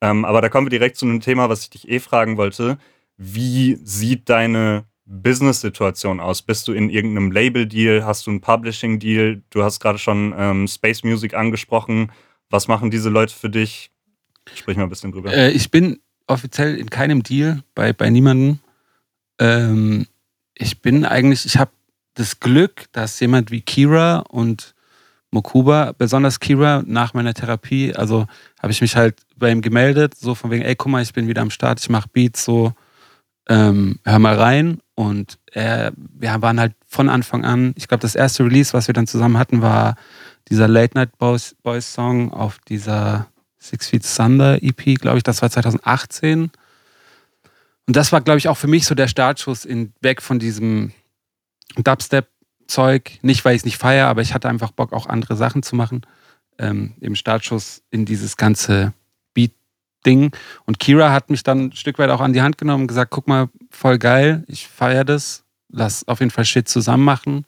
Ähm, 0.01 0.25
aber 0.25 0.41
da 0.41 0.49
kommen 0.49 0.65
wir 0.65 0.71
direkt 0.71 0.97
zu 0.97 1.05
einem 1.05 1.19
Thema, 1.19 1.47
was 1.47 1.61
ich 1.61 1.69
dich 1.69 1.89
eh 1.89 1.99
fragen 1.99 2.37
wollte. 2.37 2.79
Wie 3.17 3.77
sieht 3.83 4.29
deine 4.29 4.85
Business-Situation 5.05 6.19
aus? 6.19 6.41
Bist 6.41 6.67
du 6.67 6.73
in 6.73 6.89
irgendeinem 6.89 7.31
Label-Deal? 7.31 8.03
Hast 8.03 8.25
du 8.25 8.31
einen 8.31 8.41
Publishing-Deal? 8.41 9.43
Du 9.51 9.63
hast 9.63 9.79
gerade 9.79 9.99
schon 9.99 10.33
ähm, 10.35 10.67
Space 10.67 11.03
Music 11.03 11.35
angesprochen. 11.35 12.11
Was 12.51 12.67
machen 12.67 12.91
diese 12.91 13.09
Leute 13.09 13.33
für 13.33 13.49
dich? 13.49 13.91
Sprich 14.53 14.77
mal 14.77 14.83
ein 14.83 14.89
bisschen 14.89 15.11
drüber. 15.11 15.33
Äh, 15.33 15.51
ich 15.51 15.71
bin 15.71 15.99
offiziell 16.27 16.75
in 16.75 16.89
keinem 16.89 17.23
Deal, 17.23 17.63
bei, 17.73 17.93
bei 17.93 18.09
niemandem. 18.09 18.59
Ähm, 19.39 20.05
ich 20.53 20.81
bin 20.81 21.05
eigentlich, 21.05 21.45
ich 21.45 21.57
habe 21.57 21.71
das 22.13 22.39
Glück, 22.39 22.85
dass 22.91 23.19
jemand 23.19 23.51
wie 23.51 23.61
Kira 23.61 24.19
und 24.19 24.75
Mokuba, 25.31 25.93
besonders 25.97 26.39
Kira, 26.39 26.83
nach 26.85 27.13
meiner 27.13 27.33
Therapie, 27.33 27.95
also 27.95 28.27
habe 28.61 28.71
ich 28.71 28.81
mich 28.81 28.95
halt 28.95 29.21
bei 29.37 29.49
ihm 29.49 29.61
gemeldet, 29.61 30.15
so 30.15 30.35
von 30.35 30.51
wegen, 30.51 30.63
ey, 30.63 30.75
guck 30.75 30.91
mal, 30.91 31.01
ich 31.01 31.13
bin 31.13 31.27
wieder 31.27 31.41
am 31.41 31.49
Start, 31.49 31.79
ich 31.79 31.89
mache 31.89 32.09
Beats, 32.11 32.43
so, 32.43 32.73
ähm, 33.47 33.99
hör 34.03 34.19
mal 34.19 34.35
rein 34.35 34.79
Und 34.93 35.39
er, 35.51 35.93
wir 35.95 36.41
waren 36.41 36.59
halt 36.59 36.73
von 36.85 37.09
Anfang 37.09 37.45
an, 37.45 37.73
ich 37.77 37.87
glaube, 37.87 38.01
das 38.01 38.15
erste 38.15 38.43
Release, 38.43 38.73
was 38.73 38.87
wir 38.87 38.93
dann 38.93 39.07
zusammen 39.07 39.37
hatten, 39.37 39.61
war 39.61 39.95
dieser 40.51 40.67
Late 40.67 40.95
Night 40.95 41.17
Boys, 41.17 41.55
Boys 41.63 41.93
Song 41.93 42.31
auf 42.33 42.59
dieser 42.67 43.27
Six 43.57 43.87
Feet 43.87 44.05
Thunder 44.15 44.61
EP, 44.61 44.99
glaube 44.99 45.17
ich, 45.17 45.23
das 45.23 45.41
war 45.41 45.49
2018. 45.49 46.51
Und 47.87 47.95
das 47.95 48.11
war, 48.11 48.21
glaube 48.21 48.37
ich, 48.37 48.49
auch 48.49 48.57
für 48.57 48.67
mich 48.67 48.85
so 48.85 48.93
der 48.93 49.07
Startschuss 49.07 49.63
in, 49.65 49.93
weg 50.01 50.21
von 50.21 50.39
diesem 50.39 50.91
Dubstep-Zeug. 51.77 53.19
Nicht, 53.21 53.45
weil 53.45 53.55
ich 53.55 53.61
es 53.61 53.65
nicht 53.65 53.77
feiere, 53.77 54.07
aber 54.07 54.21
ich 54.21 54.33
hatte 54.33 54.49
einfach 54.49 54.71
Bock, 54.71 54.91
auch 54.91 55.07
andere 55.07 55.37
Sachen 55.37 55.63
zu 55.63 55.75
machen. 55.75 56.01
Ähm, 56.57 56.95
Im 56.99 57.15
Startschuss 57.15 57.81
in 57.89 58.03
dieses 58.03 58.35
ganze 58.35 58.93
Beat-Ding. 59.33 60.35
Und 60.65 60.79
Kira 60.79 61.13
hat 61.13 61.29
mich 61.29 61.43
dann 61.43 61.67
ein 61.67 61.71
Stück 61.71 61.97
weit 61.97 62.09
auch 62.09 62.21
an 62.21 62.33
die 62.33 62.41
Hand 62.41 62.57
genommen 62.57 62.83
und 62.83 62.87
gesagt: 62.87 63.11
guck 63.11 63.27
mal, 63.27 63.47
voll 63.69 63.97
geil, 63.97 64.43
ich 64.47 64.67
feiere 64.67 65.05
das. 65.05 65.45
Lass 65.69 66.05
auf 66.09 66.19
jeden 66.19 66.31
Fall 66.31 66.43
Shit 66.43 66.67
zusammen 66.67 67.05
machen. 67.05 67.45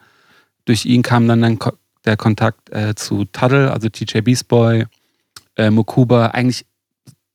Durch 0.63 0.85
ihn 0.85 1.01
kam 1.01 1.27
dann, 1.27 1.41
dann 1.41 1.59
der 2.05 2.17
Kontakt 2.17 2.69
äh, 2.71 2.95
zu 2.95 3.25
Tuddle, 3.25 3.71
also 3.71 3.89
TJ 3.89 4.21
Beast 4.21 4.47
Boy, 4.47 4.85
äh, 5.55 5.69
Mokuba, 5.69 6.27
eigentlich 6.27 6.65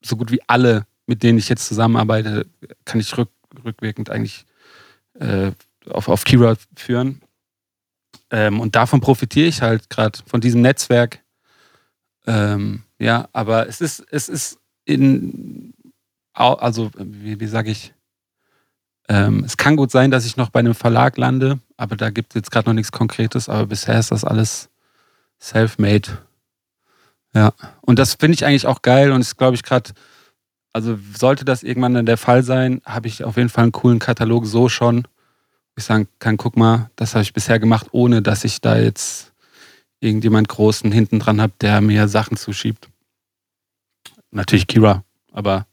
so 0.03 0.17
gut 0.17 0.31
wie 0.31 0.41
alle 0.47 0.87
mit 1.09 1.23
denen 1.23 1.39
ich 1.39 1.49
jetzt 1.49 1.67
zusammenarbeite, 1.67 2.47
kann 2.85 3.01
ich 3.01 3.17
rück, 3.17 3.31
rückwirkend 3.65 4.11
eigentlich 4.11 4.45
äh, 5.19 5.51
auf, 5.89 6.09
auf 6.09 6.25
Kira 6.25 6.55
führen. 6.77 7.23
Ähm, 8.31 8.61
und 8.61 8.77
davon 8.77 9.01
profitiere 9.01 9.49
ich 9.49 9.63
halt 9.63 9.89
gerade 9.89 10.19
von 10.27 10.43
diesem 10.43 10.61
Netzwerk. 10.61 11.21
Ähm, 12.27 12.83
ja, 12.99 13.29
aber 13.33 13.69
es 13.69 13.81
ist, 13.81 14.05
es 14.11 14.29
ist 14.29 14.59
in, 14.85 15.73
also 16.35 16.91
wie, 16.99 17.41
wie 17.41 17.47
sage 17.47 17.71
ich, 17.71 17.95
ähm, 19.09 19.45
es 19.45 19.57
kann 19.57 19.77
gut 19.77 19.91
sein, 19.91 20.11
dass 20.11 20.27
ich 20.27 20.37
noch 20.37 20.51
bei 20.51 20.61
einem 20.61 20.75
Verlag 20.75 21.17
lande, 21.17 21.59
aber 21.79 21.97
da 21.97 22.11
gibt 22.11 22.33
es 22.33 22.35
jetzt 22.35 22.51
gerade 22.51 22.69
noch 22.69 22.75
nichts 22.75 22.93
Konkretes, 22.93 23.49
aber 23.49 23.65
bisher 23.65 23.99
ist 23.99 24.11
das 24.11 24.25
alles 24.25 24.69
self-made. 25.41 26.19
Ja, 27.35 27.55
und 27.81 27.99
das 27.99 28.15
finde 28.15 28.35
ich 28.35 28.45
eigentlich 28.45 28.67
auch 28.67 28.83
geil 28.83 29.13
und 29.13 29.23
ist, 29.23 29.39
glaube 29.39 29.55
ich, 29.55 29.63
gerade 29.63 29.93
also 30.73 30.99
sollte 31.17 31.45
das 31.45 31.63
irgendwann 31.63 31.95
dann 31.95 32.07
der 32.07 32.19
Fall 32.19 32.43
sein, 32.43 32.83
habe 32.85 33.09
ich 33.09 33.25
auf 33.25 33.37
jeden 33.37 33.49
Fall 33.49 33.65
einen 33.65 33.73
coolen 33.73 33.99
Katalog 33.99 34.47
so 34.47 34.69
schon. 34.69 35.09
Ich 35.77 35.85
sagen 35.85 36.09
kann, 36.19 36.37
guck 36.37 36.57
mal, 36.57 36.91
das 36.97 37.15
habe 37.15 37.23
ich 37.23 37.33
bisher 37.33 37.59
gemacht, 37.59 37.89
ohne 37.93 38.21
dass 38.23 38.45
ich 38.45 38.61
da 38.61 38.77
jetzt 38.77 39.33
irgendjemand 40.01 40.49
Großen 40.49 40.91
hinten 40.91 41.21
dran 41.21 41.41
habe, 41.41 41.53
der 41.61 41.81
mir 41.81 42.09
Sachen 42.09 42.37
zuschiebt. 42.37 42.89
Natürlich 44.31 44.67
Kira, 44.67 45.05
aber 45.33 45.67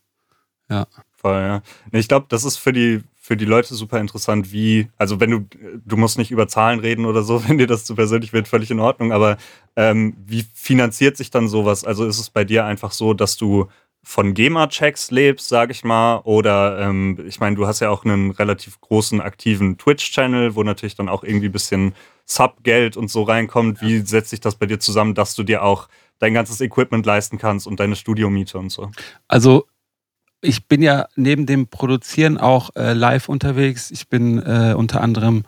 ja. 0.70 0.88
Voll, 1.18 1.42
ja. 1.42 1.62
Ich 1.92 2.08
glaube, 2.08 2.28
das 2.30 2.44
ist 2.44 2.58
für 2.58 2.72
die, 2.72 3.04
für 3.26 3.36
die 3.36 3.46
Leute 3.46 3.74
super 3.74 4.00
interessant, 4.00 4.52
wie, 4.52 4.88
also 5.00 5.20
wenn 5.20 5.32
du, 5.32 5.48
du 5.84 5.98
musst 5.98 6.20
nicht 6.20 6.30
über 6.30 6.48
Zahlen 6.48 6.80
reden 6.80 7.06
oder 7.06 7.24
so, 7.24 7.44
wenn 7.48 7.58
dir 7.58 7.66
das 7.66 7.84
zu 7.84 7.96
persönlich 7.96 8.34
wird, 8.34 8.48
völlig 8.48 8.70
in 8.70 8.80
Ordnung, 8.80 9.12
aber 9.12 9.38
ähm, 9.76 10.16
wie 10.28 10.46
finanziert 10.54 11.18
sich 11.18 11.32
dann 11.32 11.48
sowas? 11.48 11.84
Also 11.86 12.06
ist 12.06 12.20
es 12.20 12.30
bei 12.30 12.44
dir 12.44 12.66
einfach 12.66 12.92
so, 12.92 13.16
dass 13.16 13.36
du 13.36 13.68
von 14.04 14.36
GEMA-Checks 14.36 15.10
lebst, 15.10 15.50
sag 15.50 15.72
ich 15.72 15.84
mal, 15.84 16.18
oder 16.20 16.80
ähm, 16.80 17.18
ich 17.26 17.40
meine, 17.40 17.56
du 17.56 17.66
hast 17.66 17.80
ja 17.80 17.90
auch 17.90 18.06
einen 18.06 18.30
relativ 18.30 18.80
großen 18.80 19.20
aktiven 19.22 19.80
Twitch-Channel, 19.80 20.54
wo 20.54 20.62
natürlich 20.62 20.94
dann 20.94 21.10
auch 21.10 21.24
irgendwie 21.24 21.48
ein 21.48 21.52
bisschen 21.52 21.96
Sub-Geld 22.26 22.96
und 22.96 23.10
so 23.10 23.24
reinkommt. 23.24 23.82
Wie 23.82 24.02
setzt 24.02 24.30
sich 24.30 24.40
das 24.40 24.54
bei 24.54 24.68
dir 24.68 24.80
zusammen, 24.80 25.16
dass 25.16 25.34
du 25.34 25.42
dir 25.42 25.64
auch 25.64 25.90
dein 26.20 26.36
ganzes 26.36 26.62
Equipment 26.62 27.08
leisten 27.08 27.40
kannst 27.40 27.66
und 27.66 27.80
deine 27.80 27.96
Studiomiete 27.96 28.60
und 28.60 28.70
so? 28.70 28.92
Also 29.28 29.66
ich 30.46 30.68
bin 30.68 30.82
ja 30.82 31.08
neben 31.16 31.46
dem 31.46 31.68
Produzieren 31.68 32.38
auch 32.38 32.76
äh, 32.76 32.94
live 32.94 33.30
unterwegs. 33.30 33.92
Ich 33.92 34.08
bin 34.08 34.40
äh, 34.40 34.74
unter 34.76 35.02
anderem 35.02 35.44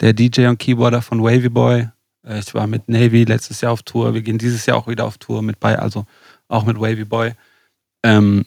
der 0.00 0.12
DJ 0.12 0.46
und 0.46 0.58
Keyboarder 0.58 1.02
von 1.02 1.22
Wavy 1.22 1.48
Boy. 1.48 1.88
Äh, 2.24 2.38
ich 2.40 2.54
war 2.54 2.66
mit 2.66 2.88
Navy 2.88 3.24
letztes 3.24 3.60
Jahr 3.60 3.72
auf 3.72 3.82
Tour. 3.82 4.14
Wir 4.14 4.22
gehen 4.22 4.38
dieses 4.38 4.66
Jahr 4.66 4.76
auch 4.76 4.88
wieder 4.88 5.04
auf 5.04 5.18
Tour 5.18 5.42
mit 5.42 5.60
bei, 5.60 5.78
also 5.78 6.06
auch 6.48 6.64
mit 6.64 6.80
Wavy 6.80 7.04
Boy. 7.04 7.32
Ähm, 8.02 8.46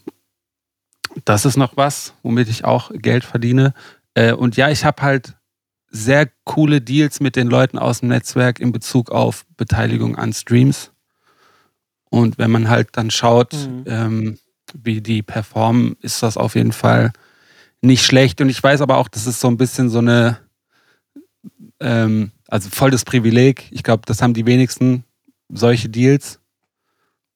das 1.25 1.45
ist 1.45 1.57
noch 1.57 1.77
was, 1.77 2.13
womit 2.23 2.49
ich 2.49 2.65
auch 2.65 2.91
Geld 2.93 3.23
verdiene. 3.23 3.73
Äh, 4.13 4.33
und 4.33 4.57
ja, 4.57 4.69
ich 4.69 4.85
habe 4.85 5.01
halt 5.01 5.35
sehr 5.89 6.29
coole 6.45 6.81
Deals 6.81 7.19
mit 7.19 7.35
den 7.35 7.47
Leuten 7.47 7.77
aus 7.77 7.99
dem 7.99 8.09
Netzwerk 8.09 8.59
in 8.59 8.71
Bezug 8.71 9.11
auf 9.11 9.45
Beteiligung 9.57 10.15
an 10.15 10.31
Streams. 10.31 10.91
Und 12.09 12.37
wenn 12.37 12.51
man 12.51 12.69
halt 12.69 12.89
dann 12.93 13.11
schaut, 13.11 13.53
mhm. 13.53 13.83
ähm, 13.87 14.37
wie 14.73 15.01
die 15.01 15.21
performen, 15.21 15.95
ist 16.01 16.23
das 16.23 16.37
auf 16.37 16.55
jeden 16.55 16.71
Fall 16.71 17.11
nicht 17.81 18.05
schlecht. 18.05 18.41
Und 18.41 18.49
ich 18.49 18.61
weiß 18.61 18.81
aber 18.81 18.97
auch, 18.97 19.07
das 19.07 19.27
ist 19.27 19.39
so 19.39 19.47
ein 19.47 19.57
bisschen 19.57 19.89
so 19.89 19.99
eine, 19.99 20.39
ähm, 21.79 22.31
also 22.47 22.69
voll 22.69 22.91
das 22.91 23.05
Privileg. 23.05 23.67
Ich 23.71 23.83
glaube, 23.83 24.03
das 24.05 24.21
haben 24.21 24.33
die 24.33 24.45
wenigsten 24.45 25.03
solche 25.49 25.89
Deals. 25.89 26.39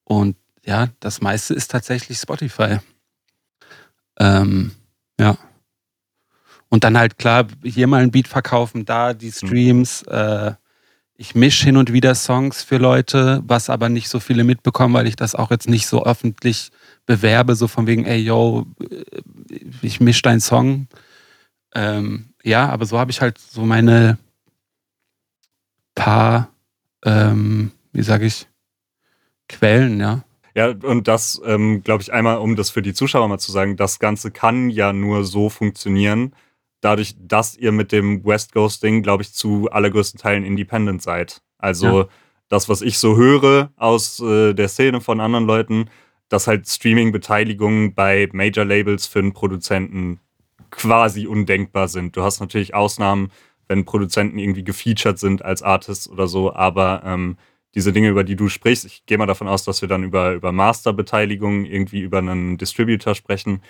Und 0.03 0.37
ja, 0.63 0.89
das 0.99 1.21
meiste 1.21 1.53
ist 1.53 1.71
tatsächlich 1.71 2.17
Spotify. 2.17 2.79
Ähm, 4.19 4.71
ja. 5.19 5.37
Und 6.69 6.83
dann 6.83 6.97
halt 6.97 7.17
klar, 7.17 7.47
hier 7.63 7.87
mal 7.87 8.03
ein 8.03 8.11
Beat 8.11 8.27
verkaufen, 8.27 8.85
da 8.85 9.13
die 9.13 9.27
mhm. 9.27 9.31
Streams. 9.31 10.01
Äh, 10.03 10.53
ich 11.17 11.35
mische 11.35 11.65
hin 11.65 11.77
und 11.77 11.93
wieder 11.93 12.13
Songs 12.15 12.63
für 12.63 12.77
Leute, 12.77 13.41
was 13.45 13.69
aber 13.69 13.89
nicht 13.89 14.09
so 14.09 14.19
viele 14.19 14.43
mitbekommen, 14.43 14.93
weil 14.93 15.07
ich 15.07 15.15
das 15.15 15.35
auch 15.35 15.51
jetzt 15.51 15.69
nicht 15.69 15.87
so 15.87 16.05
öffentlich 16.05 16.71
bewerbe, 17.05 17.55
so 17.55 17.67
von 17.67 17.87
wegen, 17.87 18.05
ey, 18.05 18.19
yo, 18.19 18.65
äh, 18.81 19.21
ich 19.81 19.99
mische 19.99 20.23
deinen 20.23 20.41
Song. 20.41 20.87
Ähm, 21.73 22.33
ja, 22.43 22.69
aber 22.69 22.85
so 22.85 22.99
habe 22.99 23.11
ich 23.11 23.21
halt 23.21 23.37
so 23.37 23.61
meine 23.61 24.17
paar, 25.93 26.49
ähm, 27.05 27.71
wie 27.93 28.03
sage 28.03 28.25
ich, 28.25 28.47
Quellen, 29.47 29.99
ja. 29.99 30.23
Ja, 30.55 30.69
und 30.69 31.07
das, 31.07 31.41
ähm, 31.45 31.83
glaube 31.83 32.01
ich, 32.01 32.13
einmal, 32.13 32.37
um 32.37 32.55
das 32.55 32.69
für 32.69 32.81
die 32.81 32.93
Zuschauer 32.93 33.27
mal 33.27 33.39
zu 33.39 33.51
sagen, 33.51 33.75
das 33.75 33.99
Ganze 33.99 34.31
kann 34.31 34.69
ja 34.69 34.93
nur 34.93 35.25
so 35.25 35.49
funktionieren, 35.49 36.33
dadurch, 36.85 37.15
dass 37.19 37.57
ihr 37.57 37.71
mit 37.71 37.91
dem 37.91 38.23
West 38.23 38.53
Coast 38.53 38.83
Ding, 38.83 39.01
glaube 39.01 39.23
ich, 39.23 39.33
zu 39.33 39.69
allergrößten 39.71 40.19
Teilen 40.19 40.43
independent 40.43 41.01
seid. 41.01 41.41
Also 41.57 42.01
ja. 42.01 42.07
das, 42.47 42.69
was 42.69 42.81
ich 42.83 42.99
so 42.99 43.17
höre 43.17 43.71
aus 43.75 44.19
äh, 44.19 44.53
der 44.53 44.67
Szene 44.67 45.01
von 45.01 45.19
anderen 45.19 45.45
Leuten, 45.45 45.89
dass 46.29 46.45
halt 46.47 46.67
Streaming-Beteiligungen 46.67 47.95
bei 47.95 48.29
Major-Labels 48.31 49.07
für 49.07 49.19
einen 49.19 49.33
Produzenten 49.33 50.19
quasi 50.69 51.25
undenkbar 51.25 51.87
sind. 51.87 52.15
Du 52.15 52.21
hast 52.21 52.39
natürlich 52.39 52.75
Ausnahmen, 52.75 53.31
wenn 53.67 53.85
Produzenten 53.85 54.37
irgendwie 54.37 54.63
gefeatured 54.63 55.17
sind 55.17 55.43
als 55.43 55.63
Artists 55.63 56.07
oder 56.07 56.27
so, 56.27 56.53
aber 56.53 57.01
ähm, 57.03 57.37
diese 57.73 57.93
Dinge, 57.93 58.09
über 58.09 58.23
die 58.23 58.35
du 58.35 58.47
sprichst, 58.47 58.85
ich 58.85 59.05
gehe 59.07 59.17
mal 59.17 59.25
davon 59.25 59.47
aus, 59.47 59.63
dass 59.63 59.81
wir 59.81 59.89
dann 59.89 60.03
über, 60.03 60.33
über 60.33 60.51
Masterbeteiligung, 60.51 61.65
irgendwie 61.65 62.01
über 62.01 62.19
einen 62.19 62.57
Distributor 62.57 63.15
sprechen. 63.15 63.61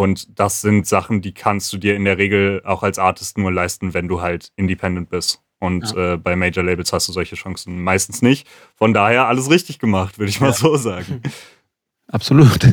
Und 0.00 0.38
das 0.40 0.62
sind 0.62 0.86
Sachen, 0.86 1.20
die 1.20 1.34
kannst 1.34 1.70
du 1.74 1.76
dir 1.76 1.94
in 1.94 2.06
der 2.06 2.16
Regel 2.16 2.62
auch 2.64 2.82
als 2.82 2.98
Artist 2.98 3.36
nur 3.36 3.52
leisten, 3.52 3.92
wenn 3.92 4.08
du 4.08 4.22
halt 4.22 4.50
independent 4.56 5.10
bist. 5.10 5.42
Und 5.58 5.94
ja. 5.94 6.14
äh, 6.14 6.16
bei 6.16 6.36
Major 6.36 6.64
Labels 6.64 6.94
hast 6.94 7.06
du 7.08 7.12
solche 7.12 7.36
Chancen 7.36 7.82
meistens 7.82 8.22
nicht. 8.22 8.48
Von 8.76 8.94
daher 8.94 9.26
alles 9.26 9.50
richtig 9.50 9.78
gemacht, 9.78 10.18
würde 10.18 10.30
ich 10.30 10.40
mal 10.40 10.46
ja. 10.46 10.52
so 10.54 10.74
sagen. 10.76 11.20
Absolut. 12.08 12.66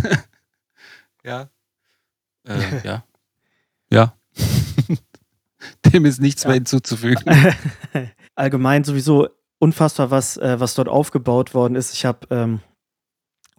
ja. 1.25 1.49
Äh, 2.47 2.87
ja. 2.87 3.03
Ja. 3.89 4.13
Dem 5.85 6.05
ist 6.05 6.21
nichts 6.21 6.43
ja. 6.43 6.47
mehr 6.47 6.53
hinzuzufügen. 6.53 7.25
Allgemein 8.35 8.85
sowieso 8.85 9.27
unfassbar, 9.59 10.11
was, 10.11 10.37
äh, 10.37 10.57
was 10.61 10.75
dort 10.75 10.87
aufgebaut 10.87 11.53
worden 11.53 11.75
ist. 11.75 11.93
Ich 11.93 12.05
habe 12.05 12.25
ähm, 12.29 12.61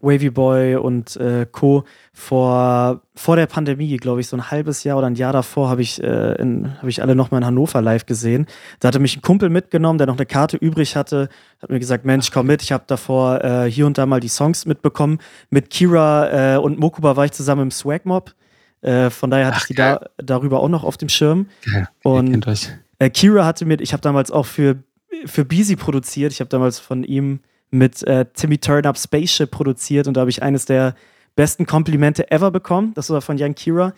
Wavy 0.01 0.31
Boy 0.31 0.77
und 0.77 1.17
äh, 1.17 1.47
Co. 1.51 1.85
vor, 2.13 3.03
vor 3.15 3.37
der 3.37 3.47
Pandemie, 3.47 3.97
glaube 3.97 4.21
ich, 4.21 4.29
so 4.29 4.37
ein 4.37 4.51
halbes 4.51 4.85
Jahr 4.85 4.99
oder 4.99 5.09
ein 5.09 5.15
Jahr 5.15 5.33
davor, 5.33 5.69
habe 5.69 5.83
ich, 5.83 6.03
äh, 6.03 6.35
hab 6.79 6.89
ich 6.89 7.03
alle 7.03 7.15
nochmal 7.15 7.41
in 7.41 7.47
Hannover 7.47 7.83
live 7.83 8.07
gesehen. 8.07 8.47
Da 8.81 8.89
hatte 8.89 9.01
mich 9.01 9.17
ein 9.17 9.23
Kumpel 9.23 9.51
mitgenommen, 9.51 9.99
der 9.99 10.07
noch 10.07 10.17
eine 10.17 10.27
Karte 10.27 10.57
übrig 10.57 10.97
hatte, 10.97 11.29
hat 11.61 11.71
mir 11.71 11.79
gesagt, 11.79 12.05
Mensch, 12.05 12.31
komm 12.31 12.47
mit. 12.47 12.63
Ich 12.63 12.73
habe 12.73 12.85
davor 12.87 13.43
äh, 13.43 13.71
hier 13.71 13.87
und 13.87 13.99
da 13.99 14.07
mal 14.07 14.21
die 14.21 14.29
Songs 14.29 14.67
mitbekommen. 14.67 15.19
Mit 15.51 15.71
Kira 15.71 16.55
äh, 16.55 16.59
und 16.59 16.79
Mokuba 16.79 17.17
war 17.17 17.25
ich 17.25 17.33
zusammen 17.33 17.63
im 17.63 17.71
Swag 17.71 18.07
Mob. 18.07 18.35
Äh, 18.81 19.11
von 19.11 19.31
daher 19.31 19.47
hatte 19.47 19.57
Ach, 19.59 19.63
ich 19.63 19.69
die 19.69 19.75
da, 19.75 20.01
darüber 20.19 20.61
auch 20.61 20.69
noch 20.69 20.85
auf 20.85 20.97
dem 20.97 21.09
Schirm. 21.09 21.47
Geil. 21.65 21.89
Und 22.05 22.47
äh, 23.01 23.11
Kira 23.11 23.45
hatte 23.45 23.65
mir, 23.65 23.81
ich 23.81 23.93
habe 23.93 24.01
damals 24.01 24.31
auch 24.31 24.47
für 24.47 24.77
für 25.27 25.45
Beezy 25.45 25.77
produziert. 25.77 26.33
Ich 26.33 26.41
habe 26.41 26.49
damals 26.49 26.79
von 26.79 27.05
ihm 27.05 27.41
mit 27.71 28.03
äh, 28.05 28.27
Timmy 28.35 28.59
Turnup 28.59 28.99
Spaceship 28.99 29.51
produziert 29.51 30.07
und 30.07 30.17
da 30.17 30.21
habe 30.21 30.31
ich 30.31 30.43
eines 30.43 30.65
der 30.65 30.95
besten 31.37 31.67
Komplimente 31.67 32.31
ever 32.31 32.51
bekommen. 32.51 32.93
Das 32.95 33.11
war 33.11 33.21
von 33.21 33.39
Jan 33.39 33.55
Kira. 33.55 33.93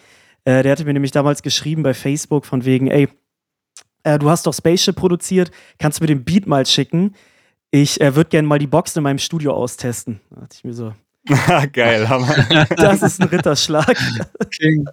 Äh, 0.45 0.62
der 0.62 0.73
hatte 0.73 0.85
mir 0.85 0.93
nämlich 0.93 1.12
damals 1.12 1.43
geschrieben 1.43 1.83
bei 1.83 1.95
Facebook 1.95 2.47
von 2.47 2.64
wegen, 2.64 2.89
ey, 2.89 3.09
äh, 4.03 4.18
du 4.18 4.31
hast 4.31 4.47
doch 4.47 4.55
Spaceship 4.55 4.97
produziert, 4.97 5.51
kannst 5.79 5.99
du 5.99 6.05
mir 6.05 6.09
den 6.09 6.25
Beat 6.25 6.47
mal 6.47 6.66
schicken? 6.66 7.14
Ich 7.71 8.01
äh, 8.01 8.14
würde 8.16 8.31
gerne 8.31 8.49
mal 8.49 8.59
die 8.59 8.66
Box 8.66 8.97
in 8.97 9.03
meinem 9.03 9.18
Studio 9.18 9.55
austesten. 9.55 10.21
Da 10.31 10.41
dachte 10.41 10.57
ich 10.57 10.64
mir 10.64 10.75
so. 10.75 10.93
Geil, 11.73 12.09
Hammer. 12.09 12.35
das 12.77 13.03
ist 13.03 13.21
ein 13.21 13.29
Ritterschlag. 13.29 13.97
King. 14.51 14.87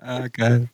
Ah, 0.00 0.28
geil. 0.28 0.68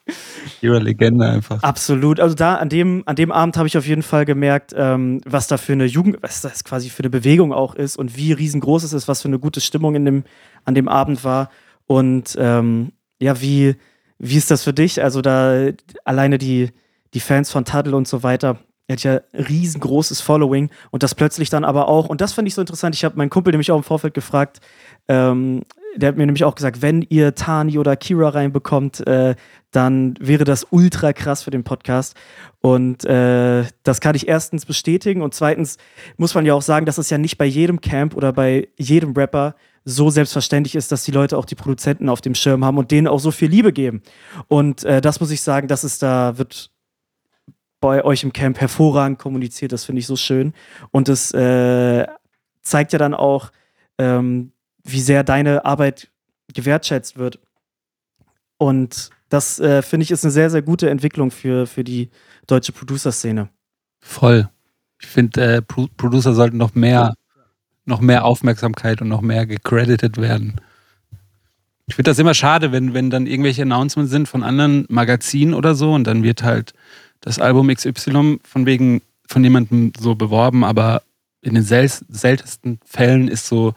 Ihre 0.61 0.79
Legende 0.79 1.27
einfach. 1.27 1.62
Absolut. 1.62 2.21
Also 2.21 2.35
da 2.35 2.57
an 2.57 2.69
dem, 2.69 3.03
an 3.07 3.17
dem 3.17 3.33
Abend 3.33 3.57
habe 3.57 3.67
ich 3.69 3.79
auf 3.79 3.87
jeden 3.87 4.03
Fall 4.03 4.25
gemerkt, 4.25 4.75
ähm, 4.77 5.21
was 5.25 5.47
da 5.47 5.57
für 5.57 5.73
eine 5.73 5.87
Jugend, 5.87 6.19
was 6.23 6.41
das 6.41 6.64
quasi 6.64 6.91
für 6.91 7.03
eine 7.03 7.11
Bewegung 7.11 7.53
auch 7.53 7.75
ist 7.75 7.97
und 7.97 8.17
wie 8.17 8.33
riesengroß 8.33 8.83
es 8.85 8.93
ist, 8.93 9.09
was 9.09 9.23
für 9.23 9.29
eine 9.29 9.39
gute 9.39 9.61
Stimmung 9.61 9.95
in 9.95 10.05
dem, 10.05 10.25
an 10.64 10.75
dem 10.75 10.89
Abend 10.89 11.25
war. 11.25 11.51
Und 11.87 12.37
ähm, 12.39 12.93
ja, 13.21 13.41
wie, 13.41 13.77
wie 14.19 14.37
ist 14.37 14.51
das 14.51 14.64
für 14.64 14.73
dich? 14.73 15.03
Also 15.03 15.23
da 15.23 15.71
alleine 16.05 16.39
die, 16.39 16.71
die 17.14 17.21
Fans 17.21 17.51
von 17.51 17.64
Tuttle 17.64 17.97
und 17.97 18.09
so 18.09 18.23
weiter, 18.23 18.59
er 18.89 18.93
hat 18.93 19.03
ja 19.03 19.21
riesengroßes 19.33 20.21
Following 20.21 20.71
und 20.91 21.03
das 21.03 21.14
plötzlich 21.14 21.51
dann 21.51 21.64
aber 21.64 21.89
auch, 21.89 22.09
und 22.09 22.21
das 22.21 22.33
fand 22.33 22.47
ich 22.47 22.55
so 22.55 22.61
interessant, 22.61 22.95
ich 22.95 23.05
habe 23.05 23.17
meinen 23.17 23.31
Kumpel 23.31 23.51
nämlich 23.51 23.71
auch 23.73 23.77
im 23.77 23.83
Vorfeld 23.83 24.14
gefragt, 24.14 24.61
ähm, 25.09 25.62
der 25.97 26.09
hat 26.09 26.16
mir 26.16 26.26
nämlich 26.26 26.44
auch 26.44 26.55
gesagt, 26.55 26.82
wenn 26.82 27.03
ihr 27.03 27.34
Tani 27.34 27.78
oder 27.78 27.97
Kira 27.97 28.28
reinbekommt, 28.28 29.07
äh, 29.07 29.34
dann 29.70 30.14
wäre 30.20 30.44
das 30.44 30.66
ultra 30.70 31.12
krass 31.12 31.42
für 31.42 31.51
den 31.51 31.64
Podcast. 31.64 32.14
Und 32.61 33.05
äh, 33.05 33.64
das 33.82 34.01
kann 34.01 34.14
ich 34.14 34.28
erstens 34.28 34.66
bestätigen 34.66 35.22
und 35.22 35.34
zweitens 35.34 35.78
muss 36.16 36.34
man 36.34 36.47
ja 36.47 36.55
auch 36.55 36.62
sagen, 36.62 36.86
dass 36.86 36.99
es 36.99 37.11
ja 37.11 37.18
nicht 37.18 37.38
bei 37.38 37.44
jedem 37.44 37.80
Camp 37.80 38.16
oder 38.16 38.32
bei 38.32 38.68
jedem 38.76 39.12
Rapper 39.12 39.55
so 39.84 40.11
selbstverständlich 40.11 40.74
ist, 40.74 40.90
dass 40.90 41.05
die 41.05 41.12
Leute 41.12 41.38
auch 41.38 41.44
die 41.44 41.55
Produzenten 41.55 42.09
auf 42.09 42.20
dem 42.20 42.34
Schirm 42.34 42.64
haben 42.64 42.78
und 42.78 42.90
denen 42.90 43.07
auch 43.07 43.20
so 43.20 43.30
viel 43.30 43.49
Liebe 43.49 43.72
geben. 43.72 44.03
Und 44.49 44.84
äh, 44.84 45.01
das 45.01 45.20
muss 45.20 45.30
ich 45.30 45.42
sagen, 45.42 45.68
das 45.68 45.84
ist 45.84 46.03
da, 46.03 46.38
wird 46.38 46.70
bei 47.80 48.05
euch 48.05 48.24
im 48.24 48.32
Camp 48.32 48.61
hervorragend 48.61 49.18
kommuniziert. 49.18 49.72
Das 49.72 49.84
finde 49.84 50.01
ich 50.01 50.07
so 50.07 50.16
schön. 50.16 50.55
Und 50.90 51.09
es 51.09 51.32
äh, 51.32 52.07
zeigt 52.62 52.92
ja 52.92 52.99
dann 52.99 53.14
auch, 53.14 53.53
ähm, 53.99 54.53
wie 54.87 55.01
sehr 55.01 55.24
deine 55.24 55.64
Arbeit 55.64 56.09
gewertschätzt 56.53 57.18
wird. 57.18 57.39
Und 58.59 59.11
das 59.28 59.59
äh, 59.59 59.82
finde 59.82 60.05
ich 60.05 60.11
ist 60.11 60.24
eine 60.24 60.30
sehr, 60.30 60.51
sehr 60.51 60.62
gute 60.62 60.89
Entwicklung 60.89 61.30
für, 61.30 61.66
für 61.66 61.84
die 61.84 62.11
deutsche 62.47 62.72
Producer-Szene. 62.72 63.49
Voll. 64.01 64.49
Ich 65.01 65.09
finde, 65.09 65.57
äh, 65.57 65.62
Pro 65.62 65.89
Producer 65.97 66.32
sollten 66.32 66.57
noch 66.57 66.74
mehr, 66.74 67.14
noch 67.84 68.01
mehr 68.01 68.24
Aufmerksamkeit 68.24 69.03
und 69.03 69.09
noch 69.09 69.20
mehr 69.20 69.47
gecredited 69.47 70.16
werden. 70.16 70.61
Ich 71.87 71.95
finde 71.95 72.11
das 72.11 72.18
immer 72.18 72.34
schade, 72.34 72.72
wenn, 72.72 72.95
wenn 72.95 73.11
dann 73.11 73.26
irgendwelche 73.26 73.62
Announcements 73.62 74.11
sind 74.11 74.28
von 74.28 74.43
anderen 74.43 74.87
Magazinen 74.89 75.55
oder 75.55 75.74
so 75.74 75.93
und 75.93 76.05
dann 76.05 76.22
wird 76.22 76.43
halt 76.43 76.72
das 77.20 77.39
Album 77.39 77.68
XY 77.68 78.41
von 78.43 78.66
wegen 78.66 79.03
von 79.28 79.43
jemandem 79.43 79.93
so 79.99 80.14
beworben, 80.14 80.64
aber 80.64 81.03
in 81.43 81.55
den 81.55 81.62
sel 81.62 81.91
seltensten 82.09 82.80
Fällen 82.84 83.28
ist 83.28 83.47
so 83.47 83.74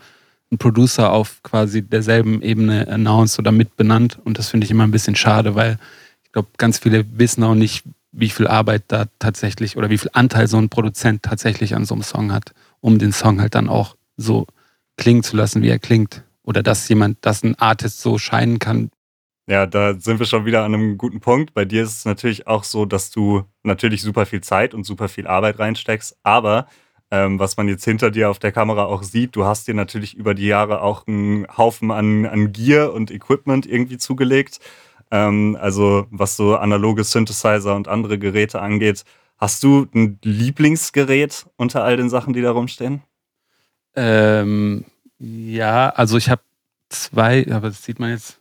ein 0.52 0.58
Producer 0.58 1.12
auf 1.12 1.41
quasi 1.43 1.82
derselben 1.82 2.41
Ebene 2.41 2.88
announced 2.88 3.39
oder 3.39 3.52
mitbenannt 3.52 4.20
und 4.24 4.38
das 4.38 4.50
finde 4.50 4.66
ich 4.66 4.72
immer 4.72 4.84
ein 4.84 4.91
bisschen 4.91 5.16
schade, 5.16 5.56
weil 5.56 5.78
ich 6.24 6.32
glaube, 6.32 6.50
ganz 6.58 6.80
viele 6.80 7.06
wissen 7.18 7.43
auch 7.43 7.56
nicht, 7.56 7.84
wie 8.12 8.30
viel 8.30 8.47
Arbeit 8.47 8.84
da 8.88 9.06
tatsächlich 9.20 9.78
oder 9.78 9.89
wie 9.89 9.97
viel 9.97 10.12
Anteil 10.14 10.47
so 10.47 10.58
ein 10.58 10.70
Produzent 10.70 11.24
tatsächlich 11.24 11.76
an 11.76 11.86
so 11.86 11.93
einem 11.93 12.04
Song 12.04 12.32
hat, 12.32 12.54
um 12.82 13.00
den 13.00 13.12
Song 13.12 13.39
halt 13.41 13.56
dann 13.56 13.70
auch 13.70 13.95
so 14.18 14.47
klingen 14.97 15.24
zu 15.24 15.38
lassen, 15.38 15.62
wie 15.62 15.70
er 15.70 15.80
klingt. 15.80 16.24
Oder 16.43 16.64
dass 16.64 16.89
jemand, 16.89 17.18
dass 17.22 17.43
ein 17.43 17.56
Artist 17.56 18.02
so 18.02 18.18
scheinen 18.18 18.58
kann, 18.58 18.89
ja, 19.50 19.66
da 19.66 19.95
sind 20.00 20.20
wir 20.20 20.28
schon 20.28 20.45
wieder 20.45 20.64
an 20.64 20.76
einem 20.76 21.00
guten 21.00 21.22
Punkt. 21.22 21.56
Bei 21.56 21.66
dir 21.66 21.82
ist 21.82 21.97
es 21.97 22.06
natürlich 22.06 22.45
auch 22.45 22.64
so, 22.64 22.86
dass 22.86 23.10
du 23.10 23.45
natürlich 23.64 24.04
super 24.04 24.28
viel 24.28 24.41
Zeit 24.41 24.76
und 24.76 24.84
super 24.84 25.10
viel 25.10 25.26
Arbeit 25.26 25.58
reinsteckst. 25.58 26.20
Aber 26.22 26.68
ähm, 27.12 27.39
was 27.39 27.57
man 27.57 27.68
jetzt 27.68 27.86
hinter 27.86 28.12
dir 28.12 28.30
auf 28.30 28.39
der 28.39 28.51
Kamera 28.51 28.86
auch 28.86 29.03
sieht, 29.03 29.36
du 29.36 29.45
hast 29.45 29.68
dir 29.68 29.74
natürlich 29.74 30.16
über 30.16 30.34
die 30.34 30.45
Jahre 30.45 30.82
auch 30.82 31.07
einen 31.07 31.47
Haufen 31.57 31.91
an, 31.91 32.26
an 32.26 32.51
Gear 32.51 32.93
und 32.93 33.12
Equipment 33.12 33.66
irgendwie 33.66 33.97
zugelegt. 33.97 34.60
Ähm, 35.12 35.57
also 35.60 36.07
was 36.12 36.36
so 36.36 36.55
analoge 36.55 37.03
Synthesizer 37.03 37.76
und 37.76 37.88
andere 37.88 38.20
Geräte 38.20 38.62
angeht. 38.62 39.03
Hast 39.38 39.64
du 39.64 39.88
ein 39.95 40.20
Lieblingsgerät 40.24 41.47
unter 41.55 41.84
all 41.84 41.97
den 41.97 42.10
Sachen, 42.10 42.34
die 42.34 42.41
da 42.41 42.51
rumstehen? 42.51 43.01
Ähm, 43.95 44.86
ja, 45.18 45.89
also 45.89 46.18
ich 46.18 46.30
habe 46.30 46.41
zwei, 46.89 47.47
aber 47.51 47.70
das 47.70 47.84
sieht 47.84 47.99
man 47.99 48.12
jetzt 48.12 48.39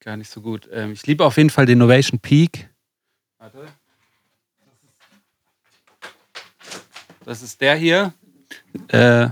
gar 0.00 0.16
nicht 0.16 0.30
so 0.30 0.40
gut. 0.40 0.68
Ähm, 0.72 0.92
ich 0.92 1.06
liebe 1.06 1.24
auf 1.24 1.36
jeden 1.36 1.50
Fall 1.50 1.66
den 1.66 1.78
Innovation 1.78 2.20
Peak. 2.20 2.70
Warte. 3.38 3.66
Das 7.28 7.42
ist 7.42 7.60
der 7.60 7.76
hier. 7.76 8.14
Äh, 8.88 9.28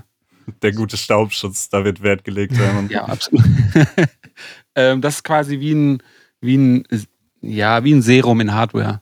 der 0.60 0.72
gute 0.74 0.98
Staubschutz, 0.98 1.70
da 1.70 1.82
wird 1.82 2.02
Wert 2.02 2.24
gelegt. 2.24 2.52
ja, 2.90 3.06
absolut. 3.06 3.42
ähm, 4.74 5.00
das 5.00 5.14
ist 5.14 5.22
quasi 5.22 5.60
wie 5.60 5.72
ein, 5.72 6.02
wie 6.42 6.58
ein, 6.58 6.84
ja, 7.40 7.84
wie 7.84 7.94
ein 7.94 8.02
Serum 8.02 8.42
in 8.42 8.52
Hardware. 8.52 9.00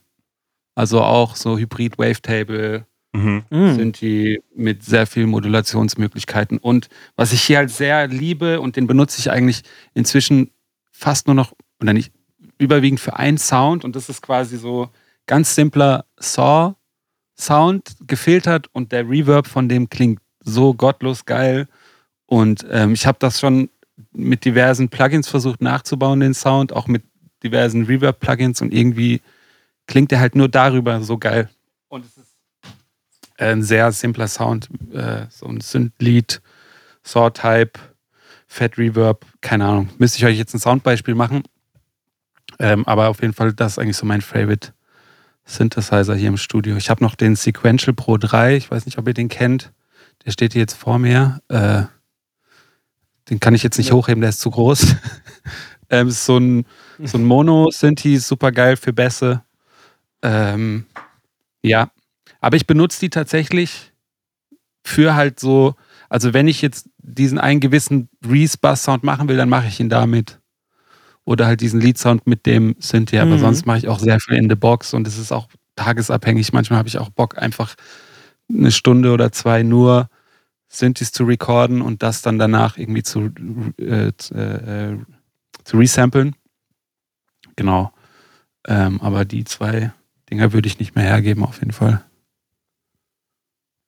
Also 0.75 1.01
auch 1.01 1.35
so 1.35 1.57
Hybrid 1.57 1.97
Wavetable, 1.97 2.85
mhm. 3.11 3.43
sind 3.49 3.99
die 3.99 4.41
mit 4.55 4.85
sehr 4.85 5.05
vielen 5.05 5.29
Modulationsmöglichkeiten. 5.29 6.57
Und 6.57 6.87
was 7.17 7.33
ich 7.33 7.41
hier 7.41 7.57
halt 7.57 7.71
sehr 7.71 8.07
liebe 8.07 8.61
und 8.61 8.77
den 8.77 8.87
benutze 8.87 9.19
ich 9.19 9.29
eigentlich 9.29 9.63
inzwischen 9.93 10.51
fast 10.93 11.27
nur 11.27 11.35
noch, 11.35 11.51
oder 11.81 11.91
nicht, 11.91 12.13
überwiegend 12.59 13.01
für 13.01 13.17
einen 13.17 13.39
Sound 13.39 13.83
und 13.83 13.97
das 13.97 14.07
ist 14.07 14.21
quasi 14.21 14.55
so 14.55 14.87
ganz 15.25 15.53
simpler 15.53 16.05
Saw-Sound 17.35 17.95
gefiltert 18.07 18.67
und 18.73 18.91
der 18.91 19.09
Reverb 19.09 19.47
von 19.47 19.69
dem 19.69 19.89
klingt 19.89 20.21
so 20.43 20.73
gottlos 20.73 21.25
geil. 21.25 21.67
Und 22.25 22.65
ähm, 22.69 22.93
ich 22.93 23.05
habe 23.05 23.17
das 23.19 23.39
schon 23.39 23.69
mit 24.11 24.45
diversen 24.45 24.89
Plugins 24.89 25.27
versucht 25.27 25.61
nachzubauen, 25.61 26.19
den 26.19 26.33
Sound, 26.33 26.73
auch 26.73 26.87
mit 26.87 27.03
diversen 27.43 27.85
Reverb-Plugins 27.85 28.61
und 28.61 28.73
irgendwie 28.73 29.21
klingt 29.87 30.11
der 30.11 30.19
halt 30.19 30.35
nur 30.35 30.49
darüber 30.49 31.01
so 31.01 31.17
geil. 31.17 31.49
Und 31.89 32.05
es 32.05 32.17
ist 32.17 32.35
ein 33.37 33.61
sehr 33.61 33.91
simpler 33.91 34.27
Sound, 34.27 34.69
äh, 34.93 35.25
so 35.29 35.45
ein 35.45 35.61
Synth-Lead, 35.61 36.41
Saw-Type 37.03 37.79
Fat 38.47 38.77
Reverb, 38.77 39.25
keine 39.41 39.65
Ahnung. 39.65 39.89
Müsste 39.97 40.17
ich 40.17 40.25
euch 40.25 40.37
jetzt 40.37 40.53
ein 40.53 40.59
Soundbeispiel 40.59 41.15
machen. 41.15 41.43
Ähm, 42.57 42.87
aber 42.87 43.09
auf 43.09 43.21
jeden 43.21 43.33
Fall, 43.33 43.51
das 43.53 43.73
ist 43.73 43.79
eigentlich 43.79 43.97
so 43.97 44.05
mein 44.05 44.21
Favorite 44.21 44.73
Synthesizer 45.45 46.15
hier 46.15 46.29
im 46.29 46.37
Studio. 46.37 46.75
Ich 46.75 46.89
habe 46.89 47.03
noch 47.03 47.15
den 47.15 47.35
Sequential 47.35 47.93
Pro 47.93 48.17
3. 48.17 48.55
Ich 48.57 48.71
weiß 48.71 48.85
nicht, 48.85 48.97
ob 48.97 49.07
ihr 49.07 49.13
den 49.13 49.29
kennt. 49.29 49.71
Der 50.25 50.31
steht 50.31 50.53
hier 50.53 50.61
jetzt 50.61 50.75
vor 50.75 50.99
mir. 50.99 51.39
Äh, 51.49 51.83
den 53.29 53.39
kann 53.39 53.55
ich 53.55 53.63
jetzt 53.63 53.77
nicht 53.77 53.89
ja. 53.89 53.95
hochheben, 53.95 54.21
der 54.21 54.29
ist 54.29 54.41
zu 54.41 54.51
groß. 54.51 54.95
ähm, 55.89 56.07
ist 56.07 56.25
so 56.25 56.37
ein, 56.37 56.65
so 57.03 57.17
ein 57.17 57.23
Mono-Synthi, 57.25 58.17
super 58.17 58.51
geil 58.51 58.77
für 58.77 58.93
Bässe. 58.93 59.43
Ähm, 60.21 60.85
ja, 61.61 61.91
aber 62.41 62.57
ich 62.57 62.67
benutze 62.67 62.99
die 62.99 63.09
tatsächlich 63.09 63.91
für 64.83 65.15
halt 65.15 65.39
so 65.39 65.75
also 66.09 66.33
wenn 66.33 66.47
ich 66.47 66.61
jetzt 66.61 66.89
diesen 66.99 67.39
einen 67.39 67.59
gewissen 67.59 68.09
Reese-Bass-Sound 68.25 69.03
machen 69.03 69.27
will, 69.27 69.37
dann 69.37 69.49
mache 69.49 69.67
ich 69.67 69.79
ihn 69.79 69.89
damit. 69.89 70.39
Oder 71.25 71.47
halt 71.47 71.61
diesen 71.61 71.81
Lead-Sound 71.81 72.27
mit 72.27 72.45
dem 72.45 72.75
Synthia. 72.79 73.23
Aber 73.23 73.35
mhm. 73.35 73.39
sonst 73.39 73.65
mache 73.65 73.79
ich 73.79 73.87
auch 73.87 73.99
sehr 73.99 74.19
viel 74.19 74.37
in 74.37 74.49
the 74.49 74.55
Box 74.55 74.93
und 74.93 75.07
es 75.07 75.17
ist 75.17 75.31
auch 75.31 75.47
tagesabhängig. 75.75 76.53
Manchmal 76.53 76.79
habe 76.79 76.87
ich 76.87 76.97
auch 76.99 77.09
Bock, 77.09 77.37
einfach 77.41 77.75
eine 78.49 78.71
Stunde 78.71 79.11
oder 79.11 79.31
zwei 79.31 79.63
nur 79.63 80.09
Synthes 80.67 81.11
zu 81.11 81.23
recorden 81.23 81.81
und 81.81 82.03
das 82.03 82.21
dann 82.21 82.37
danach 82.37 82.77
irgendwie 82.77 83.03
zu, 83.03 83.31
äh, 83.77 84.11
zu, 84.17 84.33
äh, 84.35 84.97
zu 85.63 85.77
resamplen. 85.77 86.35
Genau. 87.55 87.91
Ähm, 88.67 89.01
aber 89.01 89.25
die 89.25 89.43
zwei 89.43 89.91
Dinger 90.29 90.53
würde 90.53 90.67
ich 90.67 90.79
nicht 90.79 90.95
mehr 90.95 91.05
hergeben, 91.05 91.43
auf 91.43 91.59
jeden 91.59 91.71
Fall. 91.71 92.03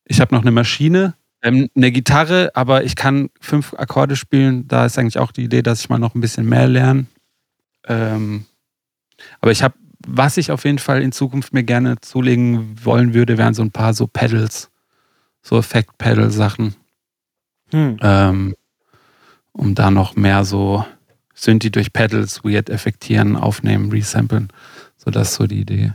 Ich 0.06 0.22
habe 0.22 0.34
noch 0.34 0.42
eine 0.42 0.52
Maschine, 0.52 1.16
ähm, 1.42 1.70
eine 1.76 1.92
Gitarre, 1.92 2.52
aber 2.54 2.84
ich 2.84 2.96
kann 2.96 3.30
fünf 3.42 3.74
Akkorde 3.74 4.16
spielen. 4.16 4.68
Da 4.68 4.86
ist 4.86 4.98
eigentlich 4.98 5.20
auch 5.20 5.32
die 5.32 5.44
Idee, 5.44 5.62
dass 5.62 5.82
ich 5.82 5.90
mal 5.90 6.00
noch 6.00 6.16
ein 6.16 6.22
bisschen 6.22 6.48
mehr 6.48 6.68
lerne. 6.68 7.08
Ähm, 7.88 8.46
aber 9.42 9.52
ich 9.52 9.64
habe, 9.64 9.76
was 10.06 10.38
ich 10.38 10.52
auf 10.52 10.66
jeden 10.66 10.80
Fall 10.80 11.02
in 11.02 11.12
Zukunft 11.12 11.54
mir 11.54 11.64
gerne 11.64 12.00
zulegen 12.02 12.84
wollen 12.84 13.14
würde, 13.14 13.38
wären 13.38 13.54
so 13.54 13.62
ein 13.62 13.72
paar 13.72 13.94
so 13.94 14.08
Pedals, 14.08 14.70
so 15.42 15.58
Effekt-Pedal-Sachen. 15.58 16.76
Hm. 17.72 17.98
Ähm, 18.02 18.56
um 19.52 19.76
da 19.76 19.92
noch 19.92 20.16
mehr 20.16 20.46
so 20.46 20.86
Synthi 21.34 21.72
durch 21.72 21.94
Pedals, 21.94 22.44
weird 22.44 22.70
effektieren, 22.70 23.36
aufnehmen, 23.36 23.92
resamplen. 23.92 24.50
So, 24.98 25.12
das 25.12 25.32
ist 25.32 25.36
so 25.36 25.48
die 25.48 25.62
Idee. 25.62 25.94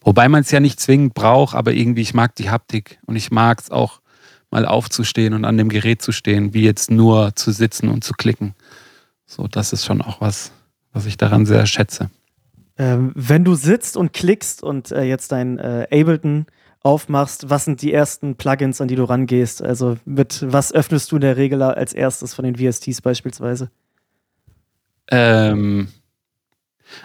Wobei 0.00 0.28
man 0.28 0.42
es 0.42 0.50
ja 0.50 0.60
nicht 0.60 0.80
zwingend 0.80 1.14
braucht, 1.14 1.54
aber 1.54 1.72
irgendwie, 1.72 2.02
ich 2.02 2.14
mag 2.14 2.34
die 2.36 2.50
Haptik 2.50 2.98
und 3.06 3.16
ich 3.16 3.30
mag 3.30 3.60
es 3.60 3.70
auch 3.70 4.00
mal 4.50 4.66
aufzustehen 4.66 5.34
und 5.34 5.44
an 5.44 5.58
dem 5.58 5.68
Gerät 5.68 6.00
zu 6.00 6.12
stehen, 6.12 6.54
wie 6.54 6.62
jetzt 6.62 6.90
nur 6.90 7.34
zu 7.34 7.50
sitzen 7.50 7.88
und 7.88 8.04
zu 8.04 8.12
klicken. 8.12 8.54
So, 9.26 9.48
das 9.48 9.72
ist 9.72 9.84
schon 9.84 10.00
auch 10.00 10.20
was, 10.20 10.52
was 10.94 11.04
ich 11.04 11.18
daran 11.18 11.44
sehr 11.44 11.66
schätze. 11.66 12.08
Ähm, 12.78 13.12
wenn 13.14 13.44
du 13.44 13.54
sitzt 13.54 13.96
und 13.96 14.12
klickst 14.12 14.62
und 14.62 14.90
äh, 14.90 15.02
jetzt 15.02 15.30
dein 15.30 15.58
äh, 15.58 15.86
Ableton 15.90 16.46
aufmachst, 16.80 17.50
was 17.50 17.66
sind 17.66 17.82
die 17.82 17.92
ersten 17.92 18.36
Plugins, 18.36 18.80
an 18.80 18.88
die 18.88 18.96
du 18.96 19.04
rangehst? 19.04 19.62
Also 19.62 19.96
mit 20.06 20.44
was 20.46 20.72
öffnest 20.72 21.12
du 21.12 21.16
in 21.16 21.22
der 21.22 21.36
Regel 21.36 21.62
als 21.62 21.92
erstes 21.92 22.34
von 22.34 22.44
den 22.44 22.56
VSTs 22.56 23.02
beispielsweise? 23.02 23.70
Ähm, 25.10 25.88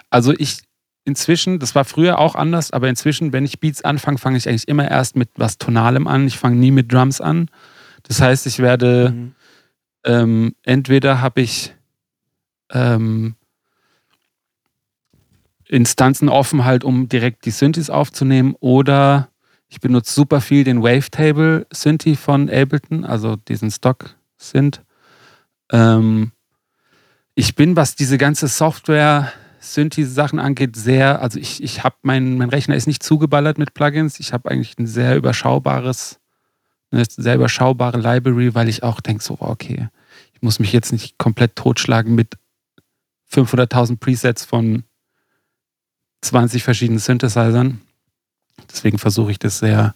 Also 0.10 0.34
ich 0.38 0.62
inzwischen, 1.06 1.60
das 1.60 1.76
war 1.76 1.86
früher 1.86 2.20
auch 2.20 2.36
anders, 2.36 2.72
aber 2.72 2.88
inzwischen, 2.88 3.34
wenn 3.34 3.46
ich 3.46 3.60
Beats 3.60 3.84
anfange, 3.84 4.18
fange 4.18 4.38
ich 4.38 4.48
eigentlich 4.48 4.68
immer 4.68 4.90
erst 4.90 5.16
mit 5.16 5.30
was 5.36 5.58
Tonalem 5.58 6.08
an. 6.08 6.28
Ich 6.28 6.38
fange 6.38 6.58
nie 6.58 6.72
mit 6.72 6.92
Drums 6.92 7.20
an. 7.22 7.50
Das 8.04 8.22
heißt, 8.22 8.46
ich 8.48 8.60
werde 8.60 9.12
mhm. 9.12 9.36
ähm, 10.04 10.56
entweder 10.64 11.22
habe 11.22 11.42
ich 11.42 11.74
ähm, 12.72 13.36
Instanzen 15.70 16.30
offen 16.30 16.65
halt, 16.65 16.84
um 16.84 17.07
direkt 17.07 17.45
die 17.45 17.51
Synthes 17.51 17.89
aufzunehmen 17.89 18.55
oder 18.59 19.30
ich 19.70 19.80
benutze 19.80 20.13
super 20.13 20.41
viel 20.41 20.63
den 20.63 20.82
Wavetable 20.82 21.67
Synthi 21.72 22.15
von 22.15 22.49
Ableton, 22.49 23.05
also 23.05 23.36
diesen 23.36 23.70
Stock 23.70 24.15
Synth. 24.38 24.82
Ähm, 25.72 26.32
ich 27.36 27.55
bin, 27.55 27.76
was 27.76 27.95
diese 27.95 28.17
ganze 28.17 28.47
Software 28.47 29.32
Synthi-Sachen 29.59 30.39
angeht, 30.39 30.76
sehr, 30.76 31.22
also 31.22 31.38
ich, 31.38 31.61
ich 31.61 31.84
habe, 31.84 31.95
mein, 32.01 32.38
mein 32.38 32.49
Rechner 32.49 32.76
ist 32.76 32.88
nicht 32.88 33.03
zugeballert 33.03 33.59
mit 33.59 33.74
Plugins. 33.74 34.20
Ich 34.20 34.34
habe 34.34 34.49
eigentlich 34.49 34.78
ein 34.80 34.88
sehr 34.88 35.15
überschaubares, 35.15 36.20
eine 36.91 37.03
sehr 37.05 37.36
überschaubare 37.36 37.99
Library, 37.99 38.55
weil 38.55 38.70
ich 38.70 38.82
auch 38.82 39.01
denke, 39.01 39.24
so, 39.24 39.38
okay, 39.39 39.89
ich 40.34 40.41
muss 40.41 40.59
mich 40.59 40.74
jetzt 40.74 40.91
nicht 40.91 41.17
komplett 41.20 41.55
totschlagen 41.55 42.15
mit 42.15 42.38
500.000 43.32 43.97
Presets 43.97 44.45
von 44.45 44.84
20 46.22 46.63
verschiedenen 46.63 46.99
Synthesizern. 46.99 47.82
Deswegen 48.70 48.97
versuche 48.97 49.32
ich 49.32 49.39
das 49.39 49.59
sehr, 49.59 49.95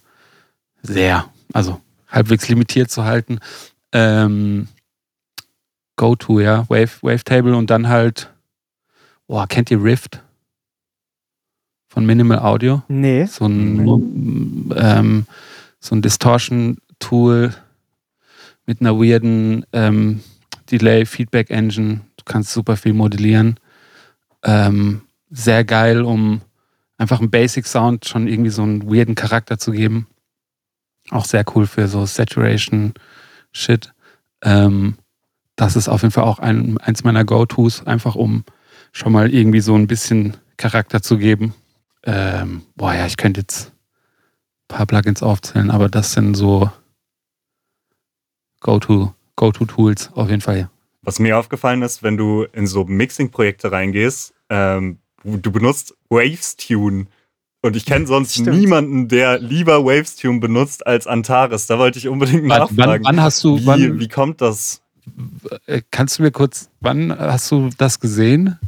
sehr, 0.82 1.28
also 1.52 1.80
halbwegs 2.08 2.48
limitiert 2.48 2.90
zu 2.90 3.04
halten. 3.04 3.38
Ähm, 3.92 4.68
Go-To, 5.96 6.40
ja, 6.40 6.68
Wave, 6.68 7.02
Wavetable 7.02 7.56
und 7.56 7.70
dann 7.70 7.88
halt 7.88 8.34
Boah, 9.26 9.46
kennt 9.46 9.70
ihr 9.70 9.82
Rift? 9.82 10.22
Von 11.88 12.04
Minimal 12.04 12.40
Audio? 12.40 12.82
Nee. 12.88 13.24
So 13.24 13.46
ein, 13.46 14.70
ähm, 14.76 15.26
so 15.80 15.94
ein 15.94 16.02
Distortion-Tool 16.02 17.54
mit 18.66 18.80
einer 18.80 18.98
weirden 18.98 19.64
ähm, 19.72 20.20
Delay-Feedback-Engine. 20.70 22.00
Du 22.16 22.24
kannst 22.24 22.52
super 22.52 22.76
viel 22.76 22.92
modellieren. 22.92 23.58
Ähm, 24.42 25.02
sehr 25.34 25.64
geil, 25.64 26.02
um 26.02 26.40
einfach 26.96 27.18
einen 27.18 27.30
Basic-Sound 27.30 28.06
schon 28.06 28.28
irgendwie 28.28 28.50
so 28.50 28.62
einen 28.62 28.88
weirden 28.90 29.14
Charakter 29.14 29.58
zu 29.58 29.72
geben. 29.72 30.06
Auch 31.10 31.24
sehr 31.24 31.44
cool 31.54 31.66
für 31.66 31.88
so 31.88 32.06
Saturation-Shit. 32.06 33.92
Ähm, 34.42 34.96
das 35.56 35.76
ist 35.76 35.88
auf 35.88 36.02
jeden 36.02 36.12
Fall 36.12 36.24
auch 36.24 36.38
ein, 36.38 36.78
eins 36.78 37.04
meiner 37.04 37.24
Go-Tos, 37.24 37.86
einfach 37.86 38.14
um 38.14 38.44
schon 38.92 39.12
mal 39.12 39.32
irgendwie 39.32 39.60
so 39.60 39.74
ein 39.74 39.86
bisschen 39.86 40.36
Charakter 40.56 41.02
zu 41.02 41.18
geben. 41.18 41.54
Ähm, 42.04 42.62
boah, 42.76 42.94
ja, 42.94 43.06
ich 43.06 43.16
könnte 43.16 43.40
jetzt 43.40 43.68
ein 43.68 44.76
paar 44.76 44.86
Plugins 44.86 45.22
aufzählen, 45.22 45.70
aber 45.70 45.88
das 45.88 46.12
sind 46.12 46.34
so 46.34 46.70
Go-To, 48.60 49.14
Go-To-Tools 49.36 50.12
auf 50.14 50.30
jeden 50.30 50.40
Fall. 50.40 50.70
Was 51.02 51.18
mir 51.18 51.38
aufgefallen 51.38 51.82
ist, 51.82 52.02
wenn 52.02 52.16
du 52.16 52.44
in 52.44 52.66
so 52.66 52.84
Mixing-Projekte 52.84 53.72
reingehst, 53.72 54.32
ähm, 54.48 55.00
du 55.24 55.50
benutzt 55.50 55.94
Wavestune. 56.08 57.06
Und 57.62 57.76
ich 57.76 57.86
kenne 57.86 58.06
sonst 58.06 58.34
Stimmt. 58.34 58.58
niemanden, 58.58 59.08
der 59.08 59.38
lieber 59.38 59.84
Wavestune 59.84 60.38
benutzt 60.38 60.86
als 60.86 61.06
Antares. 61.06 61.66
Da 61.66 61.78
wollte 61.78 61.98
ich 61.98 62.08
unbedingt 62.08 62.44
nachfragen. 62.44 62.76
Wann, 62.76 63.04
wann 63.04 63.22
hast 63.22 63.42
du, 63.42 63.58
wie, 63.58 63.66
wann, 63.66 64.00
wie 64.00 64.08
kommt 64.08 64.42
das? 64.42 64.82
Äh, 65.66 65.82
kannst 65.90 66.18
du 66.18 66.22
mir 66.22 66.30
kurz, 66.30 66.68
wann 66.80 67.16
hast 67.18 67.50
du 67.50 67.70
das 67.78 68.00
gesehen? 68.00 68.58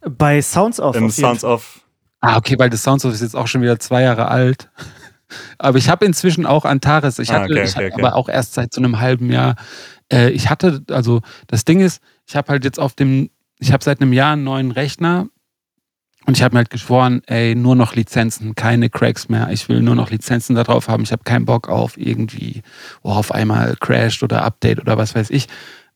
Bei 0.00 0.42
Sounds 0.42 0.80
Off. 0.80 0.96
Im 0.96 1.10
Sounds 1.10 1.44
Off. 1.44 1.80
Ah, 2.20 2.36
okay, 2.36 2.58
weil 2.58 2.70
das 2.70 2.82
Sounds 2.82 3.04
Off 3.04 3.14
ist 3.14 3.22
jetzt 3.22 3.36
auch 3.36 3.46
schon 3.46 3.62
wieder 3.62 3.78
zwei 3.78 4.02
Jahre 4.02 4.28
alt. 4.28 4.70
Aber 5.58 5.78
ich 5.78 5.88
habe 5.88 6.04
inzwischen 6.04 6.46
auch 6.46 6.64
Antares. 6.64 7.18
Ich 7.18 7.30
ah, 7.30 7.34
hatte, 7.34 7.44
ah, 7.44 7.56
okay, 7.56 7.64
ich 7.64 7.76
okay, 7.76 7.90
okay. 7.92 8.02
aber 8.02 8.14
auch 8.14 8.28
erst 8.28 8.54
seit 8.54 8.72
so 8.72 8.80
einem 8.80 9.00
halben 9.00 9.30
Jahr. 9.32 9.56
Äh, 10.12 10.30
ich 10.30 10.50
hatte, 10.50 10.82
also 10.90 11.22
das 11.46 11.64
Ding 11.64 11.80
ist, 11.80 12.00
ich 12.26 12.36
habe 12.36 12.48
halt 12.52 12.64
jetzt 12.64 12.78
auf 12.78 12.94
dem, 12.94 13.30
ich 13.64 13.72
habe 13.72 13.82
seit 13.82 14.00
einem 14.02 14.12
Jahr 14.12 14.34
einen 14.34 14.44
neuen 14.44 14.70
Rechner 14.70 15.26
und 16.26 16.36
ich 16.36 16.42
habe 16.42 16.54
mir 16.54 16.58
halt 16.58 16.70
geschworen, 16.70 17.22
ey, 17.26 17.54
nur 17.54 17.74
noch 17.74 17.94
Lizenzen, 17.94 18.54
keine 18.54 18.90
Cracks 18.90 19.30
mehr. 19.30 19.48
Ich 19.50 19.70
will 19.70 19.80
nur 19.80 19.94
noch 19.94 20.10
Lizenzen 20.10 20.54
da 20.54 20.64
drauf 20.64 20.88
haben. 20.88 21.02
Ich 21.02 21.12
habe 21.12 21.24
keinen 21.24 21.46
Bock 21.46 21.68
auf 21.68 21.96
irgendwie, 21.96 22.62
oh, 23.02 23.12
auf 23.12 23.32
einmal 23.32 23.76
crasht 23.80 24.22
oder 24.22 24.44
Update 24.44 24.80
oder 24.80 24.98
was 24.98 25.14
weiß 25.14 25.30
ich. 25.30 25.48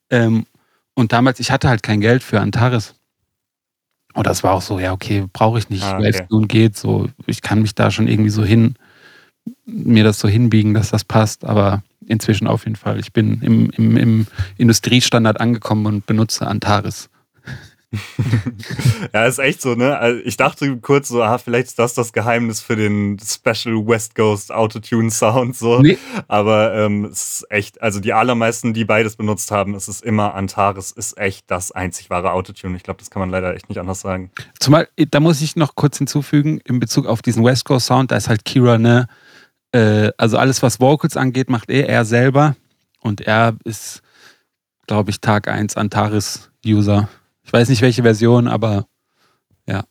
Ähm, 0.09 0.47
und 0.95 1.13
damals, 1.13 1.41
ich 1.41 1.51
hatte 1.51 1.69
halt 1.69 1.83
kein 1.83 2.01
Geld 2.01 2.23
für 2.23 2.41
Antares. 2.41 2.95
Und 4.15 4.27
das 4.27 4.43
war 4.43 4.55
auch 4.55 4.63
so, 4.63 4.79
ja, 4.79 4.93
okay, 4.93 5.27
brauche 5.31 5.59
ich 5.59 5.69
nicht, 5.69 5.85
ah, 5.85 5.99
okay. 5.99 6.27
nun 6.31 6.49
geht. 6.49 6.77
So, 6.77 7.09
ich 7.27 7.43
kann 7.43 7.61
mich 7.61 7.75
da 7.75 7.91
schon 7.91 8.09
irgendwie 8.09 8.31
so 8.31 8.45
hin, 8.45 8.77
mir 9.67 10.05
das 10.05 10.19
so 10.19 10.27
hinbiegen, 10.27 10.73
dass 10.73 10.91
das 10.91 11.05
passt. 11.05 11.45
Aber 11.45 11.83
inzwischen 12.07 12.47
auf 12.47 12.65
jeden 12.65 12.77
Fall. 12.77 12.99
Ich 12.99 13.13
bin 13.13 13.43
im, 13.43 13.71
im, 13.71 13.97
im 13.99 14.27
Industriestandard 14.57 15.39
angekommen 15.39 15.85
und 15.85 16.07
benutze 16.07 16.47
Antares. 16.47 17.11
ja, 19.15 19.25
ist 19.25 19.39
echt 19.39 19.63
so, 19.63 19.75
ne? 19.75 19.99
Also 19.99 20.21
ich 20.23 20.37
dachte 20.37 20.77
kurz 20.77 21.09
so, 21.09 21.23
ah, 21.23 21.39
vielleicht 21.39 21.69
ist 21.69 21.79
das 21.79 21.95
das 21.95 22.13
Geheimnis 22.13 22.61
für 22.61 22.77
den 22.77 23.19
Special 23.19 23.87
West 23.87 24.15
Coast 24.15 24.53
Autotune 24.53 25.11
Sound 25.11 25.57
so. 25.57 25.81
Nee. 25.81 25.97
Aber 26.29 26.75
ähm, 26.75 27.07
es 27.07 27.41
ist 27.41 27.47
echt, 27.51 27.81
also 27.81 27.99
die 28.01 28.13
allermeisten, 28.13 28.75
die 28.75 28.85
beides 28.85 29.17
benutzt 29.17 29.51
haben, 29.51 29.75
es 29.75 29.89
ist 29.89 30.05
immer 30.05 30.35
Antares, 30.35 30.91
ist 30.91 31.17
echt 31.17 31.51
das 31.51 31.73
einzig 31.73 32.11
wahre 32.11 32.33
Autotune. 32.33 32.77
Ich 32.77 32.83
glaube, 32.83 32.99
das 32.99 33.09
kann 33.11 33.21
man 33.21 33.31
leider 33.31 33.55
echt 33.55 33.71
nicht 33.71 33.79
anders 33.79 34.01
sagen. 34.01 34.31
Zumal, 34.61 34.89
da 34.97 35.21
muss 35.21 35.41
ich 35.41 35.57
noch 35.57 35.75
kurz 35.75 35.97
hinzufügen, 35.97 36.61
in 36.65 36.81
Bezug 36.81 37.07
auf 37.07 37.23
diesen 37.23 37.43
West 37.43 37.65
Coast 37.65 37.87
Sound, 37.87 38.11
da 38.11 38.17
ist 38.17 38.29
halt 38.29 38.45
Kira, 38.45 38.77
ne? 38.77 39.07
Äh, 39.73 40.11
also 40.19 40.37
alles, 40.37 40.63
was 40.63 40.79
Vocals 40.79 41.17
angeht, 41.17 41.49
macht 41.49 41.71
er, 41.71 41.89
er 41.89 42.05
selber. 42.05 42.55
Und 43.01 43.23
er 43.23 43.57
ist, 43.65 44.03
glaube 44.87 45.11
ich, 45.11 45.21
Tag 45.21 45.49
1 45.49 45.77
Antares-User. 45.77 47.09
Ich 47.49 47.53
weiß 47.55 47.71
nicht, 47.71 47.81
welche 47.81 48.03
Version, 48.03 48.47
aber 48.47 48.87
ja, 49.67 49.85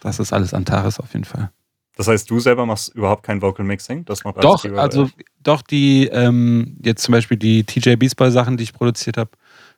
das 0.00 0.18
ist 0.18 0.32
alles 0.32 0.54
Antares 0.54 0.98
auf 1.00 1.12
jeden 1.12 1.26
Fall. 1.26 1.50
Das 1.96 2.08
heißt, 2.08 2.30
du 2.30 2.40
selber 2.40 2.64
machst 2.64 2.94
überhaupt 2.94 3.24
kein 3.24 3.42
Vocal 3.42 3.66
Mixing? 3.66 4.06
Das 4.06 4.24
macht 4.24 4.42
doch, 4.42 4.64
also 4.64 5.10
doch 5.42 5.60
die, 5.60 6.06
ähm, 6.06 6.78
jetzt 6.82 7.02
zum 7.02 7.12
Beispiel 7.12 7.36
die 7.36 7.64
TJ 7.64 7.96
Beasball 7.96 8.30
Sachen, 8.30 8.56
die 8.56 8.64
ich 8.64 8.72
produziert 8.72 9.18
habe, 9.18 9.32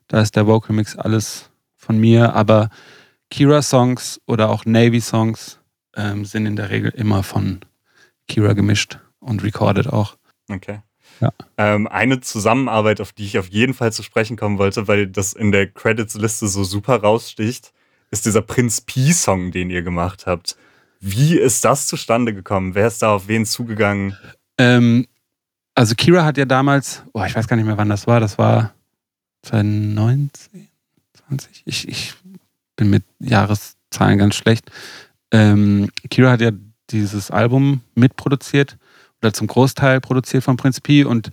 da 0.07 0.21
ist 0.21 0.37
der 0.37 0.47
Vocal 0.47 0.77
Mix 0.77 0.97
alles 0.97 1.51
von 1.75 1.99
mir, 1.99 2.33
aber 2.33 2.69
Kira 3.29 3.61
Songs 3.61 4.21
oder 4.29 4.49
auch 4.49 4.65
Navy 4.65 5.01
Songs 5.01 5.59
ähm, 5.97 6.25
sind 6.25 6.47
in 6.47 6.55
der 6.55 6.71
Regel 6.71 6.93
immer 6.93 7.25
von 7.25 7.59
Kira 8.29 8.53
gemischt 8.53 9.01
und 9.19 9.43
recorded 9.43 9.89
auch. 9.89 10.17
Okay. 10.49 10.79
Ja. 11.25 11.33
Ähm, 11.57 11.87
eine 11.87 12.21
Zusammenarbeit, 12.21 13.01
auf 13.01 13.13
die 13.13 13.25
ich 13.25 13.39
auf 13.39 13.49
jeden 13.49 13.73
Fall 13.73 13.93
zu 13.93 14.03
sprechen 14.03 14.37
kommen 14.37 14.59
wollte, 14.59 14.89
weil 14.89 15.07
das 15.07 15.33
in 15.33 15.53
der 15.53 15.67
Credits-Liste 15.67 16.49
so 16.49 16.65
super 16.65 16.97
raussticht, 16.97 17.73
ist 18.11 18.27
dieser 18.27 18.43
Prinz 18.43 18.83
P-Song, 18.83 19.51
den 19.51 19.71
ihr 19.71 19.83
gemacht 19.83 20.27
habt. 20.27 20.57
Wie 21.01 21.39
ist 21.39 21.65
das 21.65 21.87
zustande 21.87 22.35
gekommen? 22.35 22.75
Wer 22.75 22.89
ist 22.89 23.01
da 23.01 23.15
auf 23.15 23.27
wen 23.27 23.47
zugegangen? 23.47 24.17
Ähm, 24.59 25.07
also 25.75 25.95
Kira 25.95 26.25
hat 26.25 26.37
ja 26.37 26.45
damals, 26.45 27.03
oh, 27.15 27.25
ich 27.25 27.35
weiß 27.35 27.49
gar 27.49 27.57
nicht 27.57 27.67
mehr, 27.67 27.79
wann 27.79 27.89
das 27.89 28.07
war, 28.07 28.21
das 28.21 28.37
war 28.37 28.75
2019, 29.43 30.69
20. 31.27 31.63
Ich, 31.65 31.89
ich 31.89 32.15
bin 32.77 32.91
mit 32.91 33.05
Jahreszahlen 33.19 34.19
ganz 34.19 34.35
schlecht. 34.35 34.71
Ähm, 35.31 35.89
Kira 36.11 36.33
hat 36.33 36.43
ja 36.43 36.51
dieses 36.91 37.31
Album 37.31 37.81
mitproduziert 37.95 38.77
oder 39.25 39.33
zum 39.33 39.47
Großteil 39.47 40.01
produziert 40.01 40.45
von 40.45 40.57
Prinz 40.57 40.81
Pi 40.81 41.05
und 41.05 41.31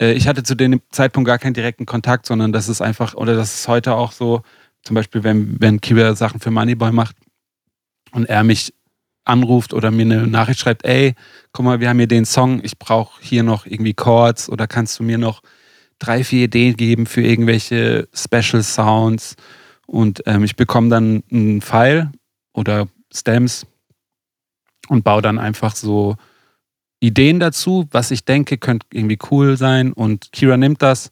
äh, 0.00 0.12
ich 0.12 0.28
hatte 0.28 0.42
zu 0.42 0.54
dem 0.54 0.80
Zeitpunkt 0.90 1.26
gar 1.26 1.38
keinen 1.38 1.54
direkten 1.54 1.84
Kontakt, 1.84 2.26
sondern 2.26 2.52
das 2.52 2.68
ist 2.68 2.80
einfach, 2.80 3.14
oder 3.14 3.34
das 3.34 3.54
ist 3.54 3.68
heute 3.68 3.94
auch 3.94 4.12
so, 4.12 4.42
zum 4.82 4.94
Beispiel, 4.94 5.24
wenn, 5.24 5.60
wenn 5.60 5.80
Kiba 5.80 6.14
Sachen 6.14 6.40
für 6.40 6.50
Moneyboy 6.50 6.92
macht 6.92 7.16
und 8.12 8.28
er 8.28 8.44
mich 8.44 8.72
anruft 9.24 9.72
oder 9.72 9.90
mir 9.90 10.02
eine 10.02 10.26
Nachricht 10.26 10.60
schreibt, 10.60 10.84
ey, 10.84 11.14
guck 11.52 11.64
mal, 11.64 11.80
wir 11.80 11.88
haben 11.88 11.98
hier 11.98 12.06
den 12.06 12.26
Song, 12.26 12.60
ich 12.62 12.78
brauche 12.78 13.20
hier 13.22 13.42
noch 13.42 13.66
irgendwie 13.66 13.94
Chords 13.94 14.48
oder 14.48 14.66
kannst 14.66 14.98
du 14.98 15.02
mir 15.02 15.18
noch 15.18 15.40
drei, 15.98 16.22
vier 16.22 16.44
Ideen 16.44 16.76
geben 16.76 17.06
für 17.06 17.22
irgendwelche 17.22 18.08
Special 18.14 18.62
Sounds? 18.62 19.36
Und 19.86 20.22
ähm, 20.26 20.44
ich 20.44 20.56
bekomme 20.56 20.90
dann 20.90 21.22
einen 21.30 21.62
File 21.62 22.12
oder 22.52 22.88
Stems 23.12 23.66
und 24.88 25.02
baue 25.04 25.22
dann 25.22 25.38
einfach 25.38 25.74
so 25.74 26.16
Ideen 27.06 27.40
dazu, 27.40 27.86
was 27.90 28.10
ich 28.10 28.24
denke, 28.24 28.58
könnte 28.58 28.86
irgendwie 28.92 29.18
cool 29.30 29.56
sein. 29.56 29.92
Und 29.92 30.32
Kira 30.32 30.56
nimmt 30.56 30.82
das, 30.82 31.10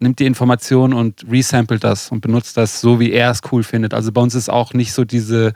nimmt 0.00 0.18
die 0.18 0.26
Information 0.26 0.92
und 0.92 1.24
resampelt 1.30 1.84
das 1.84 2.10
und 2.10 2.20
benutzt 2.20 2.56
das 2.56 2.80
so, 2.80 2.98
wie 3.00 3.12
er 3.12 3.30
es 3.30 3.40
cool 3.52 3.62
findet. 3.62 3.94
Also 3.94 4.12
bei 4.12 4.20
uns 4.20 4.34
ist 4.34 4.48
auch 4.48 4.72
nicht 4.74 4.92
so 4.92 5.04
diese 5.04 5.52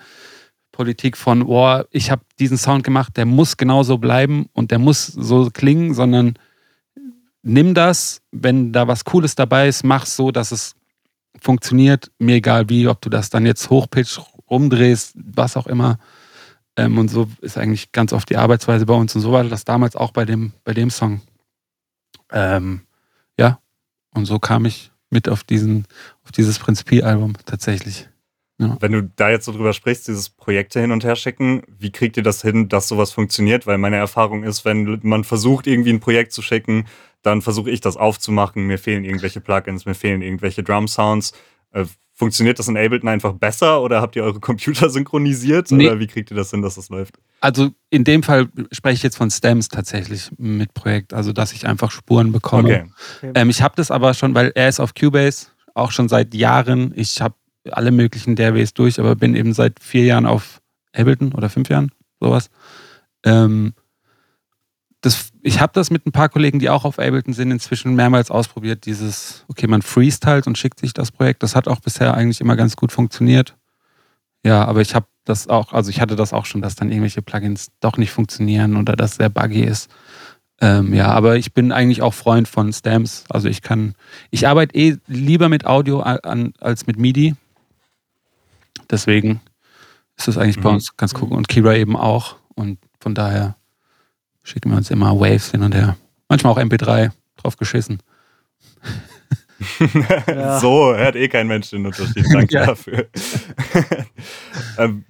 Politik 0.73 1.17
von, 1.17 1.43
oh, 1.43 1.83
ich 1.91 2.11
habe 2.11 2.23
diesen 2.39 2.57
Sound 2.57 2.85
gemacht, 2.85 3.17
der 3.17 3.27
muss 3.27 3.57
genauso 3.57 3.99
bleiben 3.99 4.47
und 4.53 4.71
der 4.71 4.79
muss 4.79 5.07
so 5.07 5.51
klingen, 5.51 5.95
sondern 5.95 6.35
nimm 7.43 7.75
das, 7.75 8.23
wenn 8.31 8.73
da 8.73 8.87
was 8.89 9.05
Cooles 9.05 9.35
dabei 9.35 9.69
ist, 9.69 9.85
mach 9.85 10.07
so, 10.07 10.31
dass 10.31 10.53
es 10.53 10.75
funktioniert, 11.41 12.11
mir 12.19 12.37
egal 12.37 12.69
wie, 12.69 12.87
ob 12.87 13.01
du 13.01 13.11
das 13.11 13.31
dann 13.31 13.47
jetzt 13.47 13.69
hochpitch, 13.71 14.21
rumdrehst, 14.49 15.15
was 15.17 15.57
auch 15.57 15.67
immer. 15.67 15.99
Ähm, 16.77 16.99
und 16.99 17.09
so 17.09 17.29
ist 17.41 17.59
eigentlich 17.59 17.93
ganz 17.93 18.13
oft 18.13 18.29
die 18.31 18.37
Arbeitsweise 18.37 18.87
bei 18.87 18.95
uns. 18.95 19.15
Und 19.15 19.21
so 19.21 19.33
war 19.33 19.45
das 19.45 19.65
damals 19.65 19.97
auch 19.97 20.13
bei 20.13 20.25
dem, 20.25 20.53
bei 20.65 20.73
dem 20.73 20.91
Song. 20.91 21.21
Ähm, 22.31 22.83
ja, 23.39 23.59
und 24.15 24.27
so 24.27 24.39
kam 24.39 24.65
ich 24.65 24.93
mit 25.11 25.29
auf 25.29 25.45
diesen, 25.45 25.87
auf 26.25 26.33
dieses 26.33 26.59
Prinzipie-Album 26.59 27.35
tatsächlich. 27.45 28.09
Ja. 28.61 28.77
Wenn 28.79 28.93
du 28.93 29.03
da 29.17 29.31
jetzt 29.31 29.47
so 29.47 29.53
drüber 29.53 29.73
sprichst, 29.73 30.07
dieses 30.07 30.29
Projekte 30.29 30.81
hin 30.81 30.93
und 30.93 31.03
her 31.03 31.17
schicken, 31.17 31.63
wie 31.79 31.91
kriegt 31.91 32.19
ihr 32.19 32.23
das 32.23 32.43
hin, 32.43 32.69
dass 32.69 32.89
sowas 32.89 33.11
funktioniert? 33.11 33.67
Weil 33.67 33.79
meine 33.79 33.97
Erfahrung 33.97 34.45
ist, 34.45 34.67
wenn 34.67 35.01
man 35.03 35.25
versucht, 35.25 35.67
irgendwie 35.67 35.93
ein 35.93 36.01
Projekt 36.01 36.33
zu 36.33 36.43
schicken, 36.43 36.87
dann 37.23 37.41
versuche 37.41 37.71
ich 37.71 37.81
das 37.81 37.97
aufzumachen. 37.97 38.67
Mir 38.67 38.79
fehlen 38.79 39.05
irgendwelche 39.05 39.41
Plugins, 39.41 39.87
mir 39.87 39.95
fehlen 39.95 40.21
irgendwelche 40.21 40.63
Drum-Sounds. 40.63 41.33
Äh, 41.73 41.87
funktioniert 42.21 42.59
das 42.59 42.69
in 42.69 42.77
Ableton 42.77 43.09
einfach 43.09 43.33
besser 43.33 43.81
oder 43.81 44.03
habt 44.03 44.15
ihr 44.15 44.23
eure 44.23 44.41
Computer 44.41 44.91
synchronisiert? 44.91 45.71
Nee. 45.71 45.87
Oder 45.87 45.99
wie 45.99 46.07
kriegt 46.07 46.31
ihr 46.31 46.37
das 46.37 46.51
hin, 46.51 46.61
dass 46.61 46.75
das 46.75 46.91
läuft? 46.91 47.19
Also 47.41 47.71
in 47.89 48.05
dem 48.05 48.23
Fall 48.23 48.49
spreche 48.73 48.97
ich 48.97 49.03
jetzt 49.03 49.17
von 49.17 49.31
Stems 49.31 49.69
tatsächlich 49.69 50.31
mit 50.37 50.75
Projekt, 50.75 51.15
also 51.15 51.33
dass 51.33 51.55
ich 51.55 51.67
einfach 51.67 51.91
Spuren 51.91 52.31
bekomme. 52.31 52.91
Okay. 53.17 53.33
Ähm, 53.35 53.49
ich 53.49 53.63
habe 53.63 53.75
das 53.75 53.91
aber 53.91 54.13
schon, 54.13 54.35
weil 54.35 54.53
er 54.55 54.69
ist 54.69 54.81
auf 54.81 54.93
Cubase, 54.93 55.47
auch 55.75 55.93
schon 55.93 56.11
seit 56.11 56.35
Jahren. 56.35 56.93
Ich 56.95 57.23
habe 57.23 57.35
alle 57.71 57.91
möglichen 57.91 58.37
Derways 58.37 58.75
durch, 58.75 59.01
aber 59.01 59.17
bin 59.17 59.35
eben 59.35 59.55
seit 59.55 59.81
vier 59.81 60.05
Jahren 60.05 60.27
auf 60.27 60.61
Ableton 60.93 61.33
oder 61.33 61.49
fünf 61.49 61.71
Jahren, 61.71 61.91
sowas. 62.21 62.51
Ähm, 63.25 63.73
das, 65.01 65.31
ich 65.43 65.61
habe 65.61 65.73
das 65.75 65.91
mit 65.91 66.07
ein 66.07 66.13
paar 66.13 66.29
Kollegen, 66.29 66.59
die 66.59 66.69
auch 66.69 66.85
auf 66.85 66.99
Ableton 66.99 67.33
sind, 67.33 67.51
inzwischen 67.51 67.95
mehrmals 67.95 68.31
ausprobiert. 68.31 68.85
Dieses, 68.85 69.45
okay, 69.49 69.67
man 69.67 69.83
freestylt 69.83 70.47
und 70.47 70.59
schickt 70.59 70.79
sich 70.79 70.93
das 70.93 71.11
Projekt. 71.11 71.43
Das 71.43 71.57
hat 71.57 71.69
auch 71.69 71.81
bisher 71.81 72.15
eigentlich 72.15 72.41
immer 72.41 72.57
ganz 72.57 72.77
gut 72.77 72.93
funktioniert. 72.93 73.57
Ja, 74.45 74.65
aber 74.65 74.81
ich 74.81 74.95
habe 74.95 75.07
das 75.25 75.49
auch, 75.49 75.73
also 75.73 75.91
ich 75.91 76.01
hatte 76.01 76.17
das 76.17 76.33
auch 76.33 76.45
schon, 76.45 76.61
dass 76.61 76.75
dann 76.75 76.91
irgendwelche 76.91 77.23
Plugins 77.23 77.71
doch 77.81 77.97
nicht 77.97 78.11
funktionieren 78.11 78.77
oder 78.77 78.95
dass 78.95 79.17
sehr 79.17 79.29
buggy 79.31 79.63
ist. 79.63 79.91
Ähm, 80.61 80.93
ja, 80.93 81.09
aber 81.09 81.37
ich 81.37 81.55
bin 81.55 81.73
eigentlich 81.73 82.03
auch 82.03 82.13
Freund 82.13 82.47
von 82.47 82.73
Stamps. 82.73 83.25
Also 83.31 83.49
ich 83.49 83.63
kann, 83.63 83.95
ich 84.31 84.47
arbeite 84.47 84.77
eh 84.77 84.99
lieber 85.07 85.49
mit 85.49 85.67
Audio 85.67 86.01
an, 86.01 86.53
als 86.61 86.87
mit 86.87 86.99
MIDI. 86.99 87.35
Deswegen 88.91 89.41
ist 90.17 90.29
das 90.29 90.37
eigentlich 90.37 90.59
mhm. 90.59 90.63
bei 90.63 90.71
uns 90.71 90.97
ganz 90.99 91.15
cool. 91.21 91.33
Und 91.33 91.49
Kira 91.49 91.75
eben 91.75 91.97
auch. 91.97 92.37
Und 92.55 92.79
von 92.99 93.15
daher 93.15 93.57
schicken 94.43 94.71
wir 94.71 94.77
uns 94.77 94.91
immer 94.91 95.19
Waves 95.19 95.51
hin 95.51 95.63
und 95.63 95.75
her. 95.75 95.97
Manchmal 96.29 96.53
auch 96.53 96.59
MP3 96.59 97.11
drauf 97.37 97.57
geschissen. 97.57 98.03
ja. 100.27 100.61
So 100.61 100.95
hört 100.95 101.17
eh 101.17 101.29
kein 101.29 101.47
Mensch 101.47 101.71
den 101.71 101.87
Unterschied. 101.87 102.27
Danke 102.33 102.55
ja. 102.55 102.67
dafür. 102.67 103.09
ähm, 104.79 105.05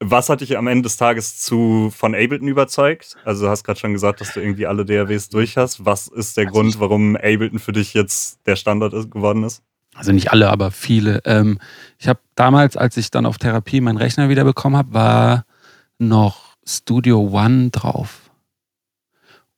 was 0.00 0.28
hat 0.28 0.40
dich 0.40 0.56
am 0.56 0.68
Ende 0.68 0.84
des 0.84 0.96
Tages 0.96 1.40
zu 1.40 1.92
von 1.94 2.14
Ableton 2.14 2.46
überzeugt? 2.48 3.16
Also 3.24 3.46
du 3.46 3.50
hast 3.50 3.64
gerade 3.64 3.80
schon 3.80 3.92
gesagt, 3.92 4.20
dass 4.20 4.32
du 4.32 4.40
irgendwie 4.40 4.66
alle 4.66 4.84
DAWs 4.84 5.28
durch 5.28 5.56
hast. 5.56 5.84
Was 5.84 6.06
ist 6.06 6.36
der 6.36 6.46
also 6.46 6.54
Grund, 6.54 6.80
warum 6.80 7.16
Ableton 7.16 7.58
für 7.58 7.72
dich 7.72 7.94
jetzt 7.94 8.38
der 8.46 8.56
Standard 8.56 8.92
ist, 8.92 9.10
geworden 9.10 9.42
ist? 9.42 9.62
Also 9.94 10.12
nicht 10.12 10.30
alle, 10.30 10.48
aber 10.50 10.70
viele. 10.70 11.20
Ähm, 11.24 11.58
ich 11.98 12.06
habe 12.06 12.20
damals, 12.36 12.76
als 12.76 12.96
ich 12.96 13.10
dann 13.10 13.26
auf 13.26 13.38
Therapie 13.38 13.80
meinen 13.80 13.96
Rechner 13.96 14.28
wieder 14.28 14.44
bekommen 14.44 14.76
habe, 14.76 14.94
war 14.94 15.44
noch 15.98 16.56
Studio 16.64 17.18
One 17.32 17.70
drauf. 17.70 18.27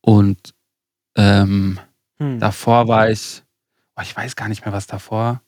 Und 0.01 0.55
ähm, 1.17 1.79
hm. 2.19 2.39
davor 2.39 2.89
war 2.89 3.11
ich, 3.11 3.43
oh, 3.97 4.03
ich 4.03 4.17
weiß 4.17 4.37
gar 4.37 4.49
nicht 4.49 4.65
mehr, 4.65 4.73
was 4.73 4.87
davor 4.87 5.43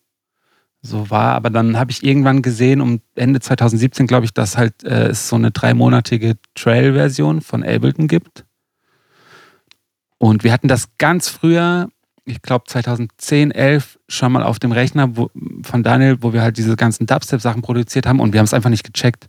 so 0.82 1.10
war. 1.10 1.34
Aber 1.34 1.50
dann 1.50 1.78
habe 1.78 1.90
ich 1.90 2.02
irgendwann 2.02 2.42
gesehen, 2.42 2.80
um 2.80 3.00
Ende 3.14 3.40
2017, 3.40 4.06
glaube 4.06 4.26
ich, 4.26 4.34
dass 4.34 4.58
halt 4.58 4.82
äh, 4.84 5.08
es 5.08 5.28
so 5.28 5.36
eine 5.36 5.52
dreimonatige 5.52 6.36
Trail-Version 6.54 7.40
von 7.40 7.62
Ableton 7.62 8.08
gibt. 8.08 8.44
Und 10.18 10.44
wir 10.44 10.52
hatten 10.52 10.68
das 10.68 10.96
ganz 10.98 11.28
früher, 11.28 11.88
ich 12.24 12.40
glaube 12.40 12.64
2010, 12.68 13.50
11, 13.50 13.98
schon 14.08 14.32
mal 14.32 14.42
auf 14.42 14.58
dem 14.58 14.70
Rechner 14.70 15.16
wo, 15.16 15.30
von 15.62 15.82
Daniel, 15.82 16.18
wo 16.20 16.32
wir 16.32 16.42
halt 16.42 16.56
diese 16.56 16.76
ganzen 16.76 17.06
Dubstep-Sachen 17.06 17.62
produziert 17.62 18.06
haben 18.06 18.20
und 18.20 18.32
wir 18.32 18.38
haben 18.38 18.44
es 18.44 18.54
einfach 18.54 18.70
nicht 18.70 18.84
gecheckt. 18.84 19.28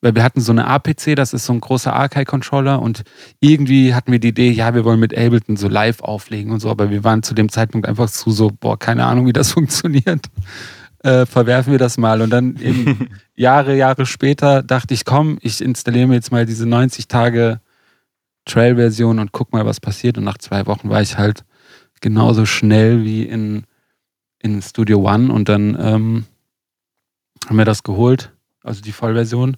Weil 0.00 0.14
wir 0.14 0.24
hatten 0.24 0.40
so 0.40 0.50
eine 0.50 0.66
APC, 0.66 1.14
das 1.14 1.32
ist 1.32 1.46
so 1.46 1.52
ein 1.52 1.60
großer 1.60 1.92
Archive-Controller 1.92 2.82
und 2.82 3.04
irgendwie 3.40 3.94
hatten 3.94 4.10
wir 4.10 4.18
die 4.18 4.28
Idee, 4.28 4.50
ja, 4.50 4.74
wir 4.74 4.84
wollen 4.84 5.00
mit 5.00 5.16
Ableton 5.16 5.56
so 5.56 5.68
live 5.68 6.00
auflegen 6.00 6.52
und 6.52 6.60
so, 6.60 6.70
aber 6.70 6.90
wir 6.90 7.04
waren 7.04 7.22
zu 7.22 7.34
dem 7.34 7.48
Zeitpunkt 7.48 7.86
einfach 7.86 8.10
zu 8.10 8.30
so, 8.30 8.50
boah, 8.50 8.78
keine 8.78 9.06
Ahnung, 9.06 9.26
wie 9.26 9.32
das 9.32 9.52
funktioniert 9.52 10.26
äh, 11.02 11.26
verwerfen 11.26 11.72
wir 11.72 11.78
das 11.78 11.98
mal. 11.98 12.22
Und 12.22 12.30
dann 12.30 12.56
eben 12.56 13.08
Jahre, 13.34 13.76
Jahre 13.76 14.06
später 14.06 14.62
dachte 14.62 14.94
ich, 14.94 15.04
komm, 15.04 15.38
ich 15.40 15.60
installiere 15.60 16.06
mir 16.06 16.14
jetzt 16.14 16.32
mal 16.32 16.46
diese 16.46 16.66
90 16.66 17.08
Tage 17.08 17.60
Trail-Version 18.44 19.18
und 19.18 19.32
guck 19.32 19.52
mal, 19.52 19.66
was 19.66 19.80
passiert. 19.80 20.18
Und 20.18 20.24
nach 20.24 20.38
zwei 20.38 20.66
Wochen 20.66 20.88
war 20.88 21.02
ich 21.02 21.18
halt 21.18 21.44
genauso 22.02 22.44
schnell 22.44 23.04
wie 23.04 23.22
in, 23.22 23.64
in 24.40 24.60
Studio 24.60 24.98
One 25.08 25.32
und 25.32 25.48
dann 25.48 25.78
ähm, 25.80 26.24
haben 27.48 27.56
wir 27.56 27.64
das 27.64 27.82
geholt, 27.82 28.32
also 28.62 28.82
die 28.82 28.92
Vollversion. 28.92 29.56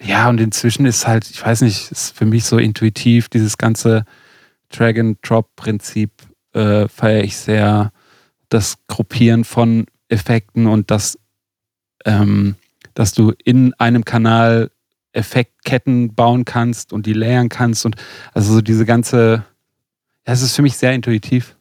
Ja, 0.00 0.28
und 0.28 0.40
inzwischen 0.40 0.86
ist 0.86 1.06
halt, 1.06 1.28
ich 1.28 1.44
weiß 1.44 1.60
nicht, 1.60 1.90
ist 1.90 2.16
für 2.16 2.24
mich 2.24 2.44
so 2.44 2.56
intuitiv, 2.56 3.28
dieses 3.28 3.58
ganze 3.58 4.04
Drag-and-Drop-Prinzip 4.70 6.10
äh, 6.52 6.88
feiere 6.88 7.24
ich 7.24 7.36
sehr. 7.36 7.92
Das 8.48 8.78
Gruppieren 8.86 9.44
von 9.44 9.84
Effekten 10.08 10.66
und 10.66 10.90
das, 10.90 11.18
ähm, 12.06 12.56
dass 12.94 13.12
du 13.12 13.34
in 13.44 13.74
einem 13.74 14.06
Kanal 14.06 14.70
Effektketten 15.12 16.14
bauen 16.14 16.44
kannst 16.44 16.92
und 16.92 17.04
die 17.04 17.12
layern 17.12 17.48
kannst 17.48 17.84
und 17.84 17.96
also 18.32 18.54
so 18.54 18.60
diese 18.62 18.86
ganze, 18.86 19.44
es 20.32 20.42
ist 20.42 20.54
für 20.54 20.62
mich 20.62 20.76
sehr 20.76 20.92
intuitiv 20.92 21.56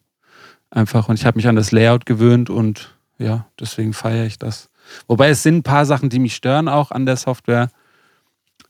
einfach 0.70 1.08
und 1.08 1.18
ich 1.18 1.26
habe 1.26 1.38
mich 1.38 1.48
an 1.48 1.56
das 1.56 1.72
Layout 1.72 2.06
gewöhnt 2.06 2.50
und 2.50 2.96
ja, 3.18 3.48
deswegen 3.60 3.94
feiere 3.94 4.26
ich 4.26 4.38
das. 4.38 4.70
Wobei 5.08 5.30
es 5.30 5.44
sind 5.44 5.58
ein 5.58 5.64
paar 5.64 5.86
Sachen, 5.86 6.10
die 6.10 6.20
mich 6.20 6.36
stören 6.36 6.68
auch 6.68 6.92
an 6.92 7.06
der 7.06 7.16
Software. 7.16 7.70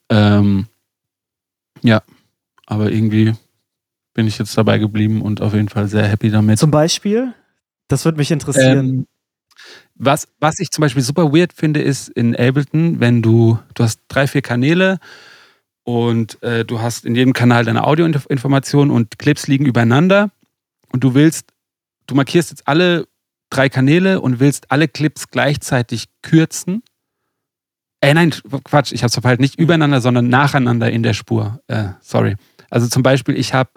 Ähm, 0.10 0.68
ja, 1.82 2.02
aber 2.66 2.92
irgendwie 2.92 3.34
bin 4.14 4.28
ich 4.28 4.38
jetzt 4.38 4.58
dabei 4.58 4.78
geblieben 4.78 5.22
und 5.22 5.42
auf 5.42 5.54
jeden 5.54 5.70
Fall 5.70 5.88
sehr 5.88 6.08
happy 6.08 6.30
damit. 6.30 6.60
Zum 6.60 6.72
Beispiel? 6.72 7.34
Das 7.88 8.06
würde 8.06 8.18
mich 8.18 8.32
interessieren. 8.32 8.90
Ähm, 8.90 9.08
was, 9.96 10.28
was 10.40 10.60
ich 10.60 10.70
zum 10.70 10.84
Beispiel 10.84 11.02
super 11.02 11.34
weird 11.34 11.54
finde, 11.54 11.82
ist 11.82 12.10
in 12.10 12.36
Ableton, 12.36 13.00
wenn 13.00 13.22
du, 13.22 13.58
du 13.74 13.84
hast 13.84 14.02
drei, 14.08 14.28
vier 14.28 14.44
Kanäle 14.44 15.00
und 15.88 16.44
äh, 16.44 16.66
du 16.66 16.82
hast 16.82 17.06
in 17.06 17.16
jedem 17.16 17.32
Kanal 17.32 17.64
deine 17.64 17.88
Audioinformationen 17.88 18.94
und 18.94 19.18
Clips 19.20 19.48
liegen 19.48 19.66
übereinander 19.66 20.32
und 20.92 21.02
du 21.02 21.14
willst, 21.14 21.54
du 22.08 22.16
markierst 22.16 22.50
jetzt 22.50 22.68
alle 22.68 23.08
drei 23.50 23.70
Kanäle 23.70 24.20
und 24.20 24.42
willst 24.42 24.70
alle 24.70 24.90
Clips 24.90 25.30
gleichzeitig 25.30 26.10
kürzen. 26.22 26.84
Äh, 28.02 28.14
nein, 28.14 28.36
Quatsch, 28.66 28.92
ich 28.92 29.02
habe 29.02 29.08
es 29.08 29.14
verpeilt. 29.14 29.40
Nicht 29.40 29.58
übereinander, 29.58 30.02
sondern 30.02 30.28
nacheinander 30.28 30.92
in 30.92 31.04
der 31.04 31.14
Spur. 31.14 31.62
Äh, 31.68 31.92
sorry. 32.02 32.36
Also 32.70 32.90
zum 32.90 33.02
Beispiel, 33.02 33.38
ich 33.38 33.54
habe 33.54 33.70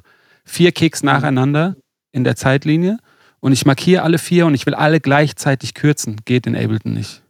vier 0.45 0.73
Kicks 0.73 1.05
nacheinander 1.05 1.77
in 2.11 2.25
der 2.25 2.35
Zeitlinie 2.35 2.99
und 3.39 3.53
ich 3.53 3.67
markiere 3.67 4.03
alle 4.03 4.19
vier 4.19 4.47
und 4.47 4.55
ich 4.55 4.67
will 4.67 4.75
alle 4.75 4.99
gleichzeitig 4.99 5.75
kürzen. 5.75 6.17
Geht 6.25 6.49
in 6.49 6.57
Ableton 6.57 6.93
nicht. 6.93 7.23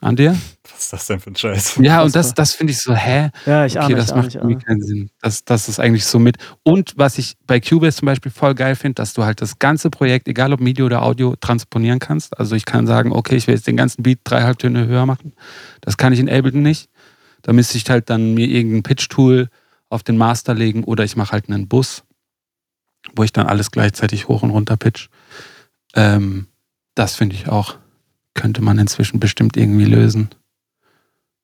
An 0.00 0.14
dir? 0.14 0.36
Was 0.70 0.78
ist 0.78 0.92
das 0.92 1.06
denn 1.06 1.20
für 1.20 1.30
ein 1.30 1.36
Scheiß? 1.36 1.76
Ja, 1.80 2.02
und 2.02 2.14
das, 2.14 2.34
das 2.34 2.52
finde 2.52 2.72
ich 2.72 2.80
so, 2.80 2.94
hä? 2.94 3.30
Ja, 3.46 3.64
ich 3.64 3.76
okay, 3.76 3.86
ahne, 3.86 3.94
das 3.96 4.10
ich 4.10 4.14
macht 4.14 4.34
irgendwie 4.34 4.62
keinen 4.62 4.82
Sinn. 4.82 5.10
Das, 5.22 5.44
das 5.44 5.68
ist 5.68 5.80
eigentlich 5.80 6.04
so 6.04 6.18
mit. 6.18 6.36
Und 6.64 6.92
was 6.96 7.16
ich 7.16 7.36
bei 7.46 7.60
Cubase 7.60 7.98
zum 7.98 8.06
Beispiel 8.06 8.30
voll 8.30 8.54
geil 8.54 8.76
finde, 8.76 8.96
dass 8.96 9.14
du 9.14 9.24
halt 9.24 9.40
das 9.40 9.58
ganze 9.58 9.88
Projekt, 9.88 10.28
egal 10.28 10.52
ob 10.52 10.60
MIDI 10.60 10.82
oder 10.82 11.02
Audio, 11.02 11.34
transponieren 11.40 11.98
kannst. 11.98 12.38
Also 12.38 12.54
ich 12.56 12.66
kann 12.66 12.86
sagen, 12.86 13.12
okay, 13.12 13.36
ich 13.36 13.46
will 13.46 13.54
jetzt 13.54 13.66
den 13.66 13.76
ganzen 13.78 14.02
Beat 14.02 14.18
drei 14.24 14.42
Halbtöne 14.42 14.86
höher 14.86 15.06
machen. 15.06 15.32
Das 15.80 15.96
kann 15.96 16.12
ich 16.12 16.20
in 16.20 16.28
Ableton 16.28 16.62
nicht. 16.62 16.90
Da 17.40 17.54
müsste 17.54 17.78
ich 17.78 17.88
halt 17.88 18.10
dann 18.10 18.34
mir 18.34 18.48
irgendein 18.48 18.82
Pitch-Tool 18.82 19.48
auf 19.88 20.02
den 20.02 20.18
Master 20.18 20.52
legen 20.52 20.84
oder 20.84 21.04
ich 21.04 21.16
mache 21.16 21.32
halt 21.32 21.48
einen 21.48 21.68
Bus 21.68 22.02
wo 23.14 23.22
ich 23.22 23.32
dann 23.32 23.46
alles 23.46 23.70
gleichzeitig 23.70 24.28
hoch 24.28 24.42
und 24.42 24.50
runter 24.50 24.76
pitch. 24.76 25.08
Ähm, 25.94 26.48
das 26.94 27.14
finde 27.14 27.36
ich 27.36 27.48
auch, 27.48 27.76
könnte 28.36 28.62
man 28.62 28.78
inzwischen 28.78 29.18
bestimmt 29.18 29.56
irgendwie 29.56 29.86
lösen. 29.86 30.30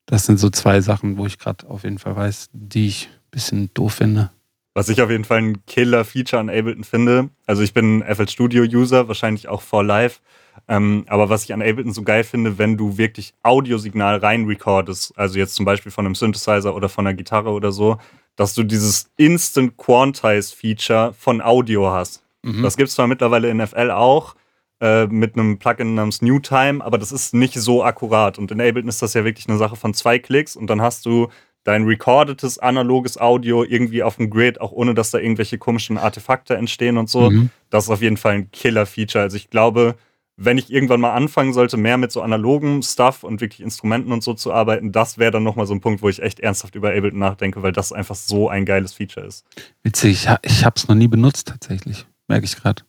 Das 0.05 0.25
sind 0.25 0.39
so 0.39 0.49
zwei 0.49 0.79
Sachen, 0.81 1.17
wo 1.17 1.25
ich 1.25 1.39
gerade 1.39 1.67
auf 1.69 1.83
jeden 1.83 1.99
Fall 1.99 2.15
weiß, 2.15 2.49
die 2.53 2.87
ich 2.87 3.09
ein 3.11 3.31
bisschen 3.31 3.73
doof 3.73 3.95
finde. 3.95 4.31
Was 4.75 4.89
ich 4.89 5.01
auf 5.01 5.09
jeden 5.11 5.23
Fall 5.23 5.39
ein 5.39 5.65
Killer-Feature 5.65 6.39
an 6.39 6.49
Ableton 6.49 6.83
finde, 6.83 7.29
also 7.45 7.61
ich 7.61 7.73
bin 7.73 8.03
FL 8.03 8.27
Studio-User, 8.27 9.07
wahrscheinlich 9.07 9.47
auch 9.47 9.61
for 9.61 9.83
life, 9.83 10.19
ähm, 10.67 11.05
aber 11.07 11.29
was 11.29 11.43
ich 11.43 11.53
an 11.53 11.61
Ableton 11.61 11.93
so 11.93 12.01
geil 12.01 12.23
finde, 12.23 12.57
wenn 12.57 12.75
du 12.75 12.97
wirklich 12.97 13.33
Audiosignal 13.43 14.17
rein 14.17 14.45
recordest, 14.45 15.17
also 15.17 15.37
jetzt 15.37 15.55
zum 15.55 15.65
Beispiel 15.65 15.91
von 15.91 16.05
einem 16.05 16.15
Synthesizer 16.15 16.75
oder 16.75 16.89
von 16.89 17.05
einer 17.05 17.15
Gitarre 17.15 17.51
oder 17.51 17.71
so, 17.71 17.97
dass 18.35 18.55
du 18.55 18.63
dieses 18.63 19.11
Instant 19.17 19.77
Quantize 19.77 20.55
Feature 20.55 21.13
von 21.13 21.41
Audio 21.41 21.91
hast. 21.91 22.23
Mhm. 22.41 22.63
Das 22.63 22.75
gibt 22.75 22.89
es 22.89 22.95
zwar 22.95 23.07
mittlerweile 23.07 23.49
in 23.49 23.65
FL 23.65 23.91
auch, 23.91 24.35
äh, 24.83 25.07
mit 25.07 25.35
einem 25.35 25.59
Plugin 25.59 25.95
namens 25.95 26.21
NewTime, 26.21 26.83
aber 26.83 26.97
das 26.97 27.13
ist 27.13 27.33
nicht 27.33 27.53
so 27.53 27.85
akkurat. 27.85 28.37
Und 28.37 28.51
in 28.51 28.59
Ableton 28.59 28.89
ist 28.89 29.01
das 29.01 29.13
ja 29.13 29.23
wirklich 29.23 29.47
eine 29.47 29.57
Sache 29.57 29.77
von 29.77 29.93
zwei 29.93 30.19
Klicks 30.19 30.57
und 30.57 30.67
dann 30.69 30.81
hast 30.81 31.05
du 31.05 31.29
dein 31.63 31.85
recordetes 31.85 32.59
analoges 32.59 33.17
Audio 33.17 33.63
irgendwie 33.63 34.03
auf 34.03 34.17
dem 34.17 34.29
Grid, 34.29 34.59
auch 34.59 34.73
ohne 34.73 34.93
dass 34.93 35.11
da 35.11 35.19
irgendwelche 35.19 35.57
komischen 35.57 35.97
Artefakte 35.97 36.57
entstehen 36.57 36.97
und 36.97 37.09
so. 37.09 37.29
Mhm. 37.29 37.49
Das 37.69 37.85
ist 37.85 37.91
auf 37.91 38.01
jeden 38.01 38.17
Fall 38.17 38.33
ein 38.33 38.51
Killer-Feature. 38.51 39.23
Also 39.23 39.37
ich 39.37 39.49
glaube, 39.49 39.95
wenn 40.35 40.57
ich 40.57 40.69
irgendwann 40.69 40.99
mal 40.99 41.13
anfangen 41.13 41.53
sollte, 41.53 41.77
mehr 41.77 41.95
mit 41.95 42.11
so 42.11 42.21
analogen 42.21 42.83
Stuff 42.83 43.23
und 43.23 43.39
wirklich 43.39 43.61
Instrumenten 43.61 44.11
und 44.11 44.21
so 44.21 44.33
zu 44.33 44.51
arbeiten, 44.51 44.91
das 44.91 45.17
wäre 45.17 45.31
dann 45.31 45.43
nochmal 45.43 45.65
so 45.65 45.73
ein 45.73 45.79
Punkt, 45.79 46.01
wo 46.01 46.09
ich 46.09 46.21
echt 46.21 46.41
ernsthaft 46.41 46.75
über 46.75 46.89
Ableton 46.89 47.19
nachdenke, 47.19 47.63
weil 47.63 47.71
das 47.71 47.93
einfach 47.93 48.15
so 48.15 48.49
ein 48.49 48.65
geiles 48.65 48.91
Feature 48.91 49.25
ist. 49.25 49.45
Witzig, 49.83 50.27
ich 50.41 50.65
habe 50.65 50.75
es 50.75 50.89
noch 50.89 50.95
nie 50.95 51.07
benutzt 51.07 51.47
tatsächlich, 51.47 52.05
merke 52.27 52.43
ich 52.43 52.57
gerade. 52.57 52.83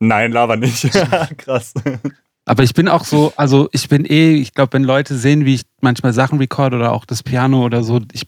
Nein, 0.00 0.32
Lava 0.32 0.56
nicht. 0.56 0.90
Krass. 1.38 1.74
Aber 2.44 2.62
ich 2.62 2.72
bin 2.72 2.88
auch 2.88 3.04
so, 3.04 3.32
also 3.36 3.68
ich 3.72 3.88
bin 3.88 4.04
eh, 4.06 4.34
ich 4.34 4.54
glaube, 4.54 4.72
wenn 4.72 4.84
Leute 4.84 5.16
sehen, 5.16 5.44
wie 5.44 5.56
ich 5.56 5.62
manchmal 5.80 6.12
Sachen 6.12 6.38
record 6.38 6.72
oder 6.72 6.92
auch 6.92 7.04
das 7.04 7.22
Piano 7.22 7.64
oder 7.64 7.82
so, 7.82 8.00
ich, 8.12 8.26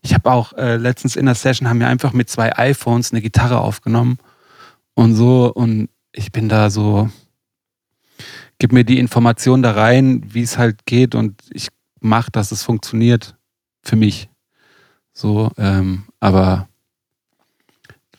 ich 0.00 0.14
habe 0.14 0.30
auch 0.32 0.52
äh, 0.54 0.76
letztens 0.76 1.14
in 1.14 1.26
der 1.26 1.36
Session 1.36 1.68
haben 1.68 1.78
wir 1.78 1.86
einfach 1.86 2.12
mit 2.12 2.28
zwei 2.28 2.56
iPhones 2.56 3.12
eine 3.12 3.22
Gitarre 3.22 3.60
aufgenommen 3.60 4.18
und 4.94 5.14
so 5.14 5.52
und 5.52 5.90
ich 6.12 6.32
bin 6.32 6.48
da 6.48 6.70
so, 6.70 7.08
gib 8.58 8.72
mir 8.72 8.84
die 8.84 8.98
Information 8.98 9.62
da 9.62 9.72
rein, 9.72 10.24
wie 10.26 10.42
es 10.42 10.58
halt 10.58 10.84
geht 10.84 11.14
und 11.14 11.40
ich 11.52 11.68
mache, 12.00 12.32
dass 12.32 12.50
es 12.52 12.62
funktioniert 12.62 13.36
für 13.82 13.96
mich. 13.96 14.28
So, 15.12 15.52
ähm, 15.56 16.04
aber 16.20 16.68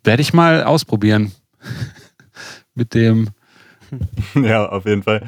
werde 0.03 0.21
ich 0.21 0.33
mal 0.33 0.63
ausprobieren 0.63 1.33
mit 2.75 2.93
dem. 2.93 3.29
Ja, 4.35 4.69
auf 4.69 4.85
jeden 4.85 5.03
Fall. 5.03 5.23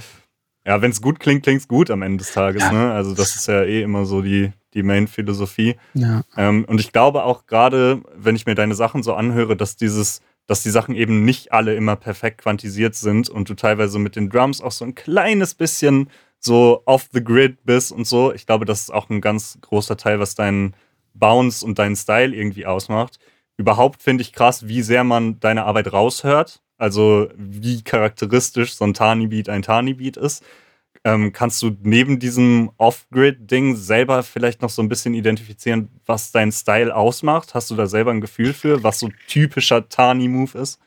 Ja, 0.66 0.82
wenn 0.82 0.90
es 0.90 1.02
gut 1.02 1.20
klingt, 1.20 1.44
klingt 1.44 1.62
es 1.62 1.68
gut 1.68 1.92
am 1.92 2.02
Ende 2.02 2.24
des 2.24 2.34
Tages. 2.34 2.64
Ja. 2.64 2.72
Ne? 2.72 2.92
Also 2.92 3.14
das 3.14 3.36
ist 3.36 3.48
ja 3.48 3.62
eh 3.64 3.84
immer 3.84 4.06
so 4.06 4.22
die, 4.22 4.52
die 4.74 4.82
Main-Philosophie. 4.82 5.76
Ja. 5.94 6.24
Ähm, 6.36 6.66
und 6.66 6.80
ich 6.80 6.92
glaube 6.92 7.24
auch 7.24 7.46
gerade, 7.46 8.02
wenn 8.16 8.36
ich 8.36 8.48
mir 8.48 8.56
deine 8.56 8.74
Sachen 8.74 9.04
so 9.04 9.14
anhöre, 9.14 9.56
dass 9.56 9.76
dieses, 9.76 10.22
dass 10.48 10.64
die 10.64 10.72
Sachen 10.72 10.96
eben 10.96 11.24
nicht 11.24 11.54
alle 11.54 11.76
immer 11.76 11.96
perfekt 11.96 12.42
quantisiert 12.42 12.96
sind 12.96 13.30
und 13.30 13.48
du 13.50 13.54
teilweise 13.54 14.00
mit 14.00 14.16
den 14.16 14.30
Drums 14.30 14.62
auch 14.62 14.72
so 14.72 14.86
ein 14.86 14.96
kleines 14.96 15.54
bisschen 15.54 16.10
so 16.40 16.82
off 16.86 17.10
the 17.12 17.24
grid 17.24 17.64
bist 17.66 17.92
und 17.92 18.08
so. 18.08 18.34
Ich 18.34 18.48
glaube, 18.48 18.66
das 18.66 18.82
ist 18.82 18.94
auch 18.94 19.10
ein 19.10 19.22
ganz 19.22 19.60
großer 19.62 19.98
Teil, 19.98 20.20
was 20.20 20.34
deinen 20.34 20.74
Bounce 21.14 21.64
und 21.64 21.78
deinen 21.78 21.96
Style 21.96 22.36
irgendwie 22.36 22.66
ausmacht. 22.66 23.20
Überhaupt 23.58 24.02
finde 24.02 24.24
ich 24.24 24.34
krass, 24.34 24.68
wie 24.68 24.82
sehr 24.82 25.04
man 25.04 25.40
deine 25.40 25.66
Arbeit 25.66 25.94
raushört 25.94 26.62
also 26.78 27.30
wie 27.36 27.82
charakteristisch 27.84 28.76
so 28.76 28.86
ein 28.86 28.94
Tani-Beat 28.94 29.50
ein 29.50 29.62
Tani-Beat 29.62 30.18
ist. 30.18 30.44
Ähm, 31.04 31.34
kannst 31.34 31.62
du 31.62 31.76
neben 31.84 32.18
diesem 32.20 32.72
Off-Grid-Ding 32.78 33.76
selber 33.76 34.24
vielleicht 34.24 34.62
noch 34.64 34.72
so 34.72 34.82
ein 34.82 34.90
bisschen 34.90 35.14
identifizieren, 35.14 35.90
was 36.06 36.32
dein 36.32 36.52
Style 36.52 36.96
ausmacht? 36.96 37.54
Hast 37.54 37.70
du 37.70 37.76
da 37.76 37.86
selber 37.86 38.12
ein 38.12 38.22
Gefühl 38.22 38.54
für, 38.54 38.82
was 38.84 39.00
so 39.00 39.10
typischer 39.28 39.88
Tani-Move 39.88 40.58
ist? 40.58 40.80